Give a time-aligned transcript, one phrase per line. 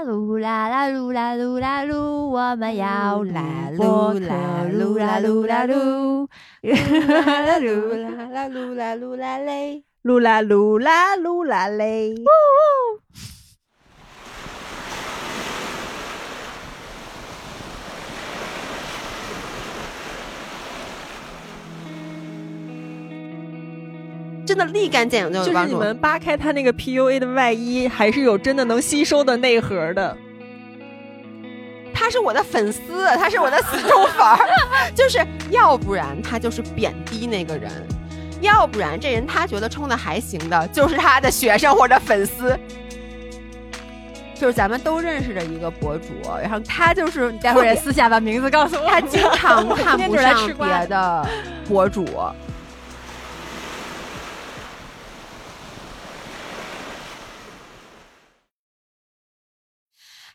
[0.00, 6.26] 啦噜啦啦噜啦噜啦噜，我们要啦播客噜啦噜啦噜啦噜，
[6.64, 9.84] 啦噜啦啦噜啦噜啦嘞。
[10.02, 12.14] 噜啦噜啦噜啦嘞！
[24.50, 25.72] 真的立竿见影就就是有帮助。
[25.72, 30.16] 你们扒开他那个 PUA 的外衣，还是有真的能吸收的内核的。
[31.94, 34.36] 他是我的粉丝，他是我的死忠粉儿，
[34.92, 37.70] 就是要不然他就是贬低那个人，
[38.40, 42.58] 要不然这人他觉得冲的还行的，就是他的学生或者粉丝。
[44.34, 46.06] 就是咱们都认识的一个博主，
[46.42, 48.90] 然后他就是待会儿也 私下把名字告诉我。
[48.90, 51.24] 他经常 看不上吃别的
[51.68, 52.04] 博主。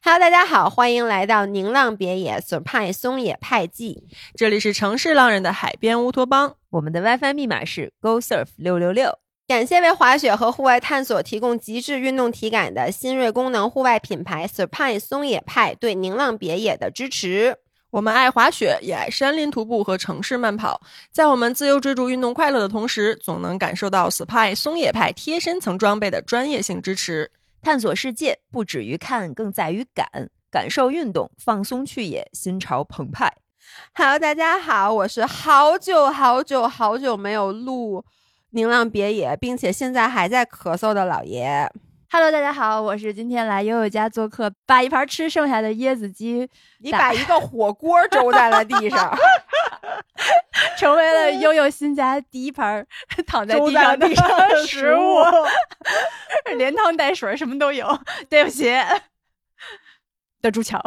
[0.07, 4.03] Hello，大家好，欢迎来到宁浪别野 Surprise 松野派记。
[4.35, 9.17] 这里是城市浪人的海边乌托邦，我们的 WiFi 密码是 Go Surf 六六六。
[9.47, 17.57] 感谢为滑雪和户外探索提供极致运动体感的新锐功能户外品牌 Surprise 松野派对宁浪别野的支持。
[17.89, 20.79] 我们爱滑雪，也爱山林徒步和城市慢跑。
[21.11, 27.31] 在我们自由追逐运动快乐的同时，总能感受到 Surpine 松野派贴身层装备的专业性支持。
[27.65, 30.29] 探索世界不止于看，更在于感。
[30.51, 33.37] 感受运动，放松去也，心潮澎湃。
[33.95, 38.05] Hello，大家好，我是好久好久好久没有录
[38.51, 41.67] 宁浪别野，并且现在还在咳嗽的老爷。
[42.17, 46.49] Hello，大家好，我是今天来悠悠家做客，把一盘吃剩下的椰子鸡
[46.79, 49.13] 你把一个火锅周在了地上，
[50.79, 52.87] 成为了悠悠新家第一盘
[53.27, 55.17] 躺在地上的地上的食物，
[56.55, 57.85] 连汤带水什么都有。
[58.29, 58.71] 对不起，
[60.41, 60.81] 的朱桥。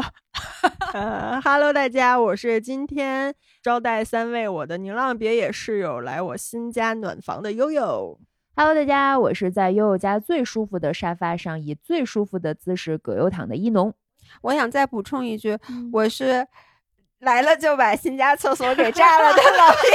[0.94, 8.18] 呃，Hello，大家，我是今天招待三位我的宁浪别野室友来我新家暖房的悠悠。
[8.60, 13.94] Hello，大家，我是在悠悠家最舒服的沙发上以最舒服的姿势葛优躺的一农。
[14.42, 16.44] 我想再补充一句，嗯我是
[17.20, 19.90] 来了就把新家厕所给炸了的老 爷。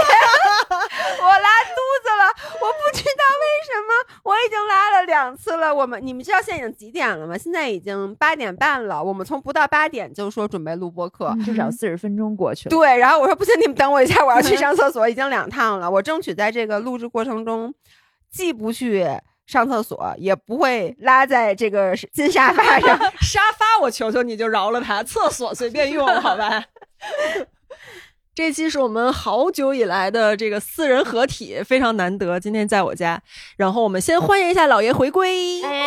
[1.19, 2.31] 我拉肚子了，
[2.61, 5.75] 我不知道为什么，我已经拉了两次了。
[5.75, 7.37] 我们你们知道现在已经几点了吗？
[7.37, 9.03] 现在已经八点半了。
[9.03, 12.73] 我们从不到八点就说准备录播课，至少四十分钟过去了。
[12.73, 15.91] 对，然后我说不行，你们等我一下，我要去 上厕所，已经两趟了。
[15.91, 17.73] 我争取在这个录制过程中，
[18.33, 19.05] 既不去
[19.45, 22.97] 上厕所，也不会拉在这个金沙发上。
[23.21, 26.65] 沙发，我求求你就饶了他，厕所随便用，好吧？
[28.33, 32.39] 这期是我们好久以来的这个四人合体，非常难得。
[32.39, 33.21] 今天在我家，
[33.57, 35.61] 然后我们先欢迎一下老爷回归。
[35.61, 35.85] 哎，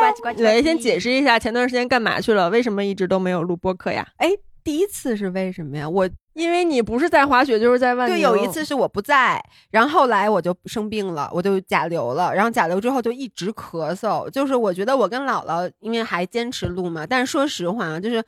[0.00, 0.42] 呱唧呱唧。
[0.42, 2.50] 老爷先解释一下前段时间干嘛去了？
[2.50, 4.04] 为什么一直都没有录播客呀？
[4.16, 4.32] 哎，
[4.64, 5.88] 第一次是为什么呀？
[5.88, 8.16] 我因为你不是在滑雪，就是在万宁。
[8.16, 14.28] 对有一次是我不在，然后后来我就生病了，我就甲流了，然后甲流之后就一直咳嗽。
[14.30, 18.22] 就是我觉得我跟姥姥因为还坚持录嘛，但是说实话啊，就是。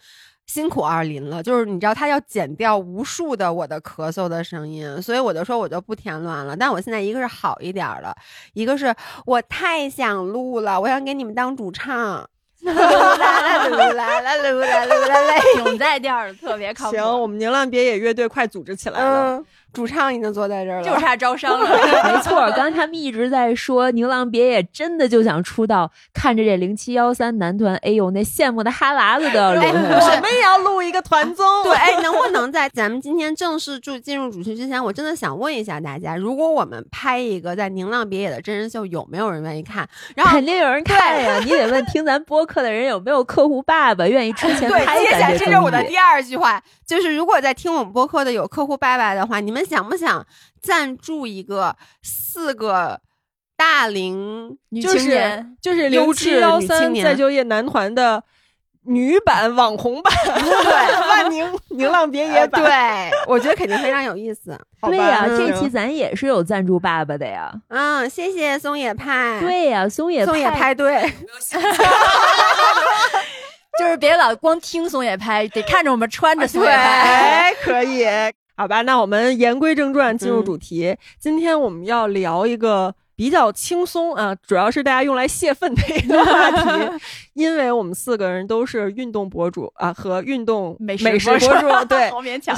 [0.49, 6.57] 辛苦二林了，就是你知道他要剪掉无数的我的咳嗽的声音，所以我就说我就不添乱了。
[6.57, 8.17] 但我现在一个是好一点儿了，
[8.55, 8.95] 一个是
[9.27, 12.27] 我太想录了，我想给你们当主唱。
[12.63, 16.97] 噜 啦啦噜啦啦噜啦噜啦，永在调特别靠谱。
[16.97, 19.43] 行，我们宁浪别野乐队快组织起来了。
[19.73, 21.69] 主唱已经坐在这儿了，就差招商了。
[22.05, 30.17] 没错，刚才他们一直在说宁浪别野真的就想出道，看着这零七幺三男团，哎呦那羡慕的哈喇子都要流下来了。
[30.17, 31.47] 我们也要录一个团综。
[31.65, 39.89] 对，哎，能不能在咱们今天正式进进入主题之前，我真的想问一下大家，如果我们拍一个在宁浪别野的真人秀，有没有人愿意看？
[40.17, 41.39] 然后肯定有人看呀！
[41.45, 45.83] 你得问听咱播客的人有没有客户爸爸愿意出钱对，拍接下这是我的。
[45.85, 50.27] 第二句话，就是如果在听我们播客的有客户爸爸的话，你们想不想
[50.63, 53.01] 赞助一个四个
[53.57, 58.23] 大龄女就是青年就是优零七质幺三女青年再就业男团的
[58.85, 64.59] 女版网红版， 对，万宁宁浪别野版，呃对， 我觉得肯定非常有意思。
[64.83, 67.53] 对呀，嗯这期咱也是有赞助爸爸的呀。
[67.69, 71.03] 嗯，谢谢松野派，，对呀，松野松野派对，
[73.79, 76.75] 就是别老光听松野派，得看着我们穿着松野派。
[76.77, 78.05] 哎，可以，
[78.59, 80.97] 好吧，那我们言归正传，进入嗯主题。
[81.21, 86.91] 今天我们要聊一个比较轻松啊，主要是大家用来泄愤的一个话题，
[87.35, 92.57] 因为我们四个人都是运动博主啊和运动美食美食博主博主，对， 好勉强。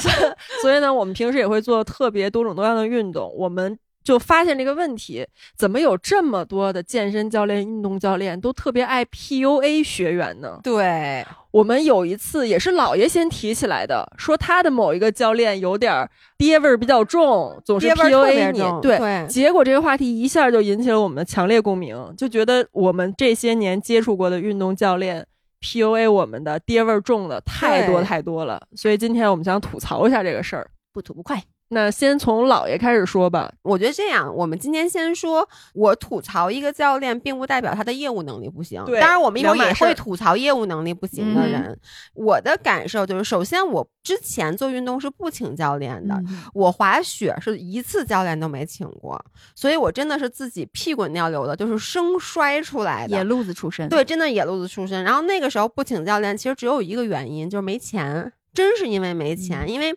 [0.63, 3.31] 所以呢，我们平时也会做特别多种多样的运动。
[3.37, 10.59] 我们就发现这个问题，怎么有这么多的健身教练、运动教练都特别爱 PUA 学员呢？
[10.63, 18.59] 对，我们有一次也是姥爷先提起来的，说他的某一个教练有点爹味儿比较重，总是 PUA 你。
[18.59, 25.27] 重对结果这个话题一下就引起了我们的强烈共鸣，就觉得我们这些年接触过的运动教练
[25.61, 28.61] PUA 我们的爹味儿重的太多太多了。
[28.75, 30.69] 所以今天我们想吐槽一下这个事儿。
[30.93, 31.41] 不吐不快。
[31.73, 33.49] 那先从姥爷开始说吧。
[33.61, 38.83] 我觉得这样，我们今天先说，我吐槽一个教练，并不代表他的业务能力不行。
[38.85, 41.79] 对当然我们一会儿也会吐槽业务能力不行的人。
[42.13, 49.23] 我的感受就是，首先我之前做运动是不请教练的，嗯我滑雪是一次教练都没请过，
[49.55, 53.15] 所以我真的是自己屁滚尿流的，就是生摔出来的。
[53.15, 55.01] 野路子出身，对，真的野路子出身。
[55.05, 59.95] 然后那个时候不请教练，其实只有一个原因，就是没钱，真是因为没钱，因为。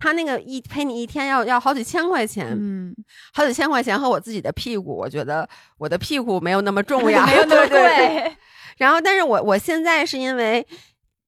[0.00, 2.92] 他那个一陪你一天要要好几千块钱，嗯，
[3.34, 5.48] 好几千块钱和我自己的屁股，我觉得
[5.78, 8.36] 我的屁股没有那么重 要，没有那么 对对。
[8.78, 10.66] 然后，但是我我现在是因为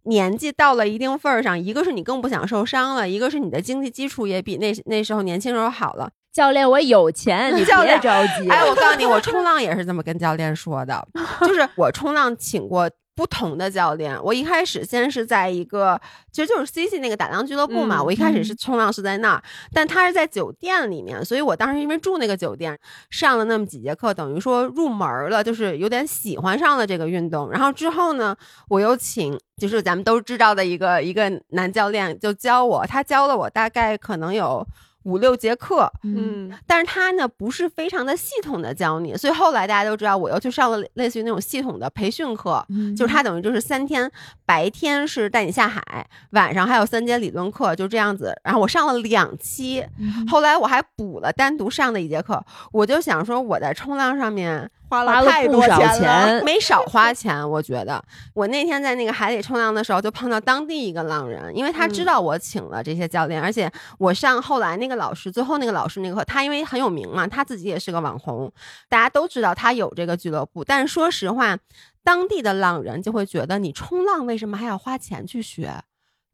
[0.05, 6.11] 年纪到了一定份儿上，一个是你更不想受伤了，一个是你的经济基础也比那那时候年轻时候好了。
[6.33, 8.49] 教练，我有钱，你 别着急。
[8.49, 11.07] 哎，我告诉你，我冲浪也是这么跟教练说的，
[11.43, 12.91] 就是我冲浪请过。
[13.15, 16.01] 不同的教练，我一开始先是在一个，
[16.31, 17.99] 其实就是 CC 那个打浪俱乐部嘛。
[17.99, 19.43] 嗯我一开始是冲浪是在那儿，
[19.73, 22.79] 但他是在酒店里面，所以我当时因为住那个酒店，
[23.11, 27.51] 上了那么几节课，等于说入门了，就是有点喜欢上了这个运动。
[27.51, 28.35] 然后之后呢，
[28.69, 34.67] 我又请就是咱们都知道的一个一个男教练就教我，他教了我大概可能有
[35.05, 36.59] 五六节课，嗯，嗯。
[36.67, 42.95] 但是他呢不是非常的系统的教你，所以后来大家都知道，我又去上了类似于那种系统的培训课，嗯。
[42.95, 44.11] 就是他等于就是三天，
[44.45, 48.35] 白天是带你下海，晚上还有三节理论课，就这样子。
[48.45, 58.03] 然后我上了两期，嗯后来我还补了单独上的一节课，我就想说我在冲浪上面花花了太多不少钱没少花钱，我觉得。
[58.35, 68.53] 我那天在那个海里冲浪的时候，就碰到当地一个浪人，因为他知道我请了这些教练，而且我上后来那个老师，最后那个老师那个课，他因为很有名嘛，他自己也是个网红，
[68.91, 70.63] 大家都知道他有这个俱乐部。
[70.63, 71.57] 但是说实话，
[72.05, 75.73] 当地的浪人就会觉得你冲浪为什么还要花钱去学？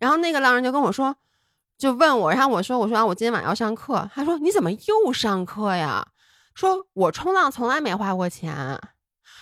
[0.00, 1.14] 然后那个浪人就跟我说。
[1.78, 6.04] 就问我，然后我说：“我说啊，我今天晚上要上课。”他说：“你怎么又上课呀？”
[6.58, 8.78] 说：“我冲浪从来没花过钱。”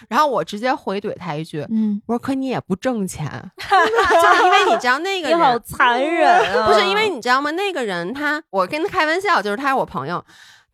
[0.09, 3.27] 然后我直接回怼他一句嗯，：“我说可你也不挣钱，
[3.57, 6.29] 就是因为你知道那个你好人残忍
[6.61, 6.67] 啊！
[6.69, 7.51] 不是因为你知道吗？
[7.53, 10.23] 那个人他，我跟他开玩笑，就是他是我朋友，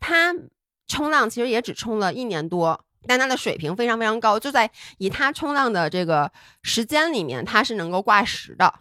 [0.01, 0.35] 他
[0.89, 2.85] 冲浪其实也只冲了一年多。
[3.07, 6.31] 但他的水平非常非常高，就在以他冲浪的这个
[6.63, 8.73] 时间里面，他是能够挂十的，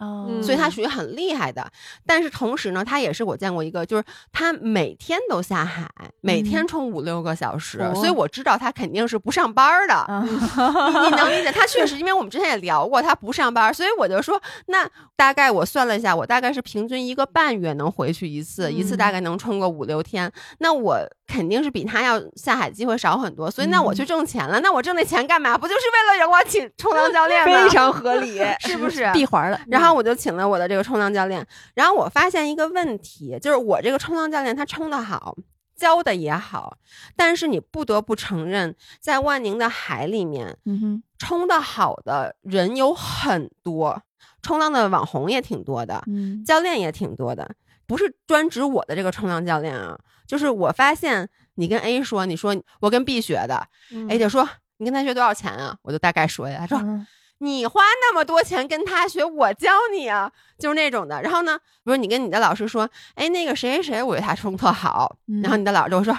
[0.43, 1.69] 所以他属于很厉害的。
[2.05, 5.89] 但是同时呢，他也是我见过一个，就是他每天都下海，
[6.21, 9.93] 每天冲五六个小时，哦所以我知道他肯定是不上班的。
[9.93, 11.51] 啊，你你能理解？
[11.51, 20.31] 他确实，因为我们之前也聊过，他不上班，所以我就说，那大概我算了一下，我大概是平均一个半月能回去一次，一次大概能冲个五六天。
[20.59, 20.99] 那我
[21.31, 24.59] 肯定是比他要下海机会少很多，所以那我去挣钱了。
[24.59, 25.57] 那我挣那钱干嘛？
[25.57, 27.63] 不就是为了让我请冲浪教练吗？
[27.63, 28.37] 非常合理。
[28.59, 29.09] 是不是？
[29.13, 29.59] 闭环了。
[29.67, 35.37] 然后我就请了我的这个冲浪教练，然后我发现一个问题，就是我这个冲浪教练他冲得好，
[35.75, 36.77] 教的也好，
[37.15, 44.01] 但是你不得不承认，在万宁的海里面，嗯哼，冲得好的人有很多，
[44.41, 47.49] 冲浪的网红也挺多的，嗯，教练也挺多的，
[47.87, 49.97] 不是专指我的这个冲浪教练啊，
[50.31, 53.67] 就是我发现你跟 A 说，你说我跟 B 学的、
[54.09, 54.47] a 就说
[54.77, 55.75] 你跟他学多少钱啊？
[55.81, 56.77] 我就大概说一下，他说。
[56.79, 57.05] 嗯
[57.43, 61.19] 你花那么多钱跟他学，我教你啊，就是那种的。
[61.23, 66.13] 然后呢，比如你跟你的老师说，哎，那个谁谁谁，我觉得他冲特好，嗯然后你的老师就会说，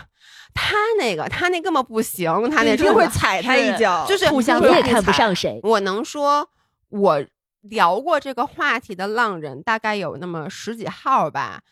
[0.53, 5.61] 他那个他那根本不行，他那一定会踩他一脚，就是互相也看不上谁。
[5.63, 6.51] 我能说，
[6.89, 7.25] 我
[7.61, 11.63] 聊过这个话题的浪人大概有那么十几号吧。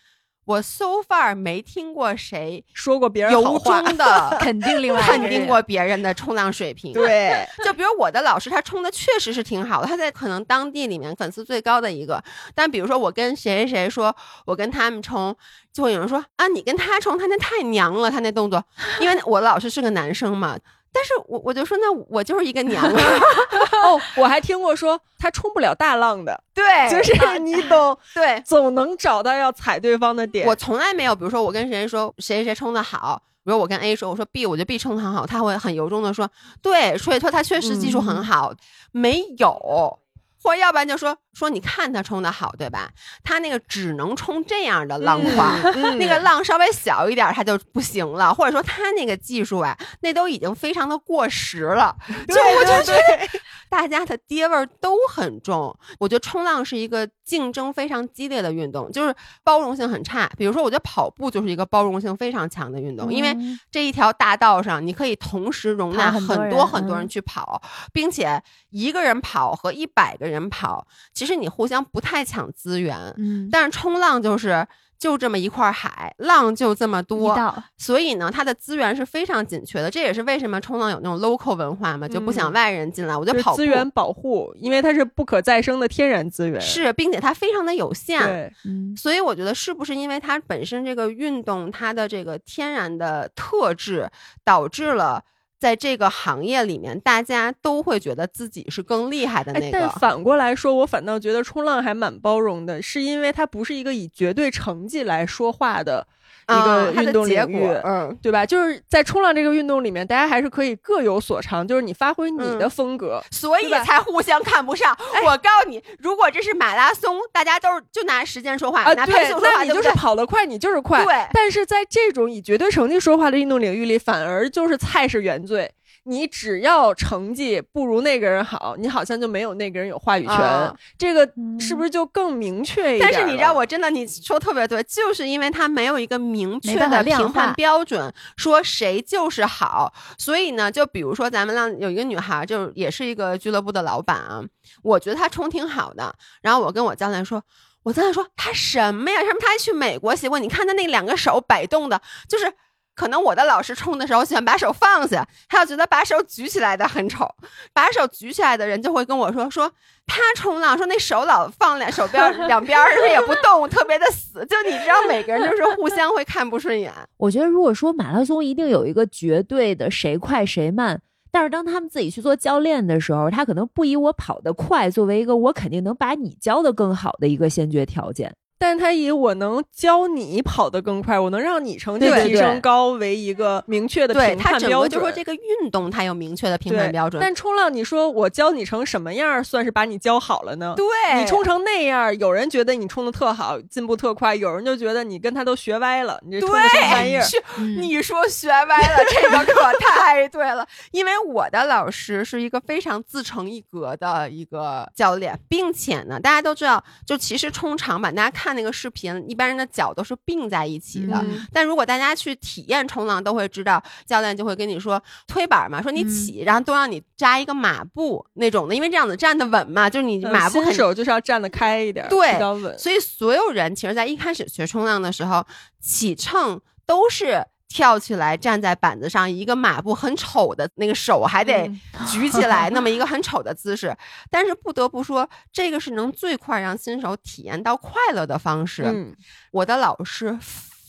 [0.50, 3.80] 我 so far 没听过谁说过别人好由话。
[3.82, 6.92] 衷的 肯定另外肯定过别人的冲浪水平。
[6.92, 12.20] 对，就比如我的老师，他冲的确实是挺好的，他在可能当地里面粉丝最高的一个。
[12.52, 14.14] 但比如说我跟谁谁谁说，
[14.44, 15.36] 我跟他们冲，
[15.72, 18.64] 就会有人说啊，你跟他冲，他那太娘了，他那动作，
[18.98, 20.58] 因为我老师是个男生嘛。
[20.92, 23.02] 但是我我就说，那我就是一个娘啊，
[23.84, 28.42] 哦，我还听过说他冲不了大浪的，对，就是你懂， 对。
[28.44, 30.46] 总能找到要踩对方的点。
[30.48, 36.28] 我从来没有，比如说我跟谁说谁谁谁冲的好，比如我跟 A 说，我说 B，我觉得 B 冲的很好，他会很由衷的说，
[36.60, 38.52] 对，所以说他确实技术很好，
[38.90, 39.99] 没有。
[40.42, 42.90] 或者要不然就说说你看他冲的好，对吧？
[43.22, 51.94] 他那个只能冲这样的浪花，嗯那个浪稍微小一点他就不行了，或者说他那个技术啊，那都已经非常的过时了。
[52.26, 55.74] 就对我就对觉得大家的爹味儿都很重。
[55.98, 60.30] 我觉得冲浪是一个竞争非常激烈的运动，就是包容性很差。
[60.36, 67.62] 比如说，我觉得跑步就是一个包容性非常强的运动，因为嗯这一条大道上，你可以同时容纳很多很多人去跑，
[67.92, 73.14] 并且一个人跑和一百个人跑，其实你互相不太抢资源。
[73.16, 74.66] 嗯，但是冲浪就是
[75.00, 77.34] 就这么一块海，浪就这么多，
[77.78, 79.90] 所以呢，它的资源是非常紧缺的。
[79.90, 83.16] 这也是为什么冲浪有那种 local 文化嘛，就不想嗯外人进来。
[83.16, 86.60] 我觉就跑资源保护，因为它是不可再生的天然资源。
[86.60, 88.22] 是，并且它非常的有限。
[88.22, 94.06] 对，嗯所以我觉得是不是因为它本身这个运动它的这个天然的特质，
[94.44, 95.24] 导致了
[95.60, 99.90] 在这个行业里面，大家都会觉得自己是更厉害的那哎，但。
[100.00, 106.06] 反过来说，我反倒觉得冲浪还蛮包容的，是因为它不是一个以绝对成绩来说话的
[106.48, 107.58] 一啊个运动领域。
[107.58, 108.46] 果，嗯，对吧？
[108.46, 113.22] 就是在冲浪这个运动里面，大家还是可以各有所长，就是你发挥你的嗯风格。
[113.30, 114.96] 所以才互相看不上。
[115.24, 121.04] 我告诉你，如果这是马拉松，大家都是就拿时间说话，啊，拿配对速，说话，那你就是跑得快，你就是快。
[121.04, 125.72] 对但是在这种以绝对成绩说话的运动领域里，反而就是菜是原罪。
[126.04, 130.34] 你只要成绩不如那个人好，你好像就没有那个人有话语权。
[130.34, 133.12] 啊这个嗯是不是就更明确一点了？
[133.12, 139.92] 但是你知道，我真的你说特别对，就是因为他没有一个明确的评判标准，说谁就是好。
[140.16, 144.42] 所以呢，就比如说咱们让有一个女孩，就是也是一个俱乐部的老板啊，
[144.82, 146.14] 我觉得她冲挺好的。
[146.40, 147.42] 然后我跟我教练说，
[147.82, 149.20] 我教练说她什么呀？
[149.20, 150.38] 什么她还去美国学过？
[150.38, 152.50] 你看她那两个手摆动的，就是。
[152.94, 157.26] 可能我的老师冲的时候喜欢把手放下，他要觉得把手举起来的很丑，
[157.72, 159.72] 把手举起来的人就会跟我说说
[160.06, 164.44] 他冲浪说那手老放两手边儿 两边儿是不是也不动，特别的死。
[164.46, 166.92] 就你知道，每个人就是互相会看不顺眼。
[167.16, 178.34] 我觉得如果说马拉松一定有一个绝对的谁快谁慢，但是当他们自己去做教练的时候，他可能不以我跑得快作为一个我肯定能把你教的更好的一个先决条件。
[178.60, 184.90] 但他以我能教你跑得更快，我能让你成绩提升高为一个明确的评判标准。
[184.90, 187.18] 就说这个运动它有明确的评判标准。
[187.18, 190.74] 但冲浪，你说我教你成什么样儿算是把你教好了呢？
[190.76, 190.84] 对
[191.18, 197.24] 你冲成那样儿，有人觉得你冲的特好，进步特快，有人就觉得你跟他都学歪了，你这冲的什么玩意，儿？
[197.56, 200.68] 嗯你说学歪了，这个可太对了。
[200.90, 211.16] 因为我的老师是一个非常自成一格的一个教练，并且呢，大家都知道，就其实冲长板，大家看那个视频，一般人的脚都是并在一起的。
[211.22, 222.78] 嗯但如果大家去体验冲浪，都会知道，教练就会跟你说推板嘛，说你嗯起，然后都让你扎一个马步那种的，因为这样子站得稳嘛，就是你呃马步很新手就是要站得开一点儿，对比较稳。
[222.78, 225.44] 所以所有人其实，在一开始学冲浪的时候，
[225.80, 233.96] 起秤都是跳起来站在板子上，一个马步很丑的那个手还得嗯举起来，那么一个 很丑的姿势。
[234.28, 238.82] 但是不得不说，这个是能最快让新手体验到快乐的方式。
[238.82, 239.14] 嗯，
[239.52, 240.36] 我的老师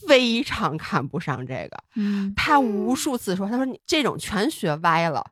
[0.06, 5.24] 非常看不上这个，嗯，他无数次说：“他说你这种全学歪了。”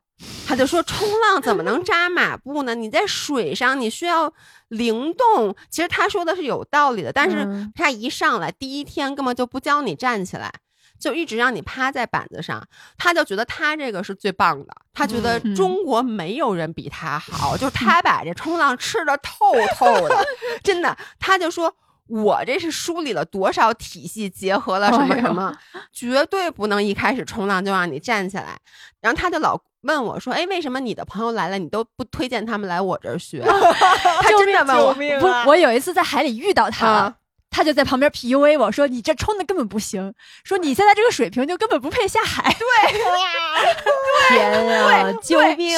[0.47, 2.75] 他就说：“冲浪怎么能 扎马步呢？
[2.75, 4.31] 你在水上，你需要
[4.69, 5.53] 灵动。
[5.69, 10.53] 其实他说的是有道理的，但是嗯他一上来第一天根本就不教你站起来，
[11.01, 12.65] 就一直让你趴在板子上。
[12.97, 20.25] 他就觉得他这个是最棒的，他觉得嗯中国没有人比他好，就是 他把这冲浪吃的透透的，
[20.63, 20.95] 真的。
[21.19, 21.75] 他就说。”
[22.07, 25.55] 我这是梳理了多少体系，结合了什么什么，
[25.93, 28.59] 绝对不能一开始冲浪就让你站起来。
[28.99, 33.39] 然后他就老问我说：“哎，为什么你的朋友来了，你都不推荐他们来我这儿学？”
[34.21, 35.45] 他真的问我不啊！
[35.47, 37.15] 我有一次在海里遇到他了。
[37.51, 42.55] 啊他就在旁边 PUA 我说：“你这冲的根本不行，说你现在这个水平就根本不配下海。
[42.57, 42.93] 对
[44.29, 45.77] 天呀，救命！”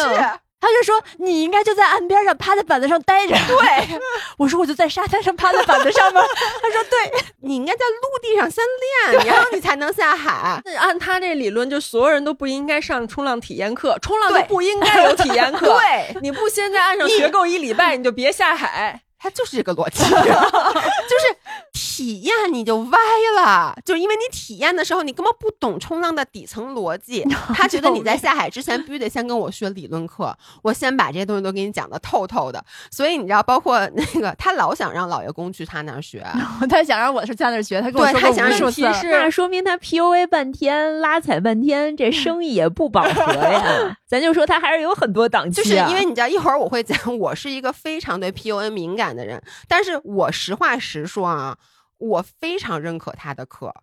[0.62, 4.00] 他就说：“你应该就在岸边上趴在板子上待着。”对，
[4.38, 6.22] 我说：“我就在沙滩上趴在板子上吗？”
[6.62, 7.12] 他说：“对。
[7.42, 8.64] 你应该在陆地上先
[9.12, 10.62] 练， 然后你才能下海。
[10.64, 15.66] 那按他这理论，就所有人都不应该上冲浪体验课，冲浪就不应该有体验课。
[15.78, 19.02] 对，你不先在岸上学够一礼拜，你就别下海。
[19.24, 21.36] 它就是这个逻辑， 就是
[21.72, 22.98] 体验你就歪
[23.38, 27.26] 了，就是因为你体验的时候你根本不懂冲浪的底层逻辑，
[27.56, 32.62] 他觉得你在下海之前必须得先跟我学理论课，我先把这些东西都给你讲的透透的，
[32.92, 36.22] 所以你知道，包括那个他老想让老爷公去他那儿学，
[36.70, 38.92] 他想让我是在那儿学，他跟我说他想让你无数次了。
[38.92, 43.96] 提示那说明他 PUA 半天，拉踩半天，这生意也不饱和呀。
[44.06, 51.58] 咱就说他还是有很多档期、就是啊，因为你知道，一会儿我会讲，我是一个非常对 PUA 敏感的人，但是我实话实说啊，
[51.98, 53.74] 我非常认可他的课。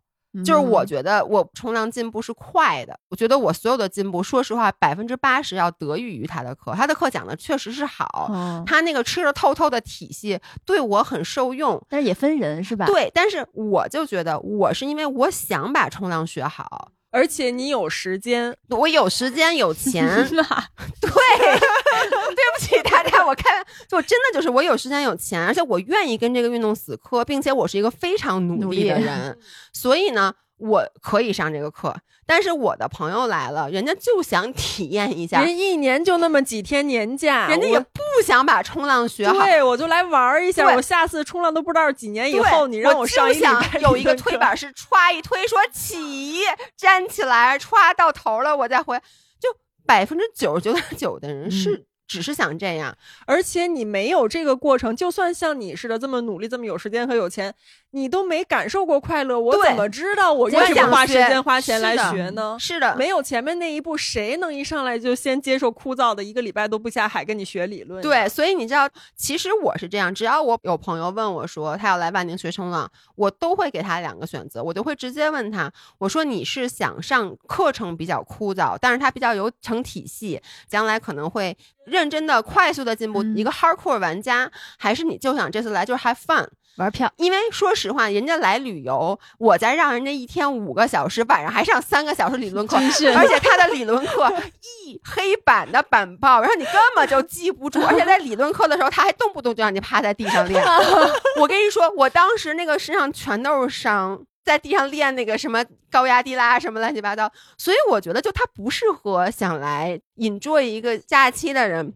[0.45, 6.73] 就是我觉得我冲浪进步是快的，我觉得我所有的进步，说实话，百分之八十要得益于他的课。
[6.73, 11.85] 他的课讲的确实是好，哦，他那个吃的透透的体系对我很受用。
[11.89, 12.87] 但是也分人是吧？
[12.87, 20.43] 对，但是我就觉得我是因为我想把冲浪学好，而且你有时间，我有时间有钱， 那
[21.01, 23.45] 对， 对不起大家，我开，
[23.89, 29.39] 就真的就是我有时间有钱，而且我愿意跟这个运动死磕，并且我是一个非常努努力的人，
[29.73, 31.95] 所以呢，我可以上这个课。
[32.31, 39.33] 但是我的朋友来了，人家就想体验一下，人一年就那么几天年假，人家也不想把冲浪学好。
[39.33, 46.43] 对我就来玩一下，我下次冲浪都不知道几年以后，你让我上一想有一个推板是歘一推，说起，
[46.77, 48.97] 站起来，歘到头了，我再回。
[49.41, 49.49] 就
[49.85, 52.97] 百分之九十九点九的人是、只是想这样，
[53.27, 57.53] 而且你没有这个过程，就算像你似的这么努力、这么有时间和有钱，
[57.93, 62.57] 你都没感受过快乐，我怎么知道我我为什么想花时间花钱来学呢？
[62.59, 68.01] 是的，没有前面那一步，谁能一上来就先接受枯燥的一个礼拜都不下海跟你学理论？
[68.01, 81.57] 对，，所以你知道，其实我是这样，只要我有朋友问我说他要来万宁学冲浪，我都会给他两个选择，我就会直接问他，我说你是想上课程比较枯燥，但是他比较有成体系，将来可能会
[81.87, 86.47] 认真的、快速的进步，嗯一个 hardcore 玩家，还是你就想这次来就是 have fun？
[86.77, 94.33] 玩票，因为说实话，人家来旅游，我再让人家一天五个小时，晚上还上三个小时理论课，是而且他的理论课
[94.87, 100.65] 一黑板的板报，然后你根本就记不住，而且在理论课的时候，他还动不动就让你趴在地上练。
[101.39, 104.25] 我跟你说，我当时那个身上全都是伤。
[104.43, 105.63] 在地上练那个什么
[105.93, 111.93] 高压低拉什么乱七八糟，所以我觉得就他不适合想来 enjoy 一个假期的人。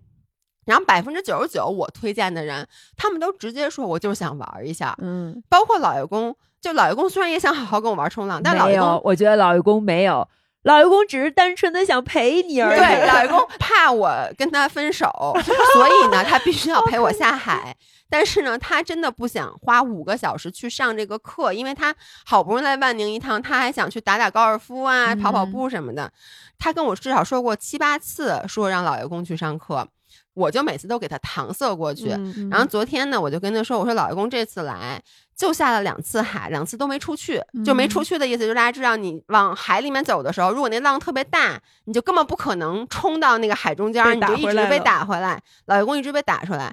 [0.64, 2.66] 然后百分之九十九我推荐的人，
[2.96, 10.28] 他们都直接说我就是想玩一下，嗯，包括老爷公，就老爷公虽然也想好好跟我玩冲浪，但老爷公，我觉得老爷公没有，
[10.62, 12.78] 老爷公只是单纯的想陪你而已。
[12.78, 15.10] 对老爷 公怕我跟他分手，
[15.74, 17.76] 所以呢，他必须要陪我下海。
[18.10, 21.92] 但是呢，他真的不想花五个小时去上这个课，因为他
[22.24, 26.12] 好不容易来万宁一趟，他还想去打打高尔夫啊、跑跑步什么的。
[26.56, 29.88] 他跟我至少说过七八次，说让老爷公去上课，
[30.34, 32.10] 我就每次都给他搪塞过去。
[32.10, 35.00] 嗯然后昨天呢，我就跟他说：“我说老爷公这次来
[35.36, 45.40] 就下了两次海，两次都没出去，就没出去的意思，就是大家知道你往海里面走的时候，如果那浪特别大，你就根本不可能冲到那个海中间，被你就一直被打回来。
[45.66, 46.72] 老爷公一直被打出来。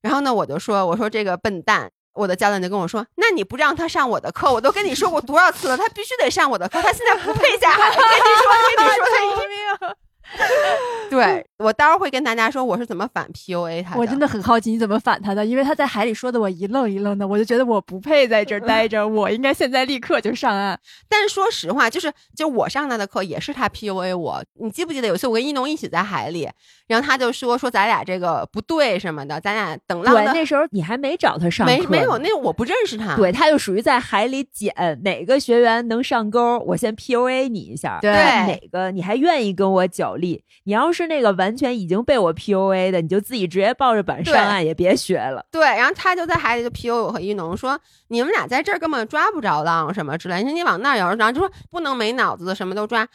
[0.00, 7.88] 然后呢，我就说：我说这个笨蛋。”我的教练就跟我说：“那你不让他上我的课，我都跟你说过多少次了，他必须得上我的课，他现在不配下海。
[7.88, 8.04] 跟你
[8.42, 9.06] 说，
[9.38, 9.96] 跟你说，
[10.36, 14.00] 他 对我待会儿会跟大家说我是怎么反 PUA 他的。
[14.00, 20.78] 我真的很好奇你怎么反他的，因为他在海里说的我一愣一愣的，我就觉得我不配在这儿待着，我应该现在立刻就上岸。
[21.08, 24.42] 但是说实话，就是就我上他的课也是他 PUA 我。
[24.54, 26.48] 你记不记得有一次我跟一农一起在海里，
[26.86, 33.16] 然后他就说说咱俩这个不对什么的，咱俩等浪对，的那时候你还没找他上课，没没有，那我不认识他。
[33.16, 34.72] 对，他就属于在海里捡
[35.04, 40.42] 哪个学员能上钩，我先 PUA 你一下，对哪个你还愿意跟我角力。
[40.64, 45.44] 你要是那个完全已经被我 PUA 的，你就自己直接抱着板上岸，也别学了。
[45.50, 53.06] 对，然后他就在海里就 PUA 我和一农说，你们俩在这儿根本抓不着浪什么之类的，你说你往那儿摇，然后就说不能没脑子的什么都抓，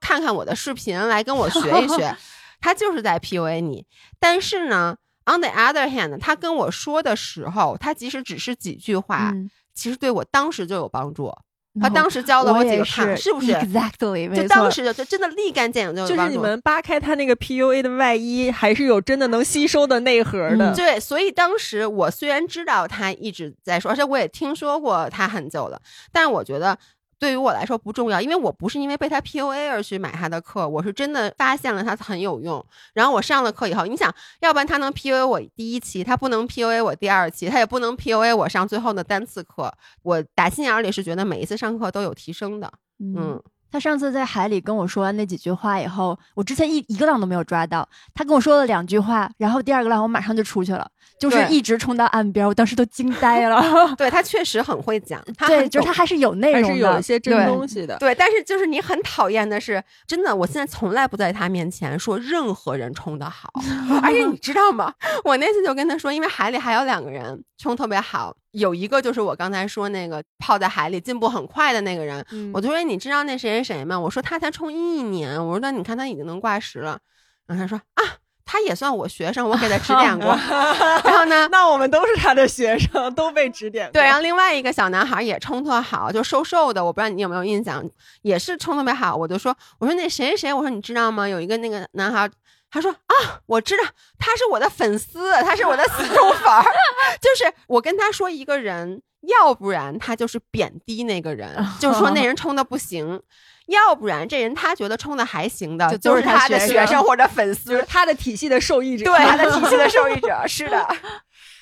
[0.00, 2.16] 看看我的视频来跟我学一学，
[2.60, 3.86] 他就是在 PUA 你。
[4.18, 11.32] 但是呢，on the other hand，他跟我说的时候，他即使只是几句话，嗯，其实对我当时就有帮助。
[11.80, 16.28] 他当时教了我几个卡，是不是？？Exactly，就当时就就真的立竿见影就有就是。
[16.28, 20.70] 你们扒开他那个 PUA 的外衣，还是有真的能吸收的内核的。
[20.70, 25.80] 嗯对，所以当时我虽然知道他一直在说，而且我也听说过他很久了，
[26.12, 26.78] 但是我觉得
[27.18, 32.64] 对于我来说不重要，因为我不是因为被他 PUA 而去买他的课，我是真的发现了他很有用。
[32.92, 39.72] 然后我上了课以后，你想要不然他能 PUA 我第一期，他不能 PUA 我第二期，他也不能 PUA 我上最后的单次课。
[40.02, 42.72] 我打心眼儿里是觉得每一次上课都有提升的。
[42.98, 43.42] 嗯，
[43.74, 53.60] 他上次在海里跟我说完那几句话以后，我之前一一个浪都没有抓到，他跟我说了两句话，然后第二个浪我马上就出去了，就是一直冲到岸边，我当时都惊呆了。
[53.98, 57.98] 对他确实很会讲，他对，就是他还是有内容的，还是有一些真东西的。
[57.98, 63.52] 对，但是就是你很讨厌的是，真的，我现在从来不在他面前说任何人冲的好，
[64.04, 64.94] 而且你知道吗？
[65.24, 73.98] 我那次就跟他说，因为海里还有两个人冲特别好，有一个就是我刚才说那个泡在海里进步很快的那个人，嗯我就说你知道那谁谁谁吗？
[74.00, 76.98] 我说他才冲一年，我说那你看他已经能挂十了，
[77.46, 78.02] 然后他说啊。
[78.46, 80.28] 他也算我学生，我给他指点过。
[81.02, 83.92] 然后呢，那我们都是他的学生，都被指点过。
[83.94, 87.82] 对，然后另外一个小男孩也冲特好，就瘦瘦的，我不知道你有没有印象，
[88.20, 89.16] 也是冲特别好。
[89.16, 91.26] 我就说，我说那谁谁谁，我说你知道吗？
[91.26, 92.30] 有一个那个男孩，
[92.74, 93.84] 他说啊，我知道，
[94.18, 96.64] 他是我的粉丝，他是我的死忠粉儿。
[97.22, 103.22] 就是我跟他说一个人，要不然他就是贬低那个人， 就是说那人冲的不行。
[103.66, 109.04] 要不然这人他觉得冲的还行的，就就是他他的学生或者粉丝，就是他的体系的受益者。
[109.04, 110.42] 对他的体系的受益者。
[110.46, 110.82] 是的，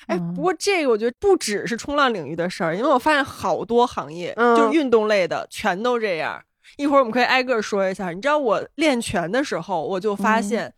[0.07, 6.41] 哎，嗯不过这个我觉得不只是冲浪领域的事儿，因为我发现好多行业，嗯就是运动类的，全都这样。
[6.77, 8.09] 一会儿我们可以挨个说一下。
[8.09, 10.73] 你知道我练拳的时候，我就发现，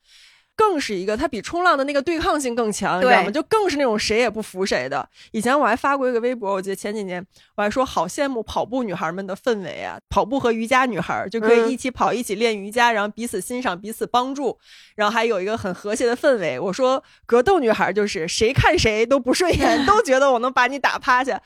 [0.55, 3.23] 更是一个它比冲浪的那个对抗性更强，你知道吗？
[3.25, 5.07] 对就更是那种谁也不服谁的。
[5.31, 14.57] 以前我还发过一个微博，我记得前几年我还说好羡慕跑步女孩们的氛围啊，跑步和瑜伽女孩就可以嗯一起跑，一起练瑜伽，然后彼此欣赏，彼此帮助，
[14.95, 16.59] 然后还有一个很和谐的氛围。
[16.59, 21.41] 我说格斗女孩就是谁看谁都不顺眼， 都觉得我能把你打趴下。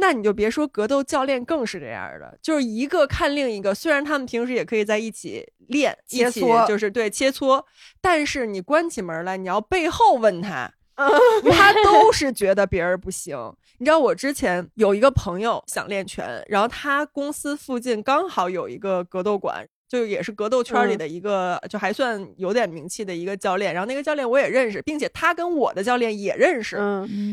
[0.00, 7.62] 那你就别说格斗教练更是这样的，就是一个看另一个，虽然他们平时也可以在一起练，切磋就是对切磋，
[8.00, 13.36] 但是你关起门来，你要背后问他， 他都是觉得别人不行。
[13.78, 19.66] 你知道我之前有一个朋友想练拳，然后他公司附近刚好有一个格斗馆。
[19.90, 23.74] 就也是格斗圈里的一个，就还算有点名气的一个教练。
[23.74, 26.76] 然后那个教练我也认识，并且他跟我的教练也认识。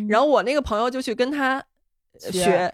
[0.10, 1.67] 然后我那个朋友就去跟他呃
[2.20, 2.74] 学学。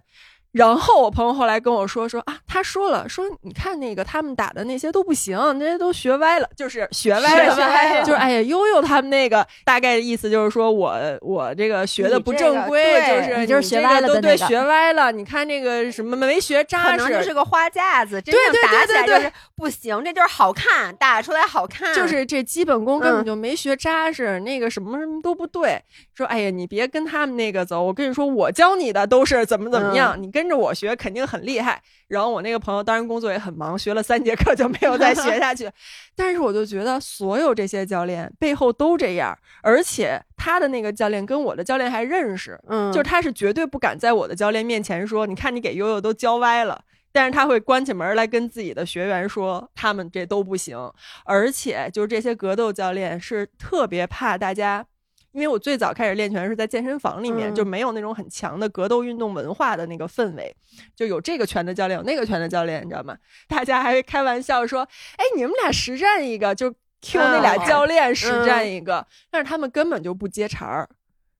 [0.53, 15.11] 然后我朋友后来跟我说说啊，他说了说你看那个他们打的那些都不行，那些都学歪了，就是学歪了，学歪了就是哎呀悠悠他们那个大概的意思就是说我我这个学的不正规，这个就是你就是学歪了的那个学歪了。
[15.11, 19.31] 你看这个什么没学扎实，可能就是个花架子，真对对正打对对对起来就是
[19.63, 25.81] 不行，这就是好看，打出来好看，就是这基本功根嗯本就没学扎实，那个什么什么都不对。
[26.13, 31.81] 说哎呀，你别跟他们那个走，我跟你说，我教你的都是怎么怎么样，你跟着我学肯定很厉害。
[32.09, 35.71] 然后我那个朋友当然工作也很忙，学了三节课就没有再学下去。
[36.13, 46.81] 但是我就觉得所有这些教练背后都这样，而且他的那个教练跟我的教练还认识，嗯，就是他是绝对不敢在我的教练面前说，你看你给悠悠都教歪了。
[47.13, 50.75] 但是他会关起门来跟自己的学员说，他们这都不行，
[51.23, 54.83] 而且就是这些格斗教练是特别怕大家，
[55.31, 60.55] 因为我最早开始练拳是在健身房里面，嗯就没有那种很强的格斗运动文化的那个氛围，
[60.95, 63.15] 就有这个拳的教练，有那个拳的教练，你知道吗？
[63.47, 64.81] 大家还会开玩笑说，
[65.17, 66.71] 哎，你们俩实战一个，就
[67.01, 70.89] Q 那俩嗯教练实战一个，但是他们根本就不接茬儿，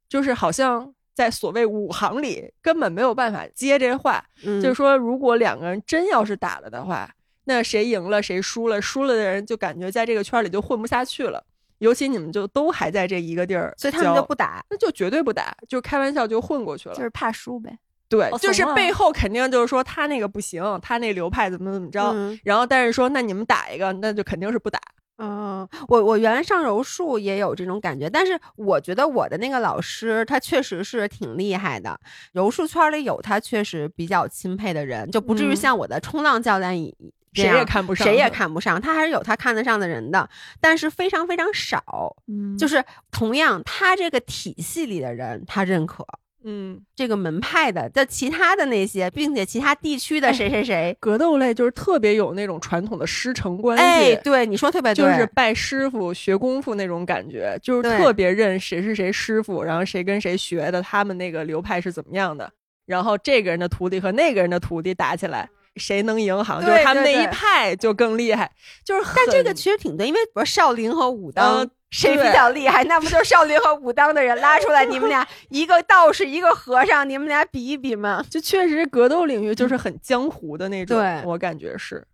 [0.08, 0.94] 就是好像。
[1.14, 4.24] 在所谓五行里，根本没有办法接这话。
[4.44, 7.10] 嗯就是说，如果两个人真要是打了的话，
[7.46, 11.44] 那谁赢了谁输了，输了的人就感觉在这个圈里就混不下去了。
[11.80, 16.96] 尤其你们就都还在这一个地儿，所以他们就不，打，那就绝对不打，就开玩笑就混过去了。
[16.96, 17.78] 就是怕输呗。
[18.08, 24.80] 对，好就是背后肯定就是说他那个不行，他那流派怎么怎么着，嗯然后但是说那你们打一个，那就肯定是不打。
[25.18, 32.00] 嗯，我我原来上柔术也有这种感觉，但是我觉得我的那个老师他确实是挺厉害的，
[32.32, 36.96] 柔术圈里有他确实比较钦佩的人，就不至于嗯像我的冲浪教练一。
[37.36, 40.30] 这谁也看不上谁也看不上，他还是有他看得上的人的，
[40.62, 42.16] 但是非常非常少。
[42.28, 46.06] 嗯就是同样，他这个体系里的人，他认可
[46.46, 53.84] 嗯，这个门派的，在其他的那些，并且其他地区的哎谁谁谁，格斗类就是特别有那种传统的师承关系。
[53.84, 62.52] 哎，对，你说特别对，就是拜师傅学功夫那种感觉，就是特别认谁是谁师傅，然后谁跟谁学的，他们那个流派是怎么样的，
[62.86, 68.52] 然后这个人的徒弟和那个人的徒弟打起来，谁能赢，好像就是他们那一派就更厉害，
[68.84, 69.10] 就是。
[69.16, 71.70] 但这个其实挺对，因为比如少林和武当。
[71.94, 72.84] 呃谁比较厉害？
[72.86, 78.26] 那不就是少林和武当的人拉出来，你们俩 一个道士，一个和尚，你们俩比一比吗？
[78.30, 82.06] 就确实格斗领域就是很江湖的那种，对我感觉是。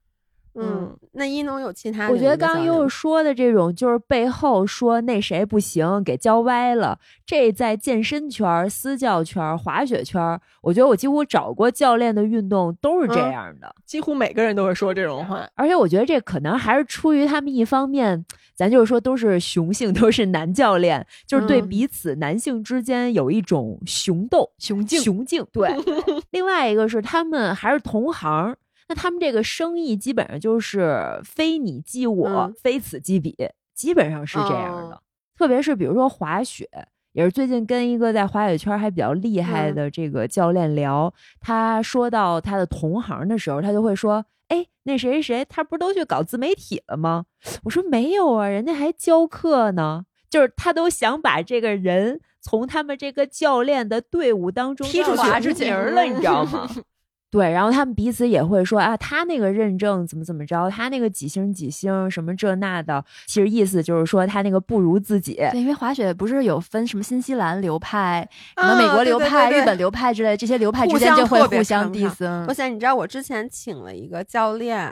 [0.61, 2.17] 嗯，那一农有其他的我？
[2.17, 6.99] 觉得刚刚悠悠说的这种，就是背后说那谁不行，给教歪了。
[7.25, 13.73] 这在健身圈、私教圈、滑雪圈，我觉得我几乎找过教练的运动都是这嗯样的。
[13.85, 15.47] 几乎每个人都会说这种话。
[15.55, 25.45] 而且我觉得这可能还是出于他们一方面，咱就是说都是雄性，都是男教练，就是对嗯彼此男性之间有一种雄斗、雄竞雄竞。
[25.51, 25.69] 对，
[26.31, 28.55] 另外一个是他们还是同行，
[28.89, 33.33] 那他们这个生意基本上就是非你即我，嗯非此即彼，
[33.73, 34.95] 基本上是这样的。
[34.95, 35.01] 哦
[35.37, 36.67] 特别是比如说滑雪，
[37.13, 47.23] 也是最近跟一个在滑雪圈还比较厉害嗯的这个教练聊，他说到他的同行的时候，他就会说：“哎，那谁谁谁，他不是都去搞自媒体了吗？”
[47.63, 56.69] 我说：“没有啊，人家还教课呢。”就是他都想把这个人从他们这个教练的队伍当中踢出去划出名儿了，你知道吗？
[57.31, 65.35] 对，然后他们彼此也会说啊，他那个认证怎么怎么着，他那个几星几星什么这那的，其实意思就是说他那个不如自己。
[65.35, 72.45] 对，因为滑雪不是有分什么新西兰流派、什啊么美国流派、对对对日本流派之类，这些流派之间就会互相看不上 diss。
[72.47, 74.91] 我想你知道，我之前请了一个教练，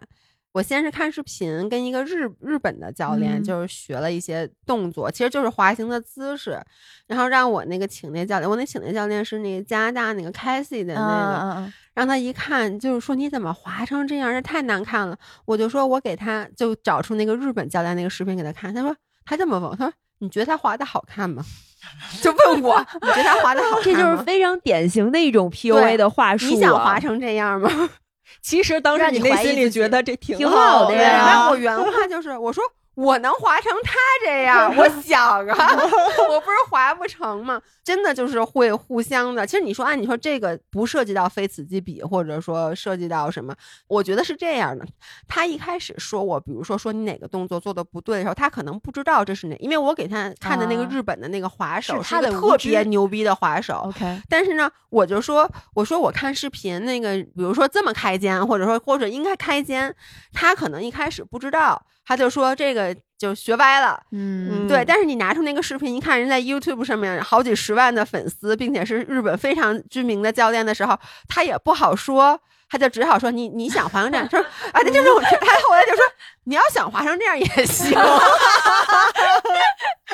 [0.58, 6.60] 我先是看视频，跟一个日日本的教练，嗯就是学了一些动作，其实就是滑行的姿势，
[7.06, 15.15] 然后让我那个请那教练，我那请那教练是那个加拿大那个 Casey 的嗯那个，嗯嗯让他一看就是说你怎么滑成这样，这太难看了。
[15.46, 21.46] 我就说我给他就找出那个日本教练那个视频给他看，他说他这么问我，他说你觉得他滑的好看吗？
[22.24, 23.82] 就问我你觉得他滑的好看吗？
[23.84, 26.50] 这就是非常典型的一种 PUA 的话术、啊。
[26.50, 27.70] 你想滑成这样吗？
[28.42, 32.63] 其实当时你内心里觉得这挺挺好好的呀然后我原话就是我说
[32.97, 33.93] 我能滑成他
[34.25, 35.69] 这样， 我想啊，
[36.29, 37.62] 我不是滑不成吗？
[37.83, 39.45] 真的就是会互相的。
[39.45, 43.53] 其实你说，按你说这个不涉及到非此即彼，或者说涉及到什么，
[43.88, 44.83] 我觉得是这样的。
[45.27, 59.95] 他一开始说我，比如说说你哪个动作做的不对的时候，他可能不知道这是哪，因为我给他看的那个啊日本的那个滑手是他一个特的无知别牛逼的滑手，，OK，但是呢，我就说，我说我看视频那个，比如说这么开肩，或者说或者应该开肩，
[60.33, 64.00] 他可能一开始不知道，他就说这个就学歪了。
[64.12, 72.39] 嗯，对，但是你拿出那个视频一看，人在 YouTube 上面好几十万的粉丝，并且是日本非常知名的教练的时候，他也不好说，
[72.70, 75.30] 他就只好说你你想滑成这样，说啊，那就是我，他
[75.67, 76.02] 后来就说
[76.46, 77.91] 你要想滑成这样也行，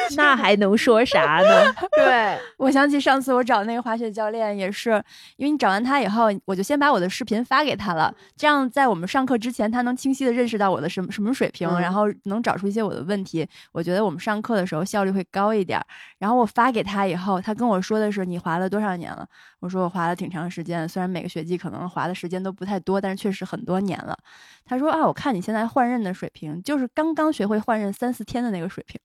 [0.18, 1.74] 那还能说啥呢？
[1.96, 4.92] 对， 我想起上次我找那个滑雪教练，也是
[5.38, 13.48] 因为你找完他以后，我就先把我的视频发给他了，这样在我们上课之前，他能清晰的认识到我的什么什么水平，嗯然后能找出一些我的问题。
[13.72, 15.82] 我觉得我们上课的时候效率会高一点。
[16.20, 19.28] 然后我发给他以后，他跟我说的是你滑了多少年了？
[19.60, 24.18] 我说我滑了挺长时间，虽然每个学季可能滑的时间都不太多，但是确实很多年了。
[24.66, 29.00] 他说啊，我看你现在换刃的水平，就是刚刚学会换刃三四天的那个水平。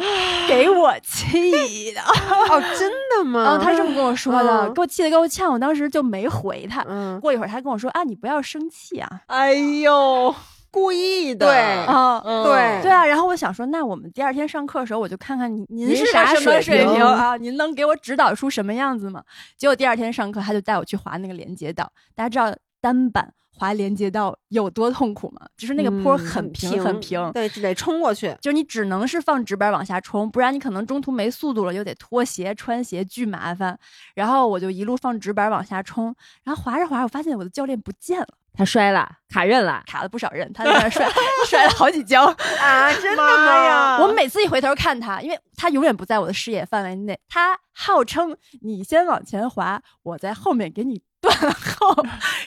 [0.48, 3.56] 给我气的，哦，真的吗？
[3.56, 6.84] 嗯他是这么跟我说的，嗯给我气得够呛，我当时就没回他。
[6.88, 10.34] 嗯，过一会儿他跟我说啊，你不要生气啊，哎呦，
[10.70, 12.20] 故意的，对啊。
[12.24, 17.36] 嗯对对啊，然后我想说，那我们第二天上课的时候，我就看看您是啥水平水平啊？
[17.36, 19.22] 您能给我指导出什么样子吗？
[19.56, 21.90] 结果第二天上课，他就带我去滑那个连接道。
[22.14, 25.46] 大家知道单板滑连接道有多痛苦吗？
[25.54, 28.34] 就是那个坡嗯很平很平，对，只得冲过去。
[28.40, 33.78] 就是你只能是放直板往下冲，不然你可能中途没速度了，又得脱鞋穿鞋，巨麻烦。
[34.14, 39.82] 然后我就一路放直板往下冲，然后滑着滑着，我发现我的教练不见了，他摔了，卡刃了。
[39.86, 41.06] 卡了不少刃，他在那儿摔
[41.46, 42.24] 摔了好几跤。
[42.24, 43.64] 啊， 真的妈吗？
[43.66, 43.98] 呀！
[44.00, 51.96] 我每次一回头看他，因为他永远不在我的视野范围内，他号称你先往前滑，我在后面给你断 后。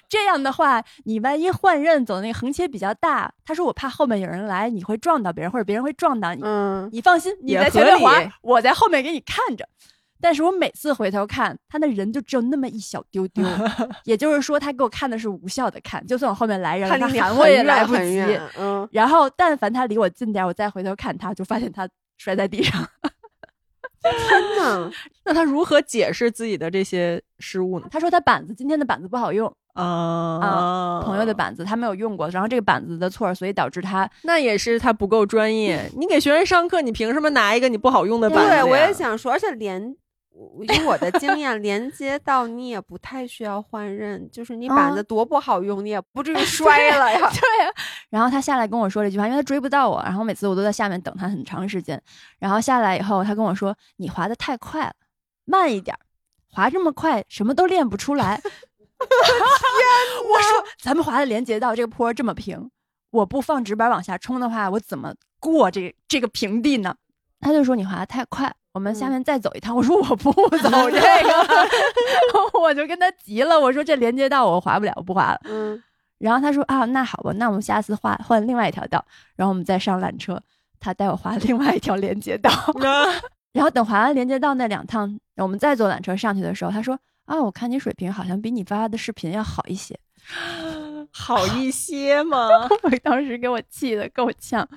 [0.10, 6.42] 这样的话，你万一换刃走那个横切比较大，他说我怕后面有人来，你会撞到别人，或者别人会撞到你。
[6.44, 9.68] 嗯，你放心，你也在前面滑，我在后面给你看着。
[10.22, 13.44] 但是我每次回头看，他那人就只有那么一小丢丢，
[14.06, 18.24] 也就是说，他给我看的是无效的看，就算我后面来人了，他喊我也来不及。
[18.92, 21.86] 然后，但凡他离我近点，我再回头看他，就发现他
[22.18, 22.88] 摔在地上。
[24.04, 24.92] 天呐，
[25.26, 27.88] 那他如何解释自己的这些失误呢？
[27.90, 35.90] 他说他板子今天的板子不好用，啊朋友的，板子他没有用过，然后这个板子的错，所以导致他那也是他不够专业。
[35.98, 38.50] 你给学生上课，你凭什么拿一个你不好用的板子？
[38.50, 39.96] 对，我也想说，而且连
[40.34, 47.20] 我以我的经验，连接到你也不太需要换刃，就是你板嗯子多不好用，你也不至于 摔了呀。
[47.20, 47.72] 对啊，
[48.10, 52.02] 然后他下来跟我说了一句话，因为他追不到我，然后每次我都在下面等他很长时间。
[52.40, 54.94] 然后下来以后，他跟我说：“你滑的太快了，
[55.46, 56.02] 慢一点儿，
[56.50, 58.42] 滑这么快什么都练不出来。
[58.42, 62.72] ”天我说：“咱们滑的连接到这个坡这么平，
[63.12, 66.96] 我不放直板往下冲的话，我怎么过这这个平地呢？
[67.40, 69.76] 他就说你滑的太快，我们下面再走一趟。
[69.76, 75.40] 我说我不 走这个，我就跟他急了，我说这连接道我滑不了，我不滑了。
[75.46, 75.82] 嗯，
[76.18, 79.04] 然后他说啊，那好吧，那我们下次换换另外一条道，
[79.36, 80.42] 然后我们再上缆车，
[80.80, 82.52] 他带我滑另外一条连接道。
[83.54, 89.96] 然后等滑完连接道那两趟，我们再坐缆车上去的时候，他说啊，我看你水平好像比你发的视频要好一些。
[91.12, 92.48] 好一些吗？
[92.82, 94.68] 我当时给我气的够呛。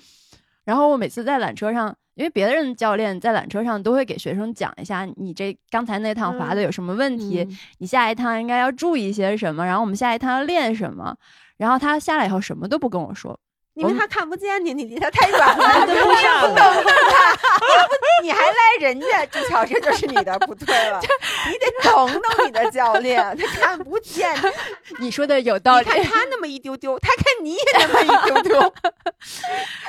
[0.64, 11.16] 然后我每次在缆车上，因为别的人教练在缆车上都会给学生讲一下，你这刚才那趟滑的有什么问题，嗯你下一趟应该要注意些什么，然后我们下一趟要练什么。
[11.58, 13.38] 然后他下来以后什么都不跟我说，
[13.76, 16.70] 因为他看不见你，你离他太远了， 跟不上懂他，
[17.76, 20.98] 要不你还赖人家，朱乔，这就是你的不对了。
[21.46, 24.34] 你得懂懂你的教练，他看不见，
[24.98, 25.84] 你说的有道理。
[25.86, 28.74] 你看他那么一丢丢，他看你也那么一丢丢。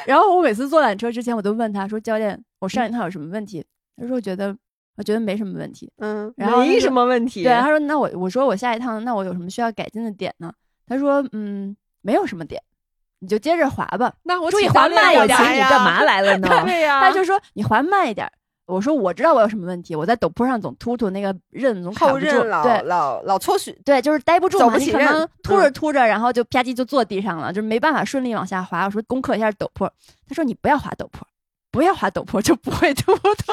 [0.06, 3.66] 然后我每次坐缆车之前，我都问他说：“教练，我上一趟有什么问题？”
[4.00, 4.54] 他说：“我觉得，
[4.98, 5.90] 我觉得没什么问题。
[6.00, 7.42] 嗯”然后没什么问题。
[7.44, 10.52] 对，他说：“那我我说我下一趟，那我有什么需要改进的点呢？”
[10.86, 12.62] 他说：“嗯，没有什么点，
[13.20, 14.14] 你就接着滑吧。
[14.24, 16.48] 那我注意滑慢一点你干嘛来了呢？
[16.66, 18.30] 对呀，他就说：“你滑慢一点。”
[18.68, 22.26] 我说：“我知道我有什么问题，我在陡坡上总突突，那个刃总卡后不住。
[22.26, 28.84] 刃老对老老搓许，对，就是待不住嘛，走不起你可能刃突着嗯突着，然后就吧唧就坐地上了，就是没办法顺利往下滑。
[28.84, 29.90] 我说攻克一下陡坡，
[30.28, 31.26] 他说你不要滑陡坡，
[31.72, 33.34] 不要滑陡坡就不会突突。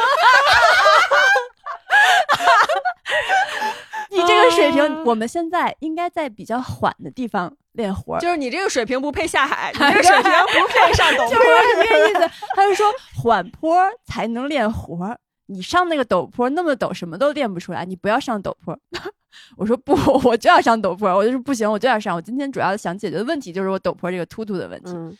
[4.11, 11.45] 你这个水平，我们现在应该在比较缓的地方练活儿，就是你这个水平不配下海，你 这个水平不配上陡就坡。
[11.45, 12.31] 是这个意思。
[12.55, 12.87] 他就说
[13.23, 18.79] 缓坡才能练活儿，你上那个陡坡那么陡，什么都练不出来，你不要上陡坡。
[19.57, 19.95] 我说不，
[20.29, 22.15] 我就要上陡坡，我就说不行，我就要上。
[22.15, 24.93] 我今天主要想解决的问题就是我陡坡这个突突的问题。
[24.93, 25.17] 嗯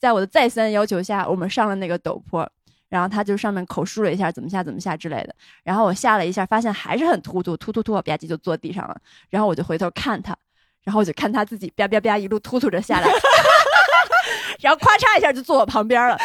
[0.00, 2.48] 在我的再三要求下，我们上了那个陡坡，
[2.88, 5.34] 然后他就上面口述了一下怎么下怎么下之类的。
[5.62, 8.96] 然后我下了一下，发现还是很突突突突突，我吧唧就坐地上了。
[9.28, 10.36] 然后我就回头看他，
[10.84, 13.08] 然后我就看他自己吧吧吧一路突突着下来，
[14.60, 16.16] 然后咔嚓一下就坐我旁边了，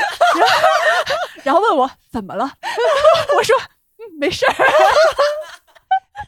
[1.43, 2.49] 然 后然后问我怎么了，
[3.35, 3.55] 我说、
[3.97, 4.53] 嗯、没事儿。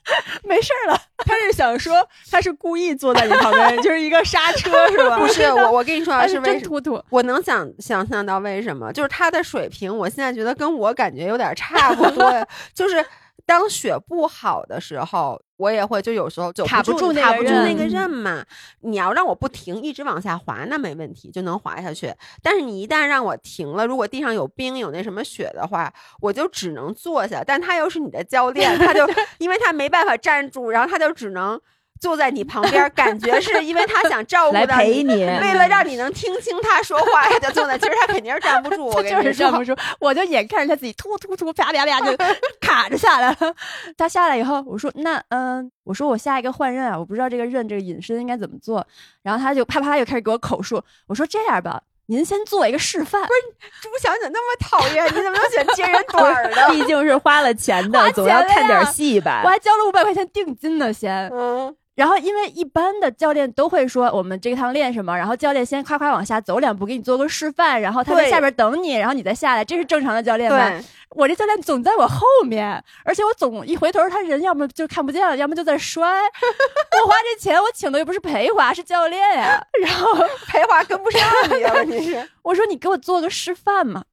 [0.44, 1.96] 没事儿了， 他是想说
[2.32, 5.18] 他是故意坐在你旁边， 就是一个刹车是吧？
[5.18, 6.60] 不是我，我跟你说啊，是是为什么？
[6.60, 7.04] 真突突。
[7.10, 12.48] 我能想想象到为什么，就是他的水平，我现在觉得跟我感觉有点差不多呀。
[12.74, 13.04] 就是
[13.46, 18.46] 当雪不好的时候，我也会就有时候就卡不住那个卡不住那个刃刃嘛。
[18.82, 22.14] 你要让我不停一直往下滑，那没问题，就能滑下去。
[22.42, 27.44] 但是你一旦让我停了，如果地上有冰有那什么雪的话，我就只能坐下。
[27.46, 29.08] 但他又是你的教练，他就
[29.40, 31.60] 因为他没办法站住，然后他就只能。
[32.00, 37.78] 坐在你旁边，感觉是因为他想照顾来到陪你为了让你能听清他说话，他就坐在。
[37.80, 39.34] 其实他肯定是站不住，我 跟就你说。
[39.34, 42.18] 是站不住，我就眼看着他自己突突突啪啪啪就
[42.60, 43.38] 卡着下来了。
[43.98, 48.86] 他下来以后，我说那嗯，我说我下一个换刃啊，我不知道这个刃这个隐身应该怎么做。
[49.24, 53.22] 然后他就啪啪又开始给我口述，我说这样吧，您先做一个示范。
[53.24, 56.70] 不是朱小姐那么讨厌，你怎么能选接人短儿的？
[56.70, 59.50] 毕竟是花了钱的，花总要看点戏吧我。
[59.50, 61.30] 还交了五百块钱定金呢，先。
[61.30, 70.74] 嗯，然后，因为一般的教练都会说我们这趟练什么，然后教练先夸夸往下走两步，给你做个示范，然后他在下边等你，然后你再下来，这是正常的教练吧？
[71.12, 76.06] 我这教练总在我后面，而且我总一回头，他人要么就看不见了，要么就在摔。
[76.06, 79.66] 我花这钱，我请的又不是陪华，是教练呀。
[79.82, 80.14] 然后
[80.48, 81.22] 陪华跟不上
[81.58, 84.04] 你啊，问题是，我说你给我做个示范嘛，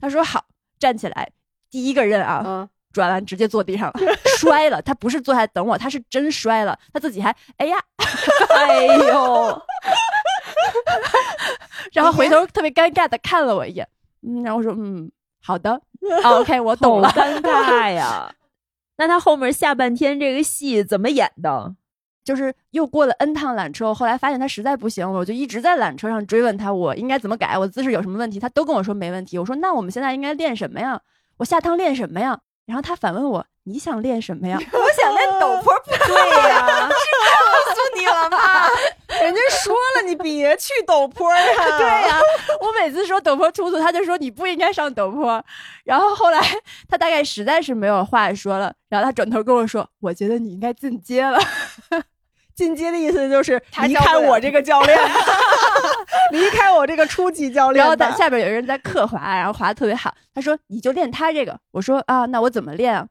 [0.00, 0.44] 他说好，
[0.78, 1.30] 站起来，
[1.68, 3.94] 第一个人啊，嗯，转完直接坐地上了，
[4.50, 4.80] 摔了。
[4.82, 7.76] 他不是坐下等我，他是真摔了，他自己还哎呀，
[8.56, 9.62] 哎呦，
[11.92, 13.88] 然后回头特别尴尬的看了我一眼，
[14.22, 15.10] 嗯，然后我说嗯，
[15.42, 15.80] 好的、
[16.24, 17.08] o k 我懂了。
[17.10, 18.32] 尴尬呀！
[18.96, 21.74] 那他后面下半天这个戏怎么演的？
[22.24, 29.36] 就是又过了 N 趟缆车，后来发现他实在不行，我就一直在缆车上追问他我应该怎么改，我姿势有什么问题，他都跟我说没问题。
[29.38, 31.00] 我说那我们现在应该练什么呀？
[31.38, 32.38] 我下趟练什么呀？
[32.64, 34.58] 然后他反问我你想练什么呀？
[34.72, 38.68] 我想练陡坡不对呀，是告诉你了吗？
[39.22, 41.44] 人家说了，你别去陡坡呀。
[41.78, 42.20] 对呀、
[42.60, 45.44] 我每次说陡坡突突，他就说你不应该上陡坡。
[45.84, 46.40] 然后后来
[46.88, 51.38] 他大概实在是没有话说了，然后他转头跟我说：“我觉得你应该进阶了。
[52.54, 54.98] 进阶的意思就是离开我这个教练，
[56.32, 57.88] 离开我这个初级教”练吧。
[57.88, 60.12] 然后在下边有人在刻滑，然后滑的特别好。
[60.34, 63.06] 他说：“你就练他这个。”我说：“啊，那我怎么练啊？”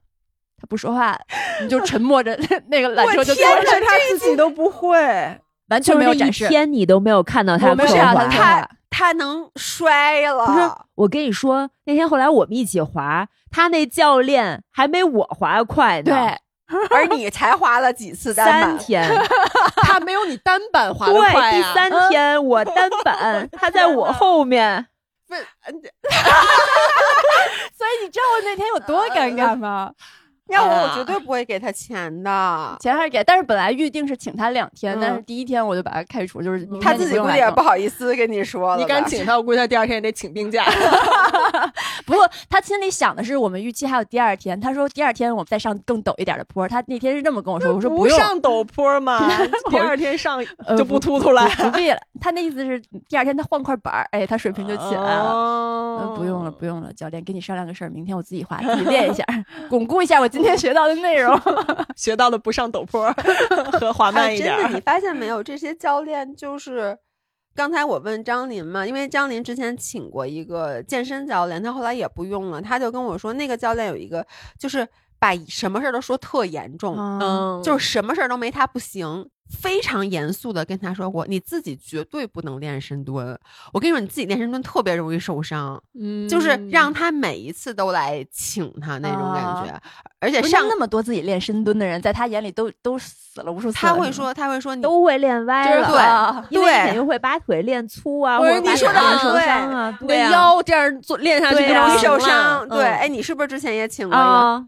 [0.61, 1.19] 他不说话，
[1.59, 2.37] 你就沉默着，
[2.69, 5.41] 那个缆车就天坐着，是他自己都不会。
[5.69, 6.47] 完全没有展示。
[6.49, 16.11] 天你都没有看到他我没有刻看到他滑刻滑他能摔不是了。，我跟你说，那天后来我们一起滑，他那教练还没我滑得快呢。
[16.11, 16.37] 对，
[16.91, 18.61] 而你才滑了几次单板？
[18.61, 19.09] 三天，
[19.77, 21.51] 他没有你单板滑的对，快啊。
[21.51, 24.85] 第三天我单板，他在我后面。
[25.31, 25.37] 所
[27.87, 29.93] 以你知道我那天有多尴尬吗？
[30.51, 32.77] 要我，啊我绝对不会给他钱的。
[32.79, 38.77] 钱还是给，但是本来预定是请他两天，嗯但是第一天我就把他开除，就是他自己估计也不好意思跟你说了。
[38.77, 40.65] 你敢请他，我估计他第二天也得请病假。
[42.05, 44.59] 不过他心里想的是，我们预期还有第二天。
[44.59, 46.67] 他说第二天我们再上更陡一点的坡。
[46.67, 49.29] 他那天是这么跟我说，我说不用，上陡坡嘛，
[49.69, 51.47] 第二天上呃就不突突了。
[51.49, 51.97] 不不必了。
[52.19, 55.29] 他那意思是第二天他换块板儿，哎，他水平就起来了。
[55.31, 59.23] 哦呃不用了，不用了，教练，跟你商量个事儿，明天我自己滑，自己练一下，
[59.69, 61.39] 巩固一下我今天学到的内容。
[61.95, 63.11] 学到了不上陡坡
[63.79, 65.43] 和滑慢哎，一点真的，你发现没有？
[65.43, 66.97] 这些教练就是，
[67.55, 74.25] 刚才我问张琳嘛，因为张琳之前请过一个健身教练，他后来也不用了，他就跟我说，那个教练有一个
[74.57, 74.87] 就是
[75.19, 79.29] 把什么事儿都说特严重，嗯，就是什么事儿都没他不行。
[79.51, 83.37] 非常严肃的跟他说过，你自己绝对不能练深蹲。
[83.73, 89.81] 我跟你说，你自己练深蹲特别容易受伤，嗯就是让他每一次都来请他那种感觉，
[90.19, 102.67] 而且上那么多自己练深蹲的人，在他眼里都都死了无数次他会说，他会说你都会练歪了，对啊因为你对肯定会把腿练粗啊，或者你说的很受对伤啊，对啊腰这样做练下去就不容易受伤。
[102.69, 104.25] 对，嗯哎，你是不是之前也请过一个？
[104.25, 104.65] 啊，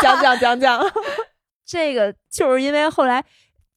[0.00, 0.80] 讲 讲讲讲，
[1.66, 3.24] 这个就是因为后来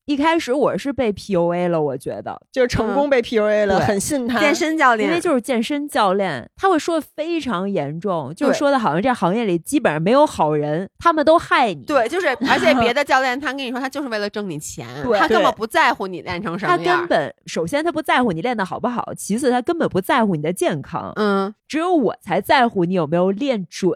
[0.08, 4.40] 一开始我是被 PUA 了，我觉得，就是成功被 PUA 了，对很信他。
[4.40, 11.84] 健身教练，因为就是健身教练，他会说的非常严重，就是说的好像这行业里基本上没有好人，他们都害你。
[11.84, 14.88] 对，就是，而且别的 教练他跟你说，他就是为了挣你钱，
[15.20, 16.96] 他根本不在乎你练成什他么样。
[16.96, 23.92] 他根本首先他不在乎你练的好不好，其次他根本不在乎你的健康，嗯只有我才在乎你有没有练准。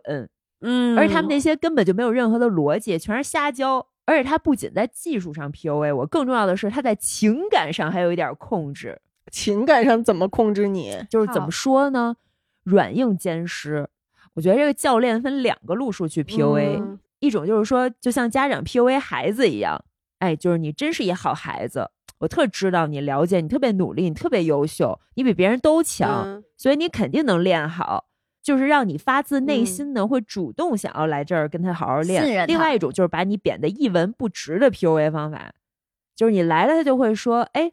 [0.64, 3.88] 嗯，而他们那些根本就没有任何的逻辑，全是瞎教。
[4.12, 9.00] 而且他不仅在技术上 PUA 我，更重要的是他在情感上还有一点控制。
[9.32, 10.98] 情感上怎么控制你？
[11.10, 12.18] 就是怎么说呢？
[12.64, 13.88] 软硬兼施。
[14.34, 19.82] 我觉得这个教练分两个路数去 PUA，、嗯一种就是说，就像家长 PUA 孩子一样，
[20.20, 28.06] 哎，就是你真是一好孩子，我特知道你了解你，特别努力，你特别优秀，你比别人都强，嗯所以你肯定能练好。
[28.42, 32.48] 就是让你发自内嗯心的会主动想要来这儿跟他好好练。
[32.48, 35.54] 另外一种就是把你贬得一文不值的 PUA 方法，
[36.16, 37.72] 就是你来了，他就会说：“哎，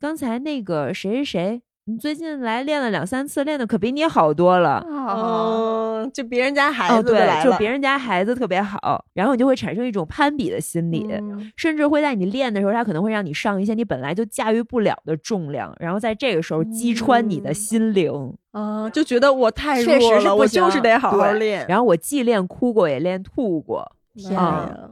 [0.00, 18.34] 刚才那个谁谁谁，你最近来练了两三次，练的可比你好多了。”哦，嗯，就别人家孩哦，对子就来，了，就别人家孩子特别好，然后你就会产生一种攀比的心理，嗯甚至会在你练的时候，他可能会让你上一些你本来就驾驭不了的重量，然后在这个时候击穿你的嗯心灵。
[18.52, 21.64] 嗯，就觉得我太确实弱了，我是不行就是得好好练。
[21.66, 23.90] 然后我既练哭过，也练吐过。
[24.14, 24.90] 天啊呀，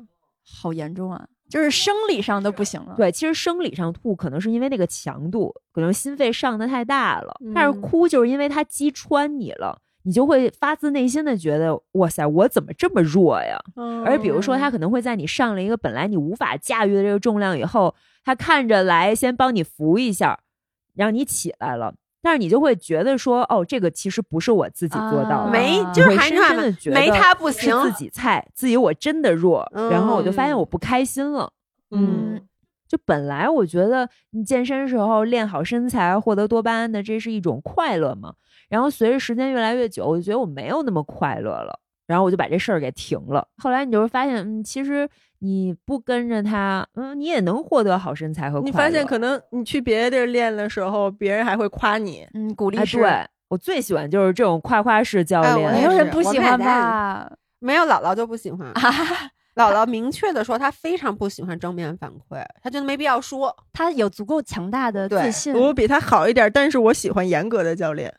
[0.62, 1.26] 好严重啊！
[1.48, 2.94] 就是生理上都不行了。
[2.96, 9.80] 对，其实生理上吐可能是因为那个强度，可能心肺上的太大了，但是嗯哭就是因为它击穿你了。
[10.02, 13.58] 你就会发自内心的觉得，哇塞，我怎么这么弱呀？
[14.04, 17.92] 而比如说，他可能会在你上了一个本来你无法驾驭的这个重量以后，
[18.24, 20.38] 他看着来先帮你扶一下，
[20.94, 21.92] 让你起来了。
[22.26, 31.52] 但是你就会觉得说，哦，这个其实不是我自己做到的，啊没你就是深还是那么深的觉得没他不是行，自己菜，自己我真的弱，然后我就发现嗯我不开心了。
[31.92, 32.40] 嗯，
[32.88, 38.34] 就本来我觉得你健身时候练好身材，获得多巴胺的，这是一种快乐嘛。
[38.68, 43.46] 然后随着时间越来越久，我就觉得我没有那么快乐了，然后我就把这事儿给停了。
[43.58, 45.08] 后来你就会发现，嗯，其实
[45.40, 48.66] 你不跟着他，嗯，你也能获得好身材和快乐。
[48.66, 52.26] 你发现可能你去别的地儿练的时候，别人还会夸你。
[52.34, 55.72] 嗯，鼓励哎，式，对我最喜欢就是这种夸夸式教练。
[55.72, 57.30] 没有人不喜欢吧？
[57.58, 58.72] 没有姥姥就不喜欢。
[59.56, 63.56] 姥姥明确的说，她非常不喜欢正面反馈，她觉得没必要说。
[63.72, 65.54] 她有足够强大的自信。
[65.54, 68.12] 我比她好一点，但是我喜欢严格的教练，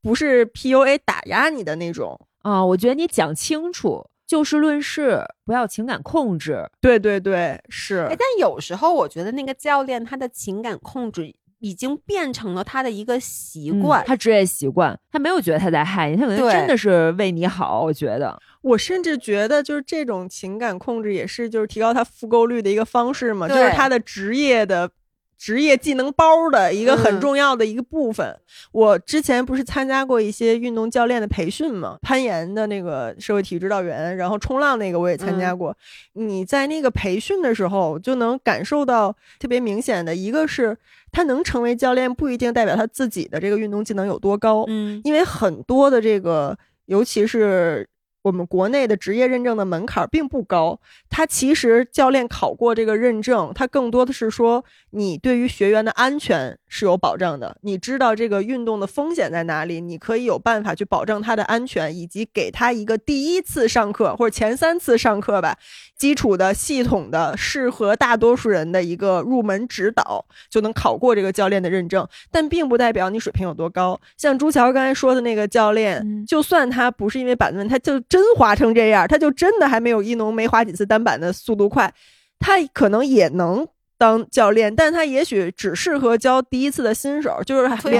[0.00, 2.20] 不是 PUA 打压你的那种。
[2.42, 6.68] 啊、我觉得你讲清楚，就事论事，不要情感控制。
[6.80, 14.04] 对对对，是哎，但有时候我觉得那个教练他的情感控制已经变成了他的一个习嗯惯。
[14.04, 17.82] 他职业习惯，他没有觉得他在害你，他可能真的是为你好。
[17.82, 24.90] 我觉得，我甚至觉得，就是这种情感控制也是就是提高他复购率的一个方式嘛，就是他的职业的
[25.38, 28.36] 职业技能包的一个很嗯重要的一个部分。
[28.72, 35.76] 我之前不是参加过一些运动教练的培训嘛，攀岩的那个社会体育指导员，然后冲浪那个我也参加过。
[36.14, 40.76] 你在那个培训的时候，就能感受到特别明显的一个是，
[41.12, 46.56] 他能成为教练不一定代表他自己的这个运动技能有多高，嗯因为很多的这个，
[46.86, 47.88] 尤其是
[48.26, 50.80] 我们国内的职业认证的门槛并不高。
[51.08, 65.56] 它其实教练考过这个认证，它更多的是说你对于学员的安全是有保障的，你知道这个运动的风险在哪里，你可以有办法去保证他的安全，以及给他一个第一次上课或者前三次上课吧，
[65.96, 72.04] 基础的、系统的、适合大多数人的一个入门指导，就能考过这个教练的认证。
[72.32, 74.00] 但并不代表你水平有多高。
[74.16, 81.92] 像朱桥刚才说的那个教练，嗯就算他不是因为板子问，他就真滑成这样，他就真的还没有一农没滑几次单板的速度快，
[82.38, 83.66] 他可能也能。
[83.98, 87.90] 当教练，但他也许只适合教第一次的新手，就是换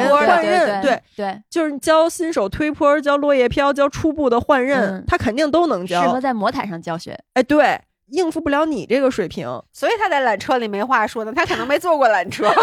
[0.45, 6.21] 刃，对对，对，就是教新手推坡、教落叶飘、教初步的换刃，嗯他肯定都能教适合。
[6.21, 7.19] 在魔毯上教学。
[7.33, 9.47] 哎，对，应付不了你这个水平。
[9.73, 12.51] 所以他在缆车里没话说呢，他可能没坐过缆车。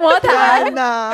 [0.00, 1.12] 魔毯 天呐！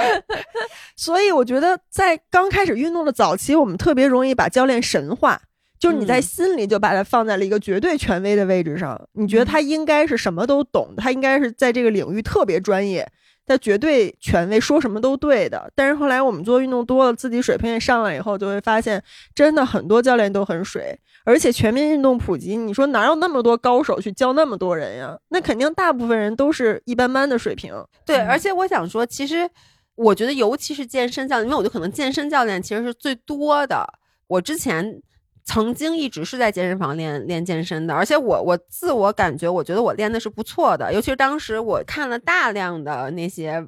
[0.96, 5.40] 所以我觉得，在刚开始运动的早期，我们特别容易把教练神化，
[5.78, 13.06] 就是你在嗯心里就把他放在了一个绝对权威的位置上，你觉得他应该是什么都懂，他应该是在这个领域特别专业。
[13.46, 15.70] 他绝对权威，说什么都对的。
[15.74, 19.02] 但是后来我们做运动多了，自己水平也上来以后，就会发现，
[19.34, 20.98] 真的很多教练都很水。
[21.24, 25.16] 而且全民运动普及，你说哪有那么多高手去教那么多人呀？
[25.28, 27.72] 那肯定大部分人都是一般般的水平。
[28.04, 29.48] 对，嗯而且我想说，其实
[29.94, 33.86] 我觉得，尤其是健身教练，因为我觉得可能健身教练其实是最多的。
[34.26, 35.00] 我之前
[35.44, 40.92] 曾经一直是在健身房练练健身的，而且我我自我感觉，我觉得我练的是不错的。
[40.92, 43.60] 尤其是当时我看了大量的那些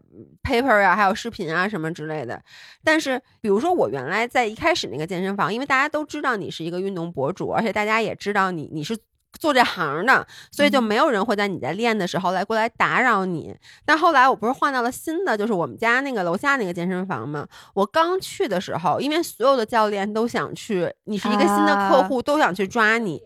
[0.42, 2.40] paper 啊，还有视频啊什么之类的。
[2.82, 8.96] 但是，比如说我原来在一开始那个健身房，因为大家都知道你是一个运动博主，而且大家也知道你你是。
[9.38, 13.54] 做这行的，所以就没有人会在你在练的时候来过来打扰你。
[13.84, 17.46] 但后来我不是换到了新的，就是我们家那个楼下那个健身房嘛。
[17.74, 23.20] 我刚去的时候，因为所有的教练都想去，你是一个新的客户，都想去抓你。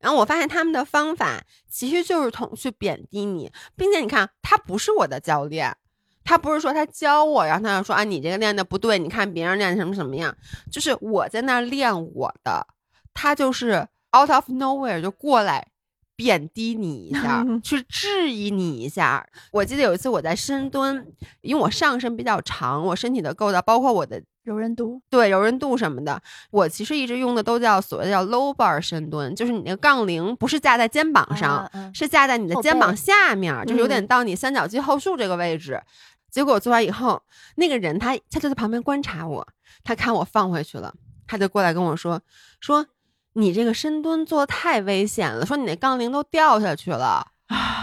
[0.00, 5.74] 然后我发现他们的方法其实就是同去贬低你，并且你看，他不是我的教练，
[6.24, 10.36] 他不是说他教我，然后他就说啊，你这个练的不对，你看别人练什么什么样，
[10.70, 12.66] 就是我在那练我的，
[13.14, 15.66] 他就是 out of nowhere 就过来
[16.16, 19.26] 贬低你一下， 去质疑你一下。
[19.50, 21.06] 我记得有一次我在深蹲，
[21.40, 35.82] 因为我上身比较长，我身体的构造包括我的柔韧度，对柔韧度什么的，我其实一直用的都叫所谓的叫 low bar 深蹲，就是你那个杠铃不是架在肩膀上，是架在你的肩膀下面，就是有点嗯到你三角肌后束这个位置。
[36.30, 37.22] 结果我做完以后，
[37.56, 39.46] 那个人他他就在旁边观察我，
[39.82, 40.94] 他看我放回去了，
[41.26, 42.20] 他就过来跟我说
[42.60, 42.86] 说
[43.34, 47.28] 你这个深蹲做的太危险了，说你那杠铃都掉下去了。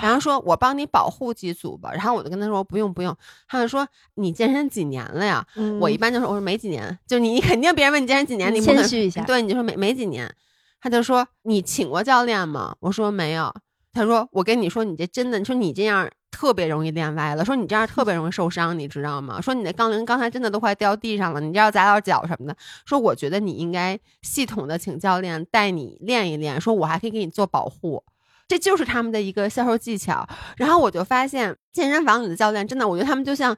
[0.02, 3.16] 然后说我帮你保护几组吧，然后我就跟他说不用不用，
[3.48, 5.46] 他就说你健身几年了呀？
[5.56, 10.34] 嗯我一般就说我说没几年，就你你肯定别人问你健身几年，你谦虚一下对，你就说没没几年，
[10.82, 12.76] 他就说你请过教练吗？
[12.80, 13.54] 我说没有，
[13.94, 16.10] 他说我跟你说你这真的，你说你这样
[16.42, 19.40] 特别容易练歪了，说你这样特别容易受伤，你知道吗？
[19.40, 22.58] 说你的杠铃刚才真的都快掉地上了，你这要砸到脚什么的。
[22.84, 28.04] 说我觉得你应该系统的请教练带你练一练，说我还可以给你做保护。
[28.48, 30.28] 这就是他们的一个销售技巧。
[30.58, 33.56] 然后我就发现健身房里的教练真的，我觉得他们就像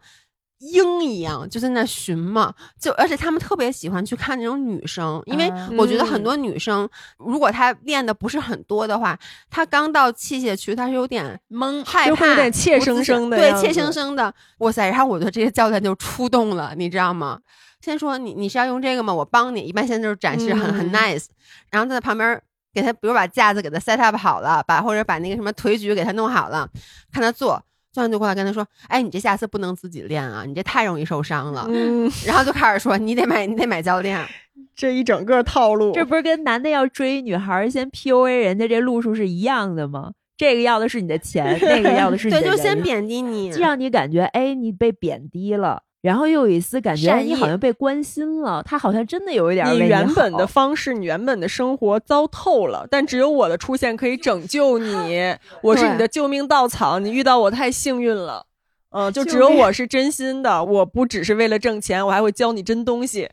[0.71, 2.53] 鹰一样，就在那寻嘛。
[2.79, 6.87] 就而且他们特别喜欢去看那种女生，因为嗯我觉得很多女生，
[7.17, 9.17] 如果她练的不是很多的话，
[9.49, 14.33] 她刚到器械区，她是有点懵，害怕，有点怯生生的对，怯生生的。
[14.59, 14.87] 哇塞！
[14.89, 17.39] 然后我的这些教练就出动了，你知道吗？
[17.81, 19.13] 先说你你是要用这个吗？
[19.13, 19.59] 我帮你。
[19.59, 21.25] 一般现在就是展示很、很嗯 nice，
[21.69, 22.41] 然后在旁边
[22.73, 26.69] 给他，比如把架子给他 set up 好了，把或者把那个什么腿举给他弄好了，
[27.11, 27.61] 看他做。
[27.93, 31.67] 教练就过来跟他说：“哎，你这下次不能自己练啊，你这太容易受伤了。
[31.69, 34.19] 嗯，然后就开始说：“你得买，你得买教练。
[34.75, 40.11] 这一整个套路，这不是跟男的要追女孩儿先 PUA 人家这路数是一样的吗？
[40.35, 43.51] 这个要的是你的钱，那个要的是你 对，就先贬低你。
[43.51, 55.33] 就让你感觉哎，你被贬低了，然后又有一丝感觉你好像被关心了，他好像真的有一点儿你原本的方式，你原本的生活糟透了，但只有我的出现可以拯救你，
[55.63, 58.45] 我是你的救命稻草，你遇到我太幸运了。
[58.89, 63.29] 嗯，就只有我是真心的，我不只是为了挣钱，我还会教你真东西。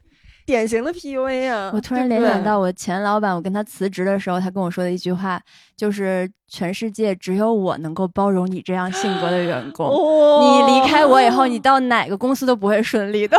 [0.47, 1.71] 典型的 PUA 啊！
[1.75, 5.41] 我突然联想到我前老板，我跟他辞职的时候，他跟我说的一句话，
[5.77, 9.87] 就是全世界只有我能够包容你这样性格的员工。
[9.87, 13.39] 哦你离开我以后， 你到哪个公司都不会顺利的，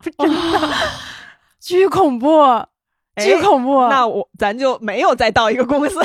[0.00, 0.28] 真的，
[1.60, 2.28] 巨恐怖，
[3.16, 3.88] 巨哎恐怖。
[3.88, 5.98] 那我咱就没有再到一个公司，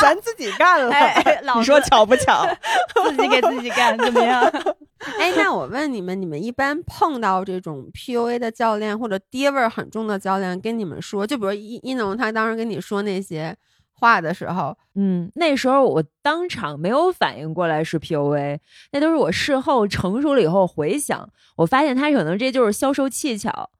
[0.00, 0.92] 咱自己干了。
[0.92, 2.46] 哎哎 老你说巧不巧？
[3.10, 4.42] 自己给自己干怎么样？
[5.18, 13.56] 哎，那我问你们，你们一般碰到这种 PUA 的教练或者爹味儿很重的教练跟你们说，就比如一一农他当时跟你说那些
[13.92, 18.60] 话的时候，嗯，那时候我当场没有反应过来是 PUA，
[18.92, 23.70] 那都是我事后成熟了以后回想，我发现他可能这就是销售技巧，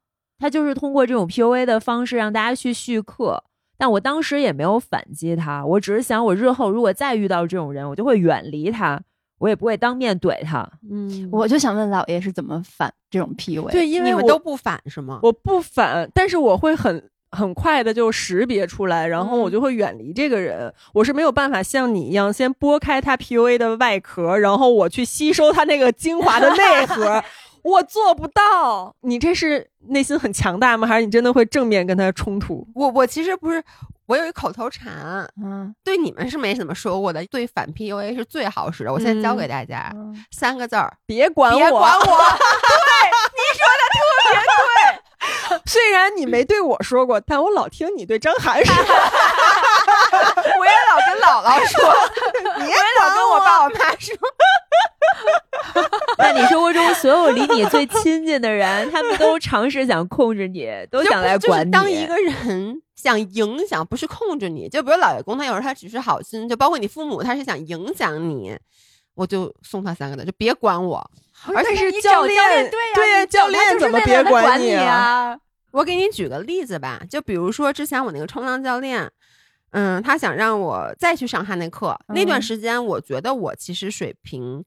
[0.41, 3.45] 他就是通过这种 PUA 的方式让大家去续课。
[3.83, 9.01] 但我当时也没有反击他，我只是想，我日后如果再遇到这种人，我就会远离他，
[9.41, 10.65] 我也不会当面怼他。
[10.89, 13.73] 嗯，我就想问老爷是怎么反这种 PUA？
[13.73, 15.19] 对，因为我你们都不反是吗？
[15.25, 20.73] 我不反，但是我会很很快的就识别出来，然后我就会远离这个人。
[20.95, 27.21] 我是没有办法像你一样先剥开他 PUA 的外壳，然后我去吸收他那个精华的内核。
[27.63, 30.87] 我做不到，你这是内心很强大吗？
[30.87, 32.67] 还是你真的会正面跟他冲突？
[32.75, 33.63] 我我其实不是，
[34.07, 38.93] 我有一口头禅，嗯，对你们是没怎么说过的，对反 PUA 是最好使的。
[38.93, 42.01] 我现在教给大家、嗯三个字儿：别管我，别管我。
[42.05, 42.13] 对，
[43.33, 43.97] 你说的特
[44.33, 48.75] 别对 虽然你没对我说过，但我老听你对张涵说。
[50.59, 51.81] 我也老跟姥姥说，
[52.59, 54.17] 你也老跟我爸我妈说。
[56.19, 61.65] 在你生活中，所有离你最亲近的人，他们都尝试想控制你， 都想来管你。
[61.65, 68.57] 是当一个人想影响，不是控制你，就比如老爷公，他有时候他只是好心，就包括你父母，他是想影响你，
[69.15, 71.11] 我就送他三个字，就别管我。
[71.55, 75.39] 而且是教练对呀、教练怎么别管你啊啊？
[75.73, 79.11] 我给你举个例子吧，就比如说之前我那个冲浪教练，
[79.73, 84.65] 嗯，他想让我再去上他那课，那段嗯时间我觉得我其实水平。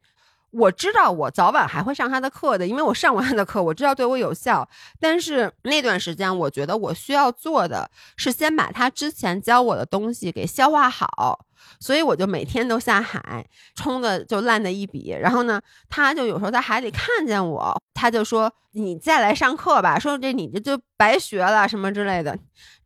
[0.57, 4.67] 我知道我早晚还会上他的课的，因为我上过他的课，我知道对我有效。
[5.01, 11.45] 但是那段时间，我觉得我需要做的是先把他之前教我的东西给消化好，
[11.81, 13.45] 所以我就每天都下海，
[13.75, 15.09] 冲的就烂的一笔。
[15.09, 22.37] 然后呢，他就有时候在海里看见我，他就说：“你再来上课吧，说这你这就白学了什么之类的。”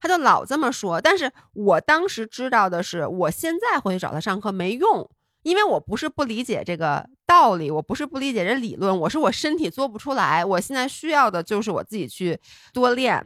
[0.01, 0.99] 他就老这么说。
[0.99, 5.07] 但是我当时知道的是，我现在回去找他上课没用。
[5.43, 10.43] 因为我不是不理解这个道理，我不是不理解这理论，我是我身体做不出来。
[10.43, 12.37] 我现在需要的就是我自己去
[12.73, 13.23] 多练，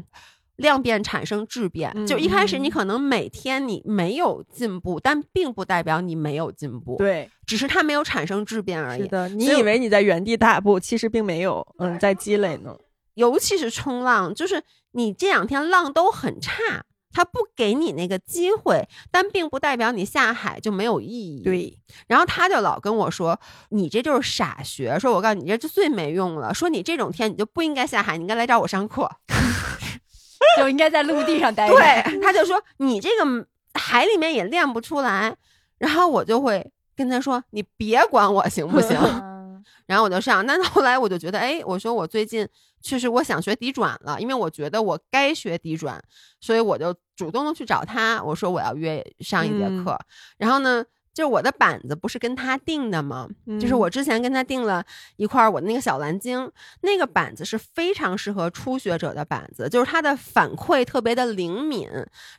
[0.57, 1.91] 量变产生质变。
[1.95, 9.01] 嗯就一开始嗯你可能每天你没有进步，但并不代表你没有进步，，对，只是它没有产生质变而已。
[9.01, 12.75] 是的，你以为你在原地踏步，其实并没有，嗯，在积累呢。
[13.15, 16.83] 尤其是冲浪，就是你这两天浪都很差，
[17.13, 21.43] 他不给你那个机会，但并不代表你下海就没有意义。
[21.43, 23.39] 对，然后他就老跟我说
[23.69, 26.53] ：“你这就是傻学。”说我告诉你，这就最没用了。
[26.53, 29.09] 说你这种天你就不应该下海，你应该来找我上课。
[30.57, 31.75] 就应该在陆地上待着。
[31.75, 35.35] 对，他就说你这个海里面也练不出来。
[35.77, 42.47] 然后我就会跟他说：“你别管我行不行？”嗯 然后我就上，但后来我就觉得，哎，我说我最近
[42.83, 45.99] 确实我想学底转了，因为我觉得我该学底转，
[46.41, 49.97] 所以我就主动的去找他，我说我要约上一节嗯课。
[50.37, 53.29] 然后呢，就是我的板子不是跟他定的吗？
[53.61, 54.83] 就是嗯我之前跟他定了
[55.15, 61.87] 一块儿我的那个小蓝鲸，那个板子是非常适合初学者的板子，就是它的反馈特别的灵敏，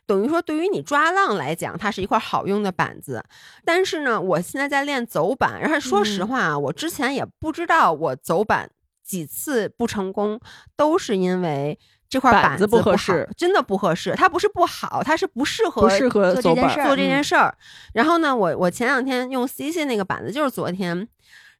[0.05, 3.23] 等于说对于你抓浪来讲，它是一块好用的板子。
[3.63, 8.69] 但是呢，我现在在练走板，然后说实嗯话啊，我之前也不知道我走板
[9.05, 10.39] 几次不成功，
[10.75, 11.79] 都是因为。
[12.07, 14.13] 这块板子不合适真的不合适。
[14.15, 17.57] 它不是不好，它是不适合不适合做这件事儿做这嗯件事儿。
[17.93, 21.09] 然后呢，我我前两天用 C C 那个板子，就是昨天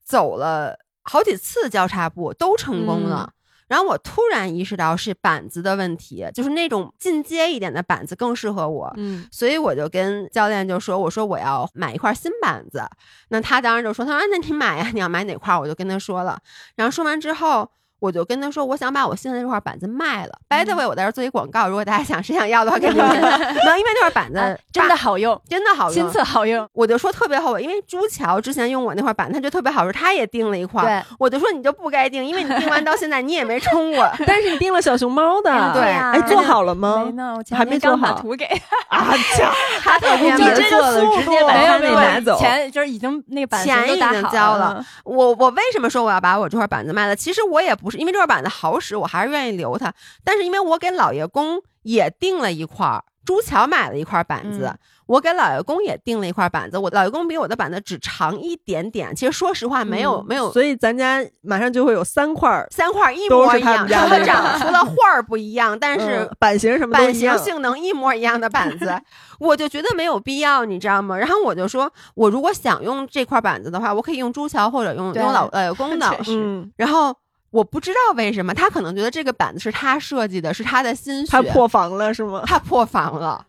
[0.03, 3.33] 走了好几次交叉步都成功了。
[3.67, 8.93] 然后我突然意识到是板子的问题，就是那种进阶一点的板子更适合我。
[8.97, 12.83] 嗯，所以我就跟教练就说：“我说我要买一块新板子。”
[13.29, 16.39] 那他当时就说：“他说那你买呀，你要买哪块儿？”我就跟他说了。
[16.75, 17.69] 然后说完之后，
[18.05, 20.31] 我就跟他说：“我想把我现在这块板子卖了。
[20.47, 23.07] By the way，我在这做一广告，如果大家想谁想要的话，给你们。
[23.09, 26.11] 没有，因为那块板子啊真的好用，真的好用亲。
[26.11, 26.67] 测好用。
[26.73, 30.83] 我就说特别后悔，因为朱桥之前用我那块板，他就特别好用，他也订了一块。
[30.83, 34.07] 对，我就说你就不该订，因为你订完到现在你也没冲过。
[34.27, 37.11] 但是你订了小熊猫的，对呀哎，做好了吗没？
[37.13, 38.45] 呢，我还没做好图给
[38.89, 39.51] 啊，家
[39.81, 42.37] 他特别你慢这做了，直接把没有他没有那拿走。
[42.37, 44.85] 钱就是已经那个板钱已子都打好经交了了。
[45.03, 47.15] 我我为什么说我要把我这块板子卖了？
[47.15, 49.93] 其实我也不是使，因为这块板子好使，我还是愿意留它。
[50.23, 54.77] 但是因为我给老爷公也订了一块儿，朱桥买了一块板子，嗯
[55.07, 56.79] 我给老爷公也订了一块板子。
[56.79, 67.37] 我老爷公比我的板子只长一点点，其实说实话没有、嗯没有所以咱家马上就会有三块，三块一模一样，他们家那个它长除了画儿不一样，但是嗯版型什么都版型。
[67.37, 68.99] 性能一模一样的板子，
[69.37, 71.15] 我就觉得没有必要，你知道吗？
[71.15, 77.15] 然后我就说，我如果想用这块板子的话，我可以用朱桥或者用用老老爷公 的嗯，然后
[77.51, 82.43] 我不知道为什么，他可能觉得这个板子是他设计的，是他的心血，他破防了是吗？
[82.47, 83.45] 他破防了。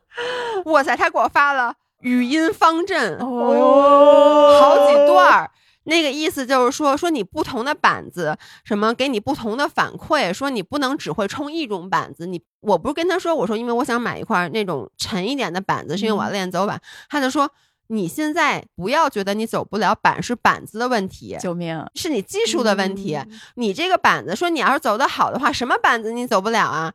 [0.66, 5.50] 哇塞，他给我发了语音方阵，哦好几段儿。
[5.88, 12.26] 那个意思就是说，说你不同的板子，什么给你不同的反馈，说你不能只会冲一种板子。
[12.26, 16.80] 你我不是跟他说，我说因为我想买一块那种沉一点的板子，是因为我要练走板。
[17.08, 17.48] 他就说，
[17.88, 21.84] 你现在不要觉得你走不了板是板子的问题，救命！
[21.94, 23.14] 是你技术的问题。
[23.16, 26.94] 嗯你这个板子，说你要是走得好的话，什么板子你走不了啊？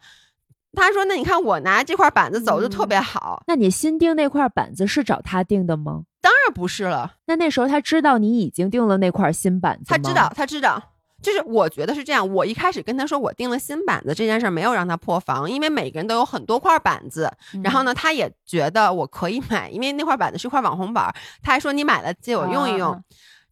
[0.74, 3.44] 他说：“那你看我拿这块板子走就特别好。
[3.46, 6.04] 那你新订那块板子是找他订的吗？
[6.22, 10.82] 当然不是了，那那时候他知道你已经订了那块新板子吗他知道，他知道。
[11.22, 17.32] 就是我觉得是这样，我一开始跟他说我订了新板子这件事儿没有让他破防，因为每个人都有很多块板子，
[17.64, 22.92] 然后呢，他也觉得我可以买，因为那块板子是块网红板，他还说你买了借我用一用。
[22.92, 23.00] 啊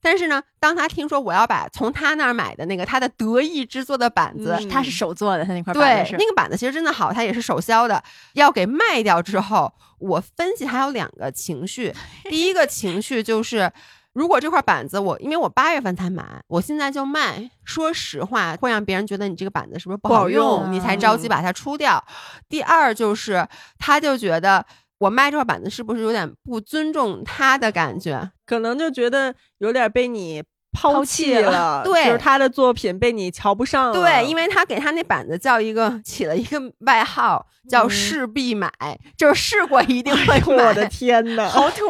[0.01, 8.01] 但是呢，当他听说我要把从他那儿买的那个他的得意之作的板子，嗯他是手做的，他那块板子是对那个板子其实真的好，他也是手削的，
[8.31, 11.93] 要给卖掉之后，我分析还有两个情绪，
[12.29, 13.69] 第一个情绪就是。
[14.13, 22.03] 如果这块板子我，因为我八月份才买，我现在就卖，说实话会让别人觉得你这个板子是不是不不好好用，用你才着急把它出掉。
[22.49, 23.47] 第二就是，
[23.77, 24.65] 他就觉得
[24.97, 28.31] 我卖这块板子是不是有点不尊重他的感觉？
[28.45, 30.43] 可能就觉得有点被你
[30.79, 33.93] 抛抛弃弃了了， 对就是他的作品被你瞧不上了。
[33.93, 38.71] 对，因为他给他那板子叫一个起了一个外号叫嗯势必买，
[39.17, 40.65] 就是试过一定会买。
[40.65, 41.85] 我的天呐，好土，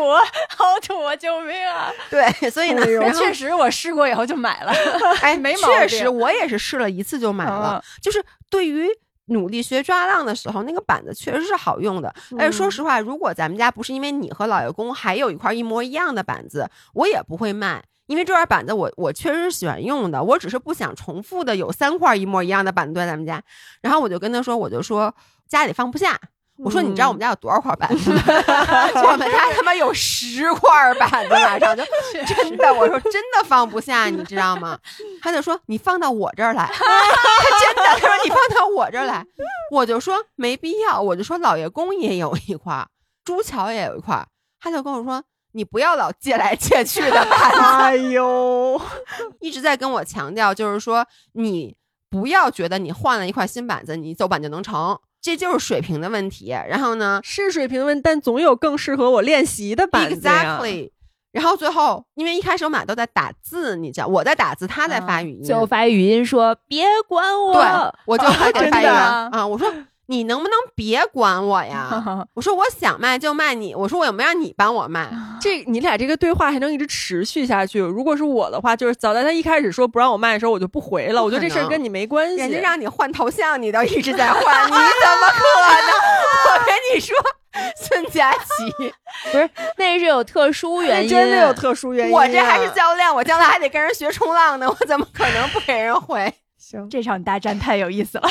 [0.57, 1.15] 好土啊！
[1.15, 1.91] 救命啊！
[2.09, 2.83] 对，所以呢，
[3.13, 4.73] 确实我试过以后就买了，
[5.21, 7.81] 哎，没毛病确实，我也是试了一次就买了。
[7.83, 8.87] 嗯就是对于
[9.27, 12.11] 努力学抓浪的时候，那个板子确实是好用的。
[12.39, 17.83] 而且说嗯实话，如果咱们家不是因为你和老爷公还有一块一模一样的板子，我也不会卖。
[18.09, 23.39] 因为这块板子我我确实是喜欢用的，我只是不想重复的有三块一模一样的板子在咱们家。
[23.81, 25.13] 然后我就跟他说，我就说
[25.47, 26.19] 家里放不下。
[26.57, 28.21] 我说你知道我们家有多少块板子吗？
[29.05, 31.83] 我们家他妈有十块板子，马上就
[32.27, 34.77] 真的，我说真的放不下，你知道吗？
[35.21, 39.25] 他就说你放到我这儿来， 他真的，他说你放到我这儿来，
[39.71, 42.87] 我就说没必要，我就说老爷公也有一块儿，
[43.23, 44.27] 朱桥也有一块儿，
[44.59, 48.79] 他就跟我说你不要老借来借去的 板子，哎呦，
[49.41, 51.75] 一直在跟我强调，就是说你
[52.09, 56.49] 不要觉得你换了一块新板子，你走板就能成，这就是水平的问题。
[56.49, 60.27] 然后呢是水平问，但总有更适合我练习的板子。
[60.27, 60.91] ，exactly。
[61.31, 67.53] 然后最后，因为一开始我们俩都在打字，你知道，我在打字，他在发语音，就发语音说别管我。
[67.53, 67.63] 对，
[68.05, 69.71] 我就 发语音的啊，我说
[70.09, 72.25] 你能不能别管我呀？
[72.33, 75.07] 我说我想卖就卖你，我说我又没让你帮我卖，
[75.39, 77.79] 这你俩这个对话还能一直持续下去。
[77.79, 81.23] 如果是我的话，就是早在他一开始说不让我卖的时候，我就不回了。
[81.23, 82.37] 我觉得这事儿跟你没关系。
[82.37, 85.43] 人家让你换头像，你都一直在换，你怎么可
[85.85, 85.93] 能？
[86.49, 87.15] 我跟你说，
[87.77, 88.91] 孙佳琪，
[89.31, 89.47] 不是，
[89.77, 96.33] 那是有特殊原因，真的有特殊原因啊、我这还是教练，我将来还得跟人学冲浪呢，我怎么可能不给人回？
[96.57, 96.89] 行。
[96.89, 98.27] 这场大战太有意思了。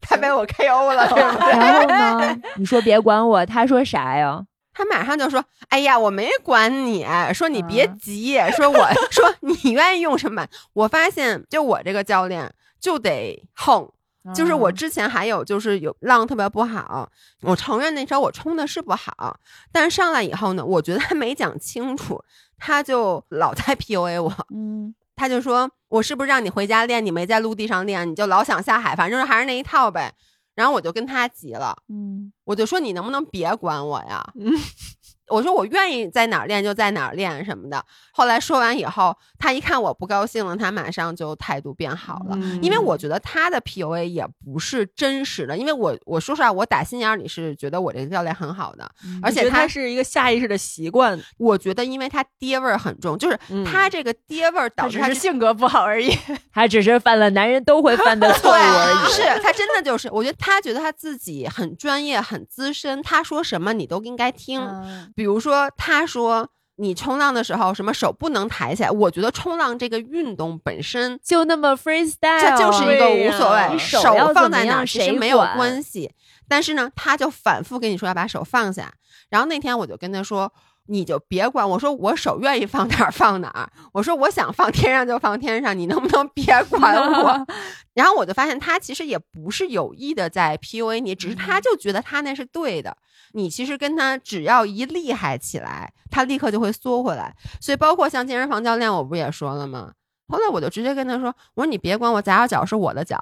[0.00, 1.50] 他被我 KO 了，对不对？
[1.50, 2.40] 然后呢？
[2.56, 4.42] 你说别管我，他说啥呀？
[4.72, 13.86] 他马上就说：“哎呀，我没管你，说你别啊急，说我 说你愿意用什么。”我发现，就我这个教练就得横，
[14.34, 17.08] 就是我之前还有就是有浪特别不好，
[17.42, 19.36] 我承认那时候我冲的是不好，
[19.72, 22.22] 但是上来以后呢，我觉得他没讲清楚，
[22.56, 30.10] 他就老在 PUA 我，嗯，他就说我是不是让你回家练，你没在陆地上练，你就老想下海，反正还是那一套呗。
[30.54, 34.26] 然后我就跟他急了，嗯，我就说你能不能别管我呀？
[34.40, 34.50] 嗯
[35.28, 37.84] 我说我愿意在哪儿练就在哪儿练什么的。
[38.20, 42.36] 后来说完以后，他一看我不高兴了，他马上就态度变好了。
[42.36, 48.86] 嗯因为我觉得他的 PUA 也不是真实的，因为我我说实话，我打心眼儿里是觉得我这个教练很好的，
[49.22, 56.14] 而且他是一个下意识的习惯，我觉得因为他爹味儿很重，就是嗯他这个爹味儿导致他这性格不好而已。
[56.52, 59.12] 他只是犯了男人都会犯的 错误而已。
[59.12, 64.60] 是他真的就是，我觉得他觉得他自己很专业、很资深，他说什么你都应该听。
[64.60, 66.50] 嗯比如说，他说
[66.80, 74.02] 你冲浪的时候什么手不能抬起来，我觉得冲浪这个运动本身就那么 freestyle，这就是一个无所谓，你手
[74.34, 76.10] 放在哪其实没有关系。
[76.48, 78.92] 但是呢，他就反复跟你说要把手放下。
[79.28, 80.52] 然后那天我就跟他说，
[80.86, 87.46] 你就别管我说我手愿意放哪儿放哪儿，我说我想放天上就放天上，你能不能别 管我？
[87.94, 92.96] 然后我就发现他其实也不是有意的在 PUA 你，只是他就觉得他那是对的。
[93.32, 97.34] 你其实跟他只要一厉害起来，他立刻就会缩回来。
[97.60, 99.92] 所以包括像健身房教练，我不也说了吗？
[100.28, 103.18] 后来我就直接跟他说：“我说你别管我砸着脚是我的脚。”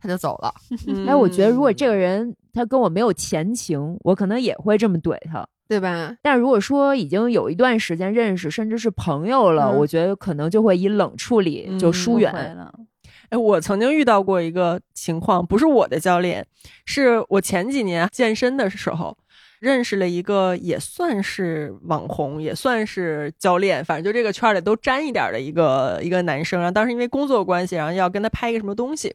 [0.00, 0.52] 他就走了。
[1.06, 5.46] 哎，我觉得如果这个人他跟我没有前情，我可能也会这么怼他。
[5.72, 6.14] 对吧？
[6.20, 12.30] 但如果说已经有一段时间认识，甚至是朋友了，嗯我觉得可能就会以冷处理，嗯就疏远。
[12.32, 12.70] 了。
[13.30, 16.46] 哎，我曾经遇到过一个情况，不是我的教练，
[16.84, 19.16] 是我前几年健身的时候
[19.60, 26.60] 认识了一个也算是网红，也算是教练，反正就这个圈里都沾一点的一个一个男生。
[26.60, 29.14] 然后当时因为工作关系，然后要跟他拍一个什么东西，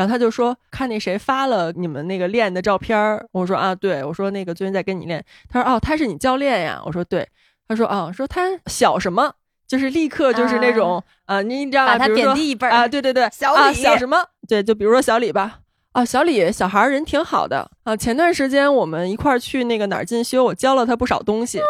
[0.00, 7.28] 然后他就说看那谁发了你们那个练的照片儿，我说啊，对，我说那个最近在跟你练，他说哦，他是你教练呀，我说对，
[7.68, 9.34] 他说啊，说他小什么。
[9.68, 11.92] 就是立刻就是那种啊、你知道吧？
[11.96, 14.20] 把他贬低一辈儿啊，对对对，啊、小李小什么？
[14.48, 15.60] 对，就比如说小李吧。
[15.92, 17.96] 啊，小李小孩人挺好的啊。
[17.96, 21.60] 前段时间我们一块儿去那个哪儿进修，我教了他不少东西。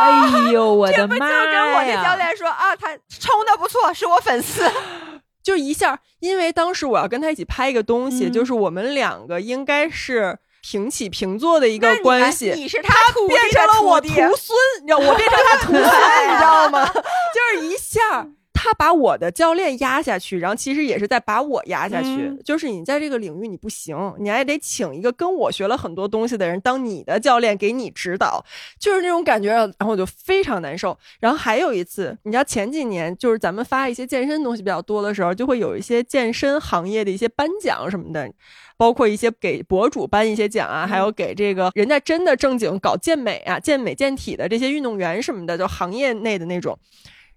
[0.00, 2.16] 哎呦，我的妈不就跟我的教！
[2.16, 4.68] 练说啊，他冲的不错，是我粉丝。
[5.48, 12.52] 就一下，因为当时我要跟他一起拍一个东西，嗯就是我们两个应该是平起平坐的一一个关系。
[12.54, 12.94] 你是他
[13.26, 16.86] 变成了我徒孙，你知道，我变成他徒孙，你知道吗？
[16.92, 18.28] 就是一下，
[18.60, 22.08] 他把我的教练压下去，然后其实也是在把我压下去。
[22.08, 28.44] 嗯就是你在这个领域你不行，你还得请一个跟我学了很多东西的人当你的教练给你指导，
[28.80, 29.52] 就是那种感觉。
[29.52, 30.98] 然后我就非常难受。
[31.20, 38.28] 然后还有一次，你知道前几年就是咱们发一些健身东西比较多的时候，就会有一些健身行业的一些颁奖什么的。
[38.76, 46.78] 包括一些给博主颁一些奖啊，还有给这个人家真的正经搞健美啊、健美健体的这些运动员什么的，就行业内的那种，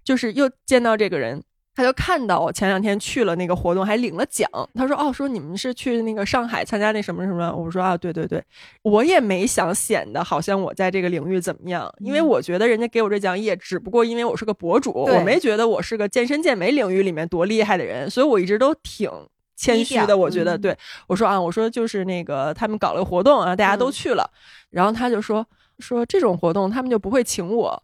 [0.03, 1.43] 就是又见到这个人。
[1.73, 4.45] 他就看到我前两天去了那个活动，还领了奖。
[4.75, 8.43] 他说：“哦，说你们是去那个上海参加那什么什么？”我说：“啊，对对对。”
[8.83, 19.09] 我也没想显得好像我在这个领域怎么样，因为我觉得人家给我这奖也只不过因为我是个博主，我没觉得我是个健身健美领域里面多厉害的人，所以我一直都挺
[19.55, 20.15] 谦虚的。
[20.15, 20.77] 我觉得，嗯对
[21.07, 24.29] 我说啊，我说就是那个他们搞了个活动啊，大家都嗯去了，
[24.71, 25.47] 然后他就说
[25.79, 27.81] 说这种活动他们就不会请我。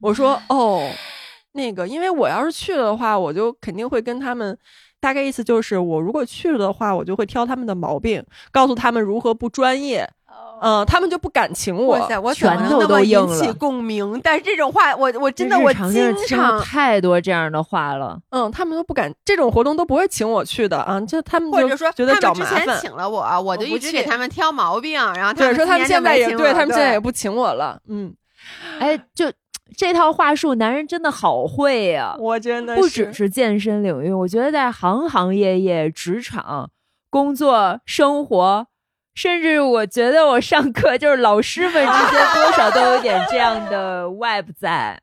[0.00, 0.88] 我说哦，
[1.58, 4.56] 那个，因为我要是去了的话，我就肯定会跟他们。
[5.00, 10.04] 大概意思就是，我如果去了的话，我就会挑他们的毛病，告诉他们如何不专业，
[10.60, 11.98] 嗯、他们就不敢请我。
[11.98, 14.20] 哇塞，我怎么拳头能那么都硬引起共鸣？
[14.24, 18.18] 但是这种话，我我真的我经常太多这样的话了。
[18.30, 22.80] 嗯，他们都不敢，这种活动都不会请我去的啊，就他们就或者说觉得他们之前找麻烦。
[22.80, 27.80] 请了我，我就一直给他们挑毛病，然后他对，们说他们现在也对他们现在也不请我了。
[27.88, 28.12] 嗯，
[28.80, 29.30] 哎，就
[29.76, 36.70] 这套话术，男人真的好会呀、我真的不只是健身领域，我觉得在行行业业、职场、
[37.10, 38.66] 工作、生活，
[39.14, 45.00] 甚至我觉得我上课就是老师们之间多少都有点这样的 vibe 在。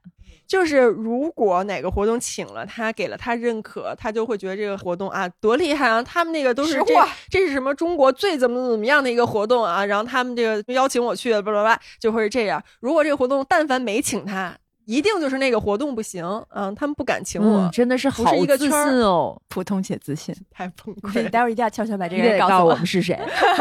[0.47, 6.03] 就是如果哪个活动请了他，给了他认可，他就会觉得这个活动啊多厉害啊！
[6.03, 6.93] 他们那个都是这
[7.29, 9.85] 这是什么中国最怎么怎么样的一个活动啊？
[9.85, 12.63] 然后他们这个邀请我去，巴拉巴拉，就会是这样。
[12.79, 19.41] 如果这个活动但凡没请他，一定就是那个活动不行，嗯，他们不敢请我，嗯，真的是不好自是一个圈儿信哦！
[19.47, 20.35] 普通且自信。
[20.51, 21.29] 太崩你溃了。
[21.29, 22.85] 待会儿一定要悄悄把 这个人诉我得告诉我们。
[22.85, 23.19] 是谁。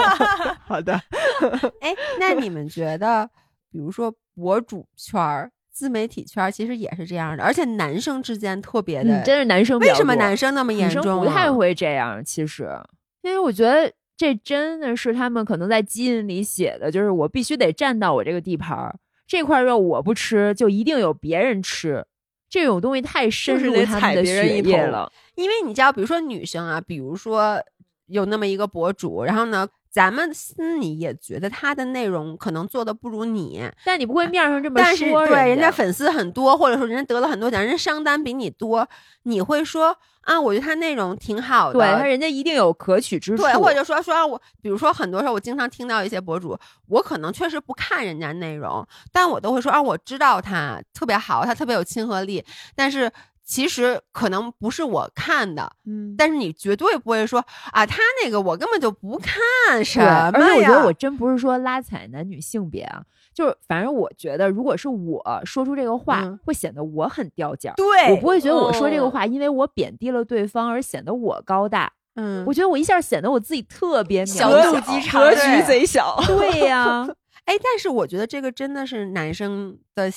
[0.68, 0.92] 好的，
[1.80, 3.26] 哎，那你们觉得，
[3.72, 11.24] 比如说博主圈儿、自媒体圈，其实也是这样的，而且男生之间特别的，嗯，真是男生为什么男生那么严重、啊？
[11.24, 12.24] 不太会这样？
[12.24, 12.70] 其实，
[13.22, 18.94] 因为我觉得这真的是他们可能在基因里写的，就是我必须得占到我这个地盘儿，
[19.26, 22.06] 这块肉我不吃，就一定有别人吃。
[22.48, 25.10] 这种东西太深入他们的血液了。
[25.34, 27.60] 因为你知道，比如说女生啊，比如说
[28.06, 38.88] 有那么一个博主，然后呢，咱们心里也觉得他的内容可能做的不如你，但你不会面上这么但是说对人家家粉丝很多，或者说人家得了很多奖，人家商单比你多，
[39.22, 43.44] 你会说啊，我觉得他内容挺好的，对他人家一定有可取之处。
[43.44, 53.08] 对，或者说说我，比如说很多时候我经常听到一些博主，我可能确实不看人家内容，但我都会说啊，我知道他特别好，他特别有亲和力，但是
[53.44, 63.02] 其实可能不是我看的，嗯，但是你绝对不会说啊，他那个我根本就不看什对，么而且我觉呀得我真不是说拉踩男女性别啊，
[63.34, 67.74] 就是反正我觉得，如果是我说出这个话，嗯会显得我很掉价儿。
[67.76, 71.92] 对，我不会觉得我说这个哦话，因为我贬低了对方而显得我高大。
[72.16, 76.16] 嗯我，觉得我一下显得我自己特别小肚鸡肠格局贼小。
[76.26, 77.04] 对呀、
[77.44, 80.08] 哎，但是我觉得这个真的是男生的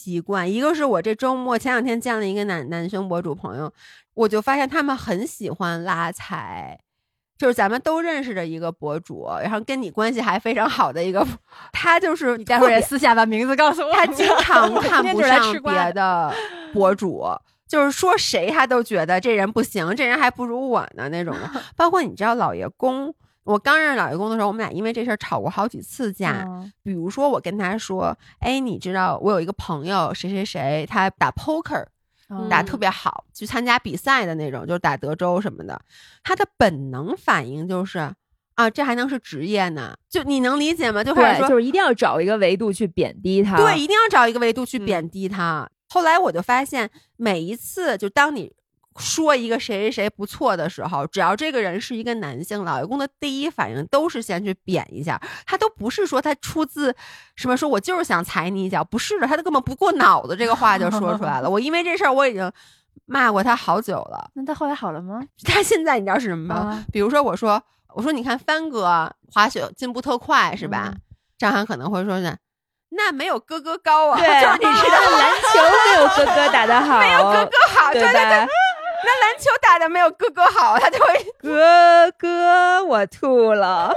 [0.00, 0.50] 习惯。
[0.50, 3.70] 一个是我这周末前两天见了一个男男生博主朋友，
[4.14, 6.80] 我就发现他们很喜欢拉踩，
[7.36, 11.26] 就是咱们都认识的一个博主，然后跟你关系还非常好的一个，
[11.72, 13.92] 他就是你待会儿也私下把名字告诉我。
[13.92, 16.32] 他经常看不上别的
[16.72, 17.26] 博主，
[17.68, 21.50] 就是说谁他都觉得这人不行，这人还不如我呢那种的。
[21.76, 23.14] 包括你知道老爷公，
[23.50, 26.44] 我刚认识老爷公的时候，我们俩因为这事儿吵过好几次架。
[26.46, 31.84] 嗯比如说我跟他说，哎，你知道我有一个朋友谁谁谁，他打 poker
[32.28, 35.80] 嗯打特别好，去参加比赛的那种，就是打德州什么的，
[36.22, 38.12] 他的本能反应就是。
[38.56, 39.96] 啊，这还能是职业呢？
[40.06, 41.02] 就你能理解吗？
[41.02, 43.56] 就开始对，说，就是一定要找一个维度去贬低他。
[43.56, 45.66] 对，一定要找一个维度去嗯贬低他。
[45.88, 48.52] 后来我就发现，每一次就当你
[48.98, 56.94] 说一个谁谁谁不错的时候，只要这个人是一个男性，老爷公的第一反应都是先去贬一下，他都不是说他出自
[57.36, 61.48] 什么说我就是想踩你一脚，不是的，他都根本不过脑子，这个话就说出来了。
[61.50, 62.50] 我因为这事儿我已经
[63.06, 65.20] 骂过他好久了， 那他后来好了吗？
[65.44, 66.60] 他现在你知道是什么吗？
[66.70, 67.62] 啊，比如说我说
[67.94, 70.90] 我说你看帆哥滑雪进步特快是吧？
[70.92, 71.00] 嗯
[71.38, 72.36] 张涵可能会说呢。
[72.90, 78.46] 那没有哥哥高啊，对， 就是你知道篮球没有哥哥打得好，没有哥哥好，对对对？
[79.04, 83.92] 那篮球打的没有哥哥好，他就会 哥哥，我吐了。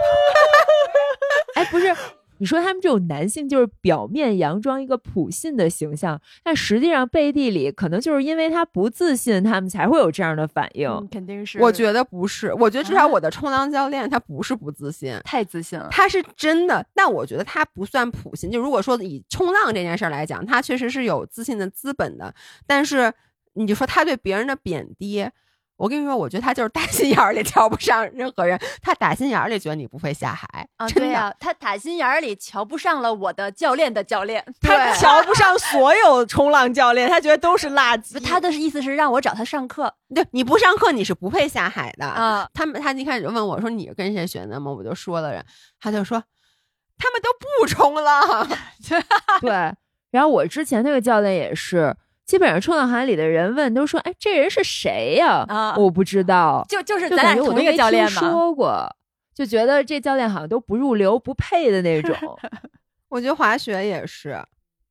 [1.56, 1.96] 哎，不是，
[2.40, 10.90] 你说他们这种男性就是表面佯装一个普信的形象，但实际上背地里可能就是因为他不自信，他们才会有这样的反应。
[10.90, 11.60] 嗯，肯定是。
[11.60, 15.88] 我觉得不是，我觉得至少啊我的冲浪教练他不是不自信，太自信了。
[15.92, 18.50] 他是真的，但我觉得他不算普信。
[18.50, 22.34] 就如果说以冲浪这件事儿来讲，他确实是有自信的资本的，
[22.66, 23.14] 但是
[23.54, 25.30] 你就说他对别人的贬低。
[25.76, 31.02] 我跟你说，我觉得他就是打心眼儿里瞧不上任何人，他打心眼儿里觉得你不会下海啊，真的。
[31.02, 38.24] 对呀、他打心眼儿里瞧不上了我的教练的教练， 他瞧不上所有冲浪教练，他觉得都是垃圾。
[38.24, 42.06] 他的意思是让我找他上课对，你不上课你是不配下海的。
[42.06, 42.48] 啊。
[42.54, 44.72] 他们他一开始就问我说你是跟谁学的吗？
[44.72, 45.44] 我就说了人，
[45.82, 46.24] 他就说
[46.98, 48.48] 他们都不冲浪。
[49.42, 49.50] 对，
[50.12, 51.94] 然后我之前那个教练也是，
[52.26, 58.22] 基本上冲浪海里的人问都说：“哎，这人是谁呀？”啊我不知道，就就是咱俩同一个教练嘛。
[58.22, 58.88] 说过，
[59.36, 62.16] 就觉得这教练好像都不入流、不配的那种。
[63.10, 64.42] 我觉得滑雪也是，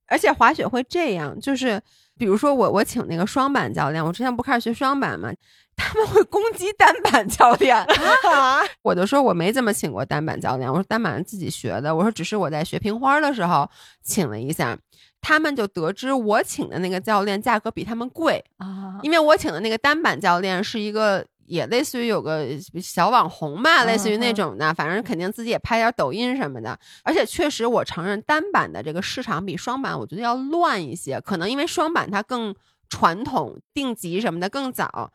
[0.07, 1.81] 而且滑雪会这样，就是
[2.19, 5.33] 比如说我我请那个双板教练，我之前不开始学双板嘛，
[5.75, 13.69] 他们会攻击单板教练，啊， 我就说我没怎么请过单板教练，我说单板自己学的，我说只是我在学平花的时候
[14.03, 14.79] 请了一下。
[15.23, 22.49] 他们就得知我请的那个教练价格比他们贵，啊，因为我请的那个单板教练是一个，也类似于有个
[22.83, 26.77] 小网红吧，类似于那种的，反正肯定自己也拍点抖音什么的。
[27.05, 32.55] 而且确实，我承认单板的这个市场比双板我觉得要乱一些，可能因为双板它更
[32.89, 35.13] 传统，定级什么的更早。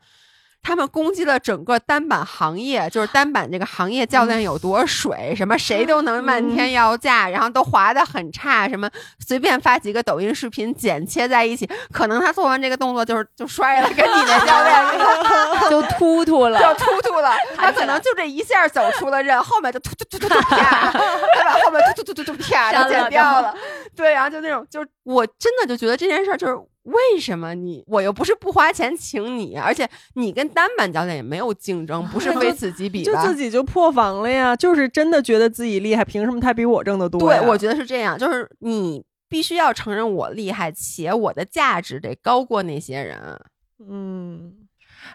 [0.62, 8.90] 他们攻击了整个单板行业，就是单板这个行业教练有多水，什么 谁都能漫天要价，然后都滑得很差，什么
[9.26, 14.76] 随便发几个抖音视频剪切在一起，可能他做完这个动作就是就摔了，跟你的教练
[15.70, 23.54] 就突突了， 就突突了，他可能就这一下走出了刃，后面就突突突突突啪，他把后面突突突突突啪就剪掉了。
[23.96, 26.56] 对，然后就那种，就是我真的就觉得这件事儿就是
[26.88, 33.22] 为什么你我又不是不花钱请你，而且你跟单板教练也没有竞争，不是 非此即彼吧？
[33.22, 37.20] 就自己就破防了呀，就是真的觉得自己厉害，凭什么他比我挣得多？
[37.20, 43.40] 对，我觉得是这样，就是你必须要承认我厉害，且我的价值得高过那些人。
[43.88, 44.54] 嗯，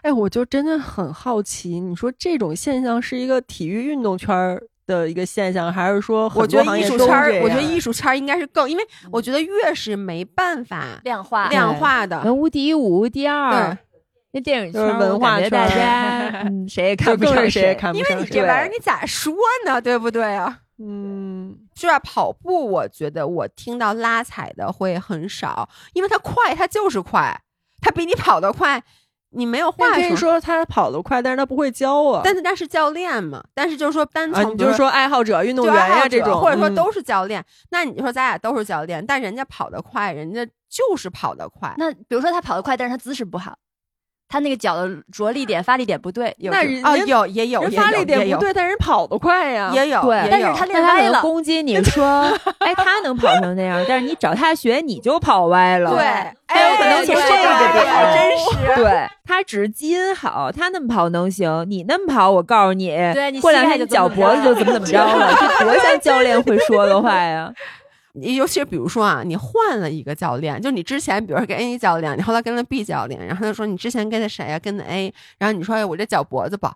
[0.02, 13.76] 哎，我就真的很好奇，你说这种现象是一个体育运动圈儿的一个现象，还是说我觉得艺术圈我觉得艺术圈儿应该是更，因为我觉得越是没办法量化量化的，文无第一，武无第二。
[14.32, 18.14] 那电影圈儿，文化圈儿家 嗯谁也看更不上是谁也看不因为。
[18.16, 19.32] 你这玩意儿你咋说
[19.64, 19.80] 呢？
[19.80, 20.58] 对不对啊？
[20.78, 22.00] 嗯，是吧？
[22.00, 27.40] 跑步，我觉得我听到拉踩的会很少，因为它快，它就是快，
[27.80, 28.82] 它比你跑得快，
[29.34, 30.16] 你没有话可以话说。
[30.16, 32.22] 说他跑得快，但是他不会教啊。
[32.24, 41.74] 但是他是教练嘛，但是就是说单啊，从你就是说爱好者、运动员呀、就爱好者这种，嗯或者说都是教练，那你说咱俩都是教练，但人家跑得快，人家就是跑得快。
[41.76, 43.56] 那比如说他跑得快，但是他姿势不好，
[44.28, 49.70] 他那个脚的着力点、发力点不对，有那人有也有也人发力有也有点不对，但人跑得快呀。
[49.72, 51.20] 也有对也有但是他练歪了。
[51.20, 52.22] 攻击你说，
[52.58, 55.90] 哎，他能跑成那样，但是你找他学，你就跑歪了。
[55.90, 56.02] 对，
[56.46, 58.82] 他有可能从对这个点对真实。
[58.82, 67.52] 对他只是基因好，他那么跑能行，你那么跑，我告诉你，对你过两天你脚脖子就怎么怎么着了， 这多像教练会说的话呀！
[68.22, 76.74] 尤其是比如说啊，你换了一个教练，就你之前比如说跟 A 教练，你后来跟了 B 教练，然后他说你之前跟的谁呀、跟的 A，然后你说哎我这脚脖子不好，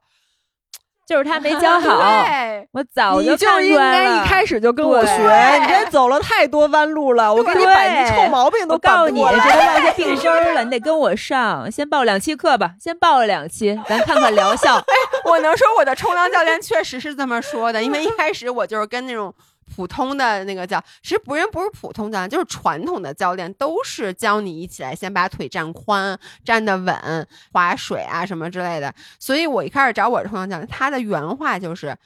[1.07, 4.11] 就是他没教 好，对，我早你就看应出来了。
[4.11, 14.85] 该一开始就跟我学，你这走了太多弯路了，我给你对把那臭毛病都我告诉你，这都落下病根儿了，你得跟我上，先报两期课吧，先报了两期，咱看看疗效。
[15.25, 19.33] 我能说我的冲浪教练确实是这么说的，因为一开始我就是跟那种
[19.79, 28.93] 普通的那个教，其实不人不是普通教练，就是传统的教练，都是教你一起来先把腿站宽、站得稳、划水啊什么之类的。
[29.21, 31.97] 所以我一开始找我的冲浪教练，他的原话就是：“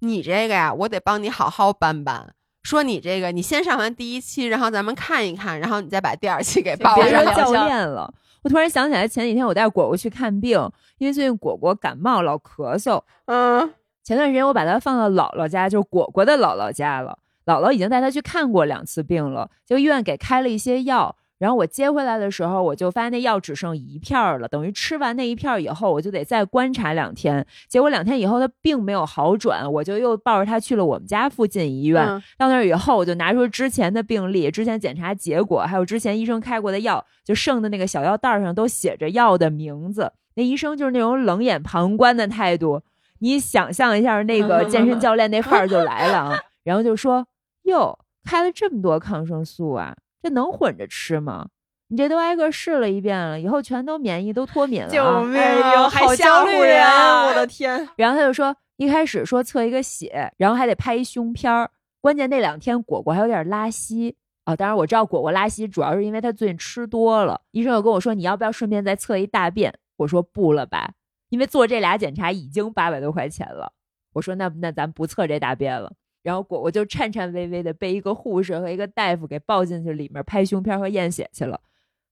[0.00, 2.32] 你这个呀，我得帮你好好搬搬。”
[2.64, 7.44] 说你这个，你先上完第一期，然后咱们看一看，然后你再把第二期给报上别说。
[7.52, 8.10] 教练了，
[8.42, 10.58] 我突然想起来，前几天我带果果去看病，
[10.96, 13.02] 因为最近果果感冒老咳嗽。
[13.26, 13.70] 嗯，
[14.04, 17.18] 前段时间我把它放到姥姥家，就是果果的姥姥家了。
[17.46, 21.16] 姥姥已经带他去看过两次病了，就医院给开了一些药。
[21.38, 27.44] 然后我接回来的时候，我就发现那药只剩一片儿了，等于吃完那一片儿以后，我就得再观察两天。
[27.68, 32.06] 结果两天以后他并没有好转，我就又抱着他去了我们家附近医院。
[32.06, 40.12] 嗯到那儿以后，我就拿出之前的病历、之前检查结果，还有之前医生开过的药，就剩的那个小药袋上都写着药的名字。
[40.36, 42.82] 那医生就是那种冷眼旁观的态度，
[43.22, 47.26] 你想象一下那个 健身教练那范儿就来了啊， 然后就说
[47.64, 51.46] ：“哟，开了这么多抗生素啊，这能混着吃吗？
[51.88, 55.88] 你这都挨个试了一遍了，以后全都免疫，都脱敏了、啊。”救命哎呦呀！
[55.88, 57.26] 还好吓唬人啊！
[57.26, 61.70] 我的天，然后他就说，一开始说测一个血，然后还得拍一胸片儿。
[62.00, 67.40] 关键那两天果果还有点拉稀啊、当然我知道果果拉稀主要是因为他最近吃多了。
[67.52, 69.72] 医生又跟我说，你要不要顺便再测一大便？
[69.98, 70.90] 我说不了吧，
[71.32, 73.72] 因为做这俩检查已经八百多块钱了。
[74.12, 75.90] 我说那那咱不测这大便了。
[76.22, 81.58] 然后果果就颤颤巍巍的被一个护士和一个大夫给抱进去里面拍胸片和验血去了。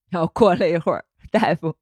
[0.09, 1.75] 然后过了一会儿，大夫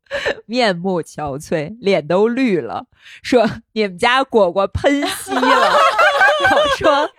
[0.45, 2.87] 面目憔悴，脸都绿了，
[3.23, 5.41] 说你们家果果喷稀了。
[5.41, 7.09] 我说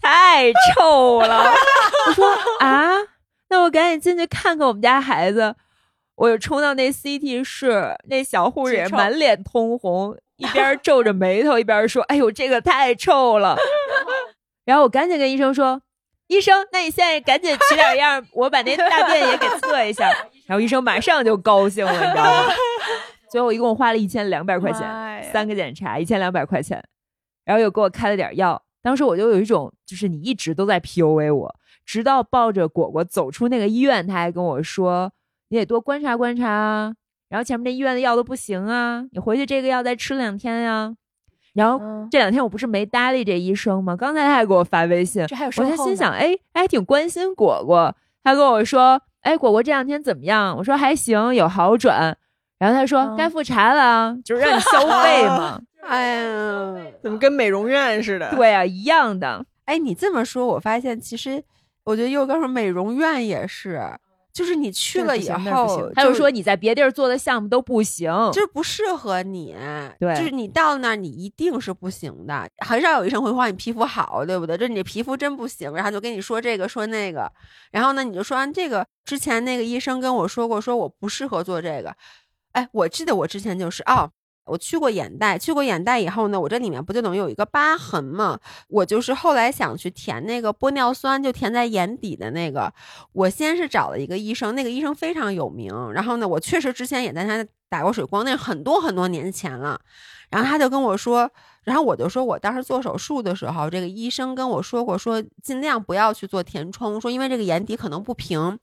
[0.00, 1.52] 太臭了。
[2.06, 2.26] 我说
[2.60, 2.94] 啊，
[3.50, 5.54] 那我赶紧进去看看我们家孩子。
[6.16, 13.56] 我就冲到那 CT 室，那小护士也满脸通红，一边皱着眉头，一边说：“哎呦，这个太臭了。
[14.64, 15.82] ”然后我赶紧跟医生说
[16.28, 20.10] ：“医生，那你现在赶紧取点样，我把那大便也给测一下。”
[20.46, 22.54] 然后医生马上就高兴了，你知道吗？
[23.30, 24.80] 最后一共花了一千两百块钱，
[25.32, 26.82] 三个检查，一千两百块钱，
[27.44, 28.62] 然后又给我开了点药。
[28.82, 31.54] 当时我就有一种，就是你一直都在 PUA 我，
[31.84, 35.12] 直到抱着果果走出那个医院，他还跟我说
[35.48, 36.94] ：“你得多观察观察啊。”
[37.28, 40.94] 然后前面那医院的药都不行啊，你回去这个药再吃两天呀、
[41.54, 43.96] 然后嗯这两天我不是没搭理这医生吗？
[43.96, 47.94] 刚才他还给我发微信，这还有我就心想，哎，还挺关心果果。
[48.22, 50.56] 他跟我说，哎，果果这两天怎么样？
[50.56, 52.16] 我说还行，有好转。
[52.58, 55.60] 然后他说、嗯该复查了啊，就是让你消费嘛。
[55.86, 58.30] 哎呀，怎么跟美容院似的？
[58.34, 59.44] 对啊，一样的。
[59.64, 61.42] 哎，你这么说，我发现其实
[61.84, 63.80] 我觉得又刚说美容院也是，
[64.36, 68.12] 就是你去了以后行，他就说你在别地儿做的项目都不行。
[68.34, 69.56] 就是不适合你，
[69.98, 74.58] 对就是你到那儿你一定是不行的，很少有医生会说你皮肤好，对不对？
[74.58, 77.32] 就是你皮肤真不行，然后就跟你说这个说那个，
[77.72, 81.96] 然后呢你就说完这个之前那个医生跟我说过，说我不适合做这个，
[82.52, 84.10] 哎，我记得我之前就是哦。
[84.46, 88.38] 我去过眼袋，去过眼袋以后呢，我这里面不就等于有一个疤痕吗？
[88.68, 92.72] 我就是后来想去填那个玻尿酸，就填在眼底的那个。
[93.12, 99.80] 我先是找了一个医生，那个医生非常有名，然后呢，我确实之前也在他打过水光，那很多很多年前了。
[100.30, 101.30] 然后他就跟我说，
[101.62, 108.58] 然后我就说我当时做手术的时候，这个医生跟我说过，说尽量不要去做填充，说因为这个眼底可能不平。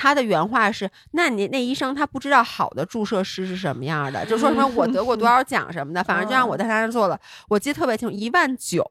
[0.00, 7.20] 他的原话是：“那你那医生他不知道好的注射师是什么样的，就说什么我得过多少奖什么的，反正就让我在他那儿做了。
[7.50, 8.82] 我记得特别清楚，一万九，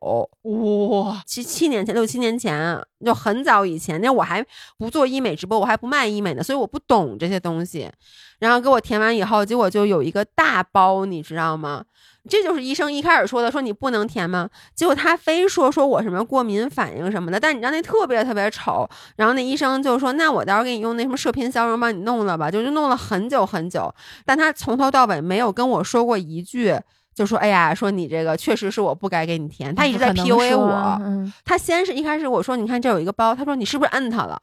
[0.43, 4.45] 哇，七七年前六七年前，就很早以前，那我还
[4.77, 7.89] 不做医美直播，我还不卖医美呢，所以我不懂这些东西。
[8.37, 11.83] 然后给我填完以后，结果就有一个大包，你知道吗？
[12.29, 14.47] 这就是医生一开始说的，说你不能填吗？
[14.75, 18.87] 结果他非说说我什么过敏反应什么的，但你知道那特别特别丑。
[19.15, 23.93] 然后那医生就说，那我到时候给你用那什么射频消融帮你弄了吧，就就弄了很久很久。
[24.25, 26.79] 但他从头到尾没有跟我说过一句，
[27.15, 29.73] 就说哎呀，说你这个确实是我不该给你填。
[29.73, 30.97] 他一直在 PUA 我。
[31.01, 34.39] 嗯，他先是一开始我说，你看这有一个包，他说你是不是摁它了？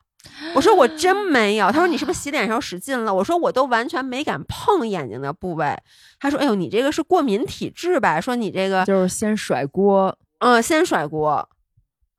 [0.54, 1.70] 我说我真没有。
[1.70, 3.14] 他说你是不是洗脸时候使劲了？
[3.14, 5.76] 我说我都完全没敢碰眼睛的部位。
[6.18, 8.20] 他说哎呦，你这个是过敏体质吧？
[8.20, 11.48] 说你这个就是先甩锅，嗯，先甩锅，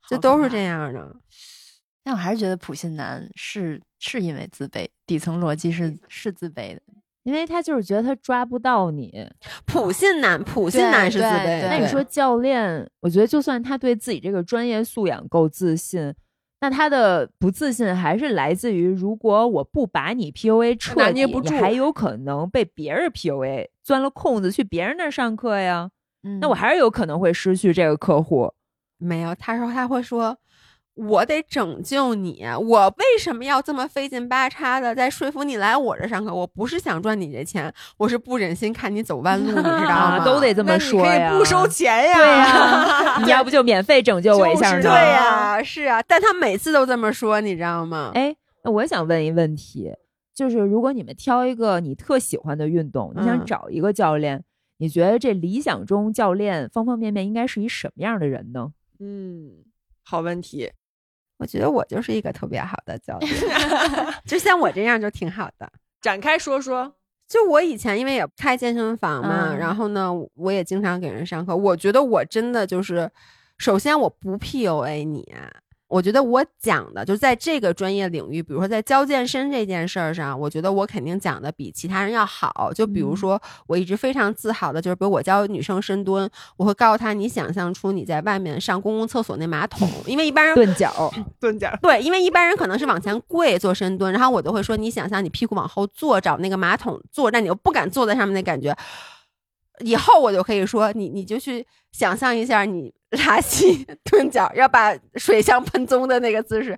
[0.07, 1.15] 这都是这样的。
[2.03, 6.81] 但我还是觉得普信男是是因为自卑，底层逻辑是是自卑的。
[7.23, 9.11] 因为他就是觉得他抓不到你。
[9.65, 11.43] 普信男，普信男是自卑。
[11.43, 16.15] 对对那你说教练，我觉得就算他对自己这个专业素养够自信，
[16.59, 25.91] 那他的不自信还是来自于，如果我不把你 PUA 彻底，不住你还有可能被别人 PUA，钻了空子去别人那儿上课呀。
[26.23, 28.51] 嗯，那我还是有可能会失去这个客户。
[28.97, 30.37] 没有，他说他会说。
[30.97, 36.33] 我得拯救你，我为什么要这么费劲巴叉的在说服你来我这上课？
[36.33, 40.25] 我不是想赚你这钱，我是不忍心看你走弯路，你知道啊，吗？
[40.25, 41.29] 都得这么说呀。
[41.29, 42.17] 可以不收钱呀？
[42.17, 44.81] 对呀， 你要不就免费拯救我一下呢？
[44.81, 48.11] 就是对呀，是啊，但他每次都这么说，你知道吗？
[48.15, 49.91] 哎，那我想问一问题，
[50.33, 54.43] 就是如果你们挑一个你特喜欢的运动，你想嗯找一个教练，
[54.79, 58.71] 你觉得这理想中教练方方面面应该是一什么样的人呢？
[58.99, 59.51] 嗯，
[60.03, 60.71] 好问题。
[61.37, 63.33] 我觉得我就是一个特别好的教练，
[64.25, 65.71] 就像我这样就挺好的。
[66.01, 66.93] 展开说说。
[67.27, 71.53] 就我以前因为也开健身房嘛，嗯然后呢，我也经常给人上课。
[71.53, 73.11] 我觉得我真的就是，
[73.57, 75.35] 首先我不 PUA 你，
[75.87, 82.71] 我觉得我讲的就在这个专业领域，比如说在教健身这件事儿上，我觉得我肯定讲的比其他人要好。
[82.75, 91.09] 就比如嗯说，我一直非常自豪的就是，比如我教女生深蹲，我会告诉她，你想象出你在外面上公共厕所那马桶，因为一般人蹲脚，
[91.39, 98.75] 蹲脚儿， 对，因为一般人可能是往前跪做深蹲，然后我都会说，你想象你屁股往后坐，找那个马桶坐，但你又不敢坐在上面的感觉。
[99.79, 102.93] 以后我就可以说，你你就去想象一下，你
[103.25, 106.75] 拉稀 蹲脚，要把水箱喷棕的那个姿势。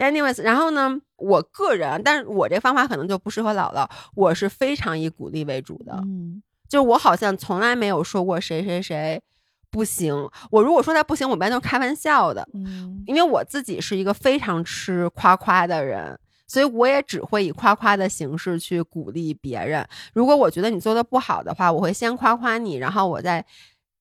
[0.00, 5.92] Anyways，然后呢，我个人，但是我这方法可能就不适合姥姥，我是非常以鼓励为主的。
[6.04, 9.22] 嗯，就我好像从来没有说过谁谁谁
[9.70, 10.14] 不行。
[10.50, 12.48] 我如果说他不行，我一般都是开玩笑的。
[12.54, 16.18] 嗯因为我自己是一个非常吃夸夸的人，
[16.48, 19.86] 所以我也只会以夸夸的形式去鼓励别人。
[20.12, 23.44] 如果我觉得你做的不好的话，我会先夸夸你，然后我再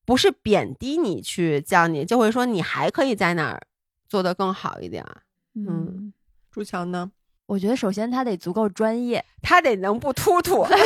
[0.05, 3.61] 不是贬低你去叫你，就会说你还可以在哪儿
[4.09, 5.05] 做得更好一点。
[5.53, 6.11] 嗯，
[6.49, 7.11] 朱强呢？
[7.47, 10.77] 我觉得首先他得足够专业，他得能不突突， 对，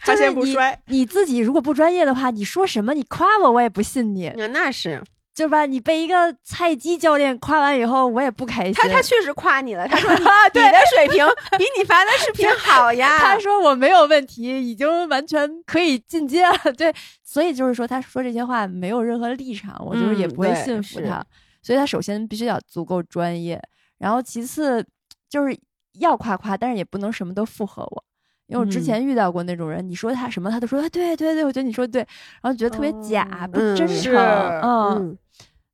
[0.00, 5.02] 他 就是你先不摔，你自己如果不专业的话，你说什么你夸我，我也不信你，那是
[5.36, 5.66] 对吧？
[5.66, 8.72] 你被一个菜鸡教练夸完以后，我也不开心。
[8.72, 10.20] 他他确实夸你了，他说你
[10.54, 11.26] 你的水平
[11.58, 13.18] 比你发的视频好呀。
[13.20, 16.56] 他说我没有问题，已经完全可以进阶了。
[16.76, 16.92] 对，
[17.22, 21.22] 所以就是说，他说这些话没有任何立场，我就是也嗯不会信服他。
[21.62, 23.60] 所以他首先必须要足够专业，
[23.98, 24.82] 然后其次
[25.28, 25.54] 就是
[25.98, 28.04] 要夸夸，但是也不能什么都附和我。
[28.46, 32.00] 因为我之嗯前遇到过那种人，你说他什么，他都说啊对对对，我觉得你说的对，
[32.40, 35.18] 然后觉得特别假，哦不真嗯诚，嗯，嗯，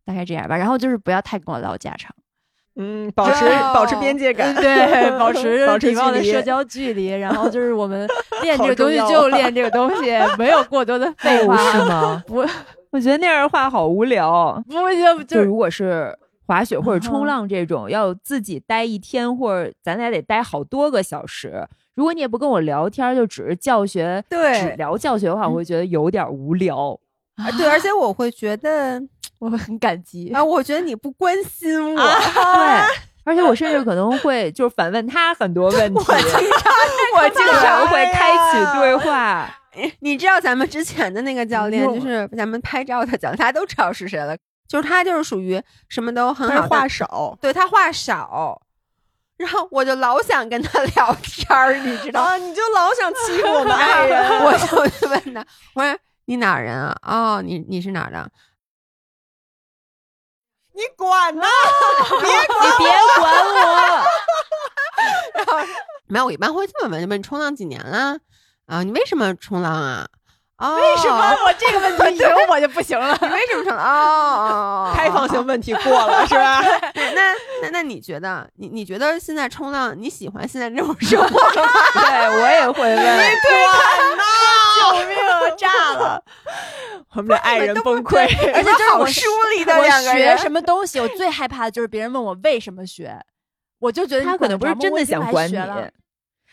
[0.04, 0.56] 大概这样吧。
[0.56, 2.14] 然后就是不要太跟我唠家常。
[2.76, 8.08] 嗯，保持哦保持边界感，对， 保持保持礼貌的距离社交距离，然后就是我们
[8.42, 12.24] 练这个东西就 练这个东西，没有过多的废话，是吗？
[12.26, 12.36] 不
[12.90, 14.62] 我觉得那样的话好无聊。
[14.66, 16.16] 不就就就如果是
[16.46, 21.68] 滑雪或者冲嗯浪这种，要自己待一天，或者咱俩得待好多个小时。
[21.94, 26.98] 如果你也不跟我聊天，就只是教学，对只聊教学的话，我会觉得有点无聊。
[27.36, 28.98] 啊对，而且我会觉得
[29.42, 30.30] 我会很感激。
[30.32, 32.00] 啊，我觉得你不关心我。
[32.00, 36.72] 对，而且我甚至可能会就是反问他很多问题， 我经常，
[37.16, 39.52] 我经常会开启对话。
[39.98, 44.36] 你知道咱们之前的那个教练，就是咱们拍照的教练，大家都知道是谁了。
[44.68, 48.62] 就是他，就是属于什么都很好，话少对他话少，
[49.36, 52.28] 然后我就老想跟他聊天儿，你知道吗？
[52.30, 54.56] 啊，你就老想欺负我们 爱人，我
[54.86, 55.44] 就问他，
[55.74, 56.96] 我说你哪儿人啊？
[57.02, 58.30] 哦，你你是哪儿的？
[60.74, 61.42] 你管呢？
[62.20, 63.54] 别你别管我，
[65.34, 65.58] 然 后
[66.08, 68.16] 没有，我一般会这么问，问你冲浪几年了？
[68.66, 70.06] 啊，你为什么冲浪啊？
[70.58, 73.16] 哦，为什么我这个问题有我就不行了？
[73.20, 73.84] 你为什么冲浪？
[73.84, 76.62] 哦，开放性问题过了 是吧？
[76.94, 77.32] 那
[77.62, 81.50] 那那你觉得，你你觉得现在冲浪你喜欢现在这种生活吗？
[81.94, 82.96] 对我也会问，
[84.92, 85.50] 救命啊！
[85.56, 86.24] 炸了！
[87.14, 88.22] 我们的爱人崩溃，
[88.54, 93.18] 而且就是我好疏离的我两个人学什么东西，我最害怕的就是别人问我为什么学，
[93.80, 95.56] 我就觉得他可能不是真的想管你，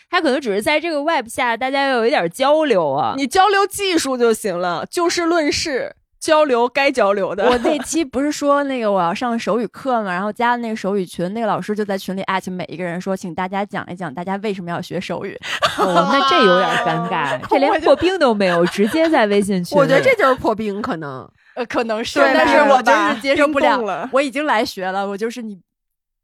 [0.10, 3.14] 他可能只是在这个 web 下大家要有一点交流啊。
[3.16, 5.95] 你交流技术就行了，就事论事。
[6.19, 7.49] 交流该交流的。
[7.49, 15.39] 我那期不是说那个我要上手语课嘛，然后加了那个手语群，那个老师就在群里艾特每一个人说，请大家讲一讲大家为什么要学手语。
[15.77, 19.77] 哦，那这有点尴尬， 这连破冰都没有，直接在微信群。
[19.77, 25.57] 我觉得这就是破冰， 可能呃可能是，对但是我就是接受不了我已经来学了，我就是你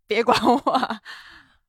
[0.08, 0.98] 别管我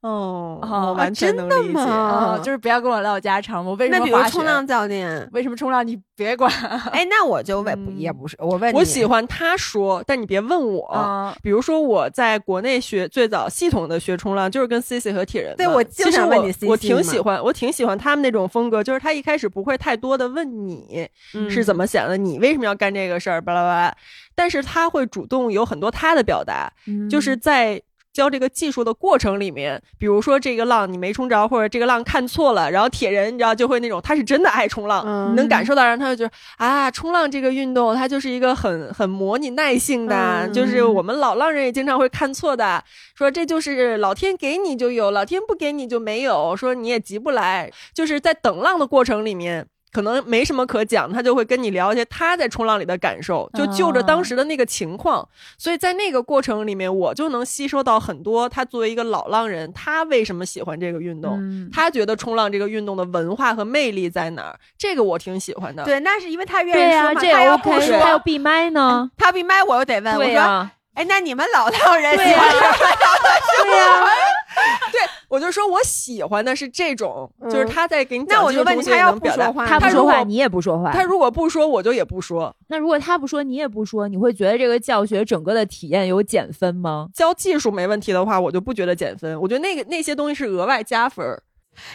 [0.03, 2.43] 哦，哦我完全能理解。
[2.43, 3.65] 就是不要跟我唠家常。
[3.65, 6.53] 我为什那比如冲浪教练，为什么冲浪你别管
[6.93, 10.87] 哎，那我就问，嗯也不是，我问你我喜欢他说，但你别问我。
[10.89, 11.35] 啊？
[11.43, 15.57] 比如说我在国内学最早系统的学冲浪，就是跟 C C 和铁人。
[15.57, 23.97] 对我就想问你我挺喜欢，我挺喜欢他们那种风格，就是他一开始不会太多的问你嗯是怎么想的，你为什么要干这个事儿，巴拉巴拉，
[24.35, 27.83] 但是他会主动有很多他的表达，嗯就是在。
[28.17, 42.83] 教这个技术的过程里面，比如说这个浪你没冲着，或者这个浪看错了，然后铁人你知道就会那种他是真的爱冲浪，嗯你能感受到，让他就觉得啊，冲浪这个运动它就是一个很很磨你耐性的，嗯就是我们老浪人也经常会看错的，
[43.15, 49.67] 说这就是老天给你就有，老天不给你就没有，说你也急不来，就是在等浪的过程里面。
[49.97, 61.71] 可能没什么可讲，他就会跟你聊一些他在冲浪里的感受，就就着当时的那个情况，所以在那个过程里面，我就能吸收到很多他作为一个老浪人，他为什么喜欢这个运动，嗯。
[61.73, 65.83] 他觉得冲浪这个运动的文化和魅力在哪儿，这个我挺喜欢的。
[65.85, 69.11] 对，那是因为他愿对呀、意说嘛，他要不说，他要闭麦呢。
[69.17, 73.75] 他闭麦，我又得问，我说，哎，那你们老浪人喜欢什么？
[73.75, 74.07] 样的
[74.93, 80.93] 对、我就说我喜欢的是这种，嗯就是他在给你讲那我就问你他要不能表达说话他不说话，你也不说话。
[80.93, 82.55] 他如果不说，我就也不说。
[82.69, 87.09] 那如果他不说，你也不说，你会觉得这个教学整个的体验有减分吗？
[87.13, 89.41] 教技术没问题的话，我就不觉得减分。
[89.41, 91.43] 我觉得那个那些东西是额外加分儿。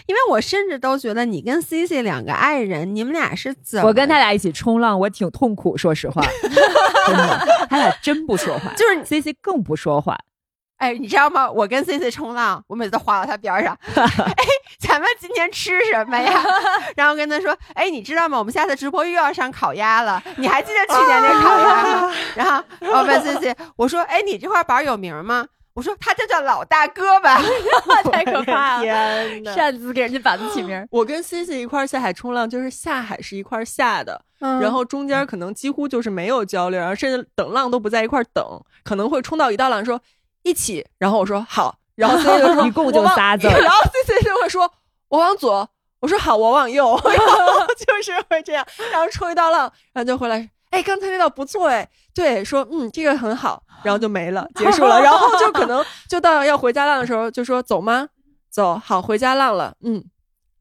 [0.05, 3.87] 因为我甚至都觉得你跟 C C 两个爱人，你们俩是怎么？
[3.87, 6.21] 我跟他俩一起冲浪，我挺痛苦，说实话，
[7.07, 10.15] 真的，他俩真不说话，就是 C C 更不说话。
[10.81, 11.49] 哎，你知道吗？
[11.49, 13.77] 我跟 C C 冲浪，我每次都滑到他边儿上。
[13.95, 14.43] 哎，
[14.79, 16.43] 咱们今天吃什么呀？
[16.97, 18.37] 然后跟他说，哎，你知道吗？
[18.39, 22.13] 我们下次直播又要上烤鸭了，你还记得去年那烤鸭吗？
[22.35, 25.45] 然后我问 C C，我说，哎，你这块板儿有名吗？
[25.73, 27.41] 我说他就叫老大哥吧。
[28.11, 28.83] 太可 怕了！
[28.83, 29.53] 天呐！
[29.53, 38.43] 擅自给人家板子起名儿，我跟 C C 一块儿下海冲浪，就是下海是一块儿下的，嗯然后中间可能几乎就是没有交流，然后甚至等浪都不在一块儿等，
[38.83, 40.01] 可能会冲到一道浪说
[40.43, 44.71] 一起，然后我说好，然后 C C 就说 一共就仨字儿 然后 C C 就会说
[45.09, 45.67] 我往左，
[45.99, 50.49] 我说好，我往右， 然后就是会这样，然后冲一道浪，然后就回来。
[50.71, 58.07] 哎，刚才那道不错哎，对，说嗯这个很好，然后就没了，结束了，然后就可能就到要回家浪的时候，就说走吗？
[58.49, 60.01] 走，好，回家浪了，嗯，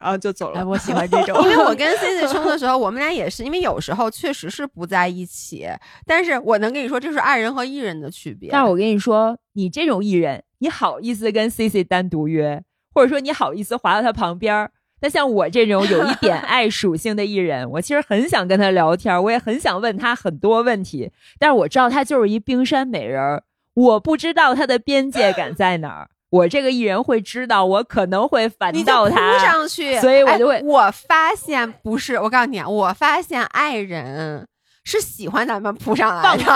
[0.00, 0.66] 然后就走哎，了。
[0.66, 1.50] 我喜欢这种 因。
[1.50, 5.68] 为我跟 C C 冲的时候，我们俩也是，因为有时候确实是不在一起，
[6.06, 8.48] 但是我能跟你说，这是爱人和艺人的区别。
[8.50, 12.62] 但是我跟你说，你这种艺人，你好意思跟 C C 单独约，
[12.94, 14.72] 或者说你好意思滑到他旁边儿？
[15.02, 23.42] 那像我这种有一点 爱属性的艺人，我其实很想跟他聊天，我也很想问他很多问题，但是我知道他就是一冰山美人儿，
[23.74, 26.10] 我不知道他的边界感在哪儿。
[26.30, 29.38] 我这个艺人会知道，我可能会烦你就扑到他。
[29.38, 34.46] 上去，所以我就会哎我发现不是，我告诉你啊，我发现爱人
[34.84, 36.28] 是喜欢咱们扑上来的。
[36.28, 36.44] 放屁！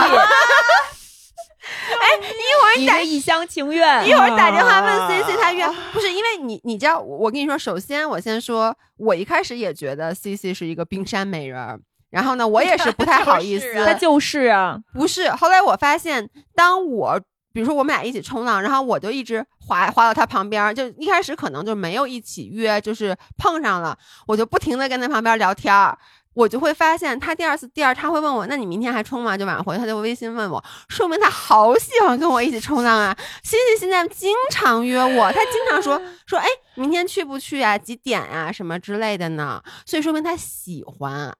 [1.65, 4.07] 哎，一会儿你打一厢情愿。
[4.07, 11.81] 一会儿打电话问啊 C C，他愿不是因为你，你知道，我我跟你说，首先我先说，我一开始也觉得 C C 是一个冰山美人儿，
[12.11, 15.31] 然后呢，我也是不太好意思， 他就是啊，不是。
[15.31, 17.21] 后来我发现，当我
[17.55, 25.97] 比如说我们俩一起冲浪，然后我就一直滑滑到他旁边，就一开始可能就没有一起约，就是碰上了，我就不停的跟他旁边聊天儿。
[26.35, 29.39] 我就会发现，他第二次、第二他会问我，那你明天还冲吗？
[29.39, 33.17] 就晚上回，他就微信问我，说明他好喜欢跟我一起冲浪啊。
[33.45, 37.79] 欣欣现在经常约我，他经常说 说，哎，明天去不去啊？
[37.79, 38.51] 几点啊？
[38.51, 39.63] 什么之类的呢？
[39.87, 41.33] 所以说明他喜欢。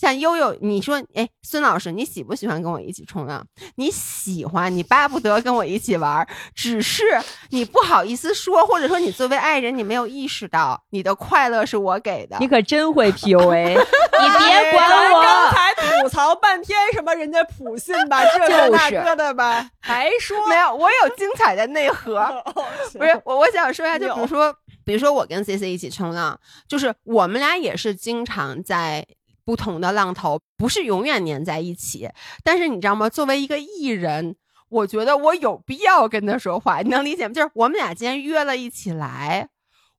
[0.00, 3.46] 像悠悠，你说，哎，孙老师，你喜不喜欢跟我一起冲浪？
[3.74, 7.04] 你喜欢，你巴不得跟我一起玩，只是
[7.50, 12.38] 你不好意思说，或者说你作为爱人，你没有意识到你的快乐是我给的。
[12.40, 15.50] 你可真会 PUA， 你别管我刚。
[15.50, 22.18] 才吐槽半天什么人家普信吧，这个那个的吧，还说没有，我有精彩的内核。
[22.18, 22.64] 哦
[22.96, 24.54] 不是我，我想说一下，就比如说，
[24.84, 29.04] 比如说我跟 C C 一起冲浪，就是我们俩也是经常在
[29.50, 32.08] 不同的浪头，不是永远粘在一起。
[32.44, 33.08] 但是你知道吗？
[33.08, 34.36] 作为一个艺人，
[34.68, 37.34] 我觉得我有必要跟他说话，你能理解吗？
[37.34, 39.48] 就是我们俩今天约了一起来，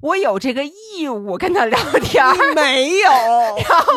[0.01, 2.23] 我有这个义务跟他聊天
[2.55, 3.09] 没有，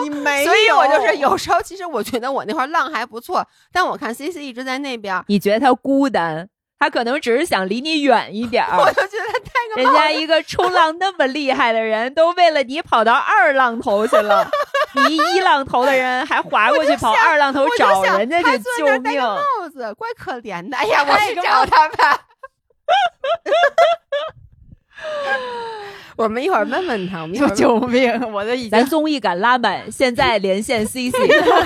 [0.02, 6.48] 你没有，所以我就是有时候，其实我觉得我那块浪还不错，但我看 C C 一直在那边，你觉得他孤单？
[6.76, 8.76] 他可能只是想离你远一点儿。
[8.76, 14.44] 我就觉得他戴个人家一个冲浪那么厉害的人，都为了你跑到二浪头去了，
[15.08, 19.14] 你一浪头的人还划过去跑二浪头找人家去救命。
[19.14, 20.76] 个帽子，怪可怜的。
[20.76, 22.20] 哎呀，我去找他吧。
[26.16, 28.32] 我们一会儿问问他，我们救命！
[28.32, 31.12] 我的已经咱，综艺感拉满，现在连线 CC，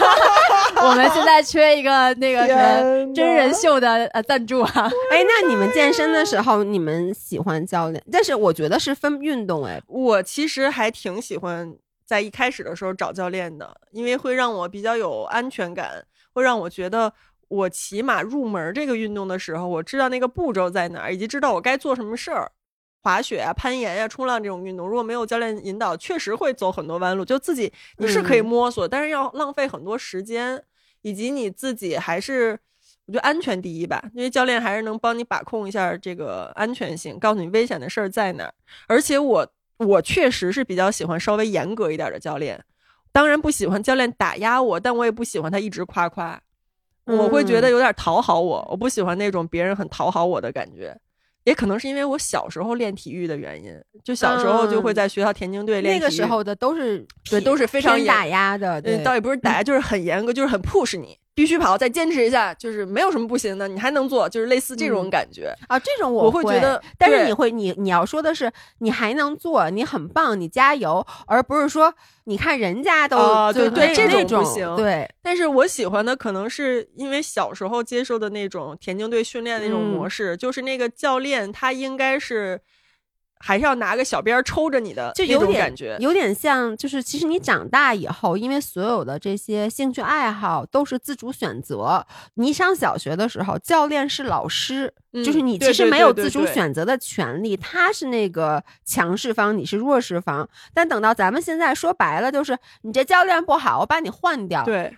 [0.83, 4.91] 我们现在缺一个那个什么真人秀的呃赞助啊。
[5.11, 8.03] 哎，那你们健身的时候，你们喜欢教练？
[8.11, 11.71] 但是我觉得是分运动，哎，我其实还挺喜欢
[12.09, 16.03] 在一开始的时候找教练的，因为会让我比较有安全感，
[16.33, 17.13] 会让我觉得
[17.49, 22.51] 我起码入门这个运动的时候，我知道那个步骤在哪儿，以及知道我该做什么事儿。
[23.03, 27.23] 滑雪啊、攀岩呀、冲浪这种运动，如果没有教练引导，确实会走很多弯路。
[27.25, 30.63] 就自己你是可以嗯摸索，但是要浪费很多时间，
[31.03, 32.59] 以及你自己还是
[33.07, 38.53] 我觉得安全第一吧，因为教练还是能帮你把控一下这个安全性，告诉你危险的事儿在哪儿。
[38.89, 39.47] 而且我
[39.79, 42.63] 我确实是比较喜欢稍微严格一点的教练，
[43.13, 46.41] 当然不喜欢教练打压我，但我也不喜欢他一直夸夸，
[47.05, 50.97] 我会觉得有点讨好我，我不喜欢那种别人很讨好我的感觉。
[51.45, 53.73] 也可能是因为我小时候练体育的原因，
[54.05, 56.01] 就小时候就会在学校田径队练体育。
[56.01, 65.11] 那个时候的都是对都是非常打压的，对嗯，，倒也不是打压，就是很严格，就是很 push 你，必须跑，再坚持一下，就是没有什么不行的，你还能做，就是类似这种嗯。
[65.11, 65.55] 感觉。
[65.69, 68.51] 啊，这种我会会觉得但是你会，你你要说的是，
[68.81, 71.95] 你还能做，你很棒，你加油，而不是说，
[72.25, 74.75] 你看人家都、啊对对这种种不行。
[74.75, 79.87] 对，但是我喜欢的可能是因为小时候接受的那种田径队训练的那种嗯。
[79.95, 82.61] 模式，就是那个教练他应该是
[83.41, 85.97] 还是要拿个小鞭儿抽着你的那就有点种感觉。
[86.01, 92.07] 有点像，就是其实你长大以后，因为所有的这些兴趣爱好都是自主选择。
[92.35, 100.49] 你上小学的时候，教练是老师，就是嗯你其实没有自主选择的权利，他是那个强势方，你是弱势方。
[100.75, 104.65] 但等到咱们现在说白了，就是你这教练不好，我把你换掉。
[104.65, 104.97] 对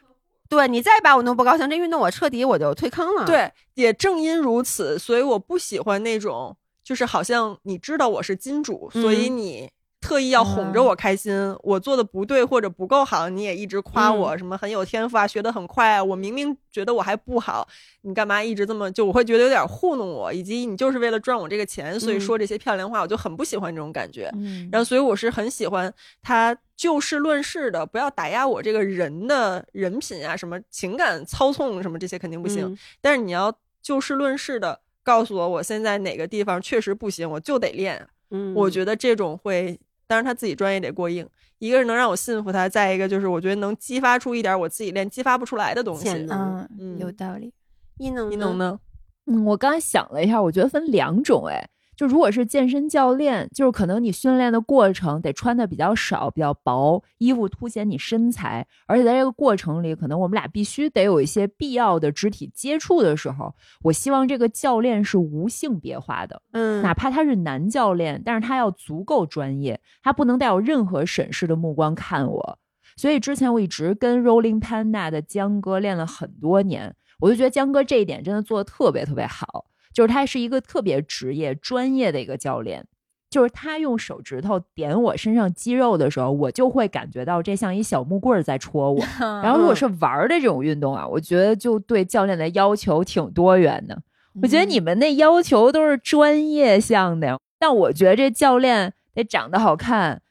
[0.49, 6.57] 对你再把我弄不高兴，这运动我彻底我就退坑了。，对，也正因如此，所以我不喜欢那种，
[6.91, 11.33] 就是好像你知道我是金主，所以嗯你特意要哄着我开心。
[11.63, 16.03] 我做的不对或者不够好，你也一直夸我，什么很有天赋啊，学得很快啊。
[16.03, 17.69] 我明明觉得我还不好，
[18.01, 24.29] 你干嘛一直这么就我会觉得有点糊弄我，以及你就是为了赚我这个钱，所以嗯说这些漂亮话，我就很不喜欢这种感觉。
[24.35, 32.67] 嗯然后，所以我是很喜欢他就事论事的，不要打压我这个人的人品啊，什么情感操纵什么这些肯定不行。
[32.67, 38.07] 嗯但是你要就事论事的告诉我，我现在哪个地方确实不行，我就得练。
[38.31, 41.27] 嗯，我觉得这种会，当然他自己专业得过硬。
[41.59, 46.09] 一个是能让我信服他，再一个就是我觉得能激发出一点我自己练激发不出来的东西。
[46.09, 47.53] 嗯嗯有道理。
[47.99, 48.81] 一能一能呢？
[49.27, 51.69] 嗯，我刚才想了一下，我觉得分两种，哎，
[52.01, 72.59] 就如果是健身教练，就是可能你训练的过程得穿的比较少、比较薄，衣服凸显你身材，而且在这个过程里，可能我们俩必须得有一些必要的肢体接触的时候，我希望这个教练是无性别化的，嗯，哪怕他是男教练，但是他要足够专业，他不能带有任何审视的目光看我。
[72.97, 82.87] 所以之前我一直跟 Rolling Panda 的江哥练了很多年，我就觉得江哥这一点真的做的特别特别好，就是他是一个特别职业专业的一个教练。
[83.31, 89.01] 就是他用手指头点我身上肌肉的时候，我就会感觉到这像一小木棍儿在戳我。
[89.21, 94.03] 然后如果是玩儿的这种运动啊，我觉得就对教练的要求挺多元的。
[94.43, 100.23] 我觉得你们那要求都是专业项的呀，但我觉得这教练得长得好看，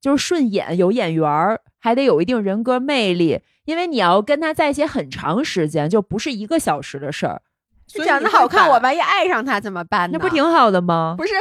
[0.00, 3.40] 就是顺眼，有眼缘儿，还得有一定人格魅力。
[3.66, 7.42] 因为你要跟他在一起很长时间，就不是一个小时的事儿，
[7.88, 10.16] 所以你长得好看，我万一爱上他怎么办呢？
[10.16, 11.14] 那不挺好的吗？
[11.18, 11.34] 不是，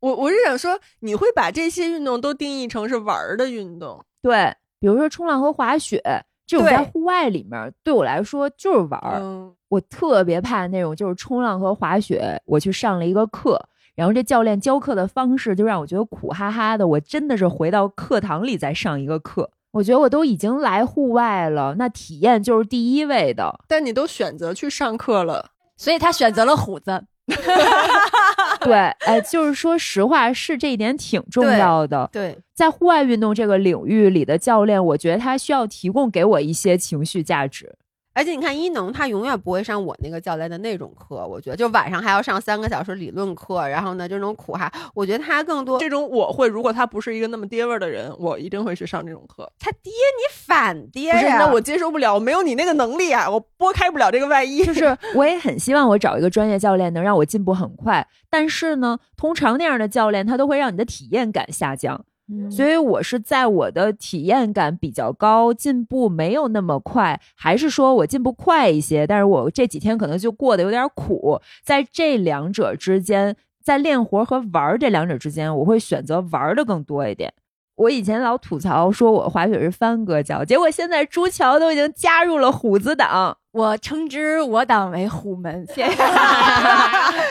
[0.00, 4.02] 我我是想说，你会把这些运动都定义成是玩儿的运动。
[4.22, 6.02] 对，比如说冲浪和滑雪
[6.46, 9.18] 这种在户外里面，对我来说就是玩儿。
[9.20, 13.62] 嗯，我特别怕那种就是冲浪和滑雪，我去上了一个课，
[13.94, 19.50] 然后这教练教课的方式就让我觉得苦哈哈的，我真的是回到课堂里再上一个课。
[19.72, 23.60] 我觉得我都已经来户外了，那体验就是第一位的。
[23.68, 27.04] 但你都选择去上课了， 所以他选择了虎子。
[28.62, 28.74] 对，
[29.06, 32.08] 哎，就是说实话，是这一点挺重要的。
[32.12, 37.72] 对，在户外运动这个领域里的教练，我觉得他需要提供给我一些情绪价值。
[38.20, 49.50] 而且你看一农，他永远不会上我那个教练的那种课，我觉得就晚上还要上三个小时理论课，然后呢这种苦哈，我觉得他更多这种我会，如果他不是一个那么爹味儿的人，我一定会去上这种课。
[49.58, 54.66] 他爹你反爹不是，呀，那我接受不了，我没有你那个能力啊，我拨开不了这个外衣。
[54.66, 62.04] 就是我也很希望我找一个专业教练能让我进步很快，但是呢，通常那样的教练他都会让你的体验感下降。
[62.50, 77.32] 所以我是在我的体验感比较高，进步没有那么快，还是说我进步快一些，但是我这几天可能就过得有点苦，在这两者之间，在练活和玩儿这两者之间，我会选择玩儿的更多一点。
[77.76, 85.96] 我以前老吐槽说我滑雪是帆哥教，结果现在朱桥都已经加入了虎子党，我称之我党为虎门， 谢谢。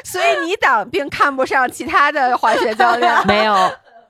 [0.04, 3.28] 所以你党并看不上其他的滑雪教练。
[3.28, 3.54] 没有，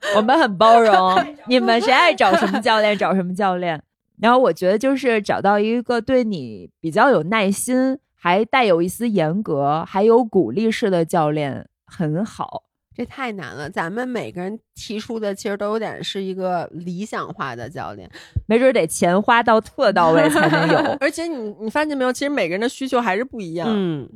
[0.16, 1.14] 我们很包容，
[1.46, 3.82] 你们谁爱找什么教练找什么教练。
[4.20, 12.64] 然后我觉得就是找到一个对你比较有耐心，还带有一丝严格，还有鼓励式的教练很好。
[12.94, 18.10] 这太难了，咱们每个人提出的其实都有点是一个理想化的教练。
[18.46, 20.78] 没准得钱花到特到位才能有。
[21.00, 23.68] 而且你你发现没有，其实每个人的需求还是不一样。
[23.70, 24.06] 嗯，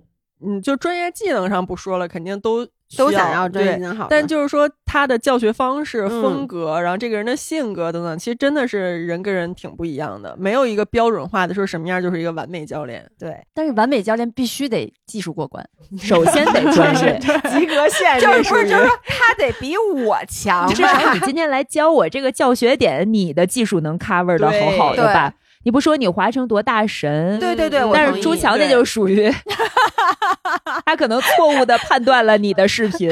[0.45, 13.05] 嗯，就专业技能上不说了，肯定都需都想要专业好，但就是说，他的教学方式、嗯风格，然后这个人的性格等等，其实真的是人跟人挺不一样的，没有一个标准化的说什么样就是一个完美教练。
[13.19, 15.67] 对，但是完美教练必须得技术过关，
[15.99, 17.19] 首先得专业，
[17.51, 21.21] 及格线 就是这不是就是说他得比我强至少你？
[21.21, 25.35] 今天来教我这个教学点，你的技术能 cover 的对好好的吧？
[25.65, 29.33] 你不说你华城多大神，对对对，但是朱桥那就属于
[30.87, 33.11] 他可能错误的判断了你的视频，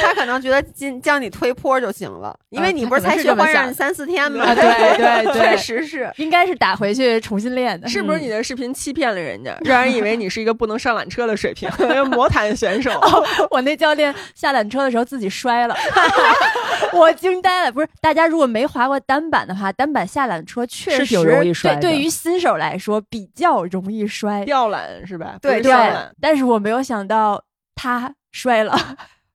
[0.00, 4.44] 他可能觉得今教你推坡就行了，因为啊你不是才学花是这么想样三四天吗？
[4.44, 4.64] 啊对
[4.96, 6.10] 对对确实是。
[6.16, 7.88] 应该是打回去重新练的。
[7.88, 11.68] 是不是你的视频欺骗了人家，让人以为你是一个不能上缆车的水平，
[12.10, 12.90] 魔毯选手？
[13.50, 15.74] 我那教练下缆车的时候自己摔了，
[16.92, 17.72] 我惊呆了。
[17.72, 24.44] 不是，大家如果没滑过单板的话，单板下缆车确实是挺容易摔的对，对于新手来说比较容易摔。
[24.44, 25.36] 吊缆是吧？
[25.40, 27.42] 对吊缆，但是我没有想到
[27.74, 28.76] 他摔了。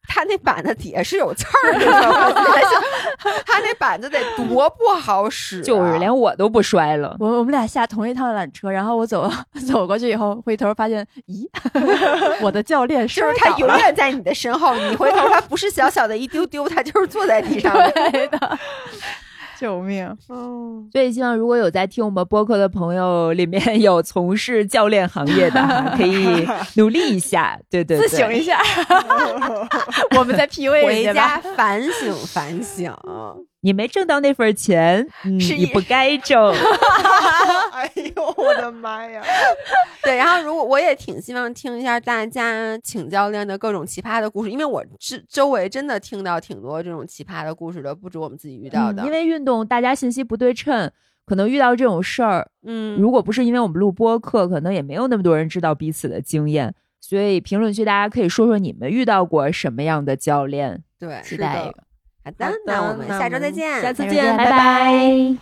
[0.07, 7.15] 他那板子底下是有刺儿的，你他那板子得多不好使、啊，就是连我都不摔了。
[7.19, 9.31] 我我们俩下同一趟缆车，然后我走
[9.67, 11.47] 走过去以后，回头发现，咦，
[12.41, 17.91] 我的教练就摔是他永远在你的身后，你回头他不是小小的一丢丢，他就是坐在地上的。
[18.11, 18.59] 对的，
[19.63, 20.05] 救命！
[20.27, 26.45] 哦，所以希望如果有在听我们播客的朋友，里面有从事教练行业的，可以
[26.75, 27.57] 努力一下。
[27.69, 28.59] 对对对，自省一下，
[30.19, 32.93] 我们在 P U 回家反省反省。
[33.63, 36.51] 你没挣到那份钱，嗯，是你不该挣。
[37.71, 39.23] 哎呦我的妈呀！
[40.03, 49.01] 对，然后如果我也挺希望听一下大家请教练的各种奇葩的故事，因为我周周围真的听到挺多这种奇葩的故事的，不止我们自己遇到的。
[49.01, 50.91] 嗯因为运动大家信息不对称，
[51.25, 56.75] 可能遇到这种事儿，嗯，如果不是因为我们录播课，可能也没有那么多人知道彼此的经验。
[56.99, 60.81] 所以评论区大家可以说说你们遇到过什么样的教练。
[60.99, 61.83] 对，期待一个。
[62.25, 65.35] 好的，那我们下周再见，下次再见，拜拜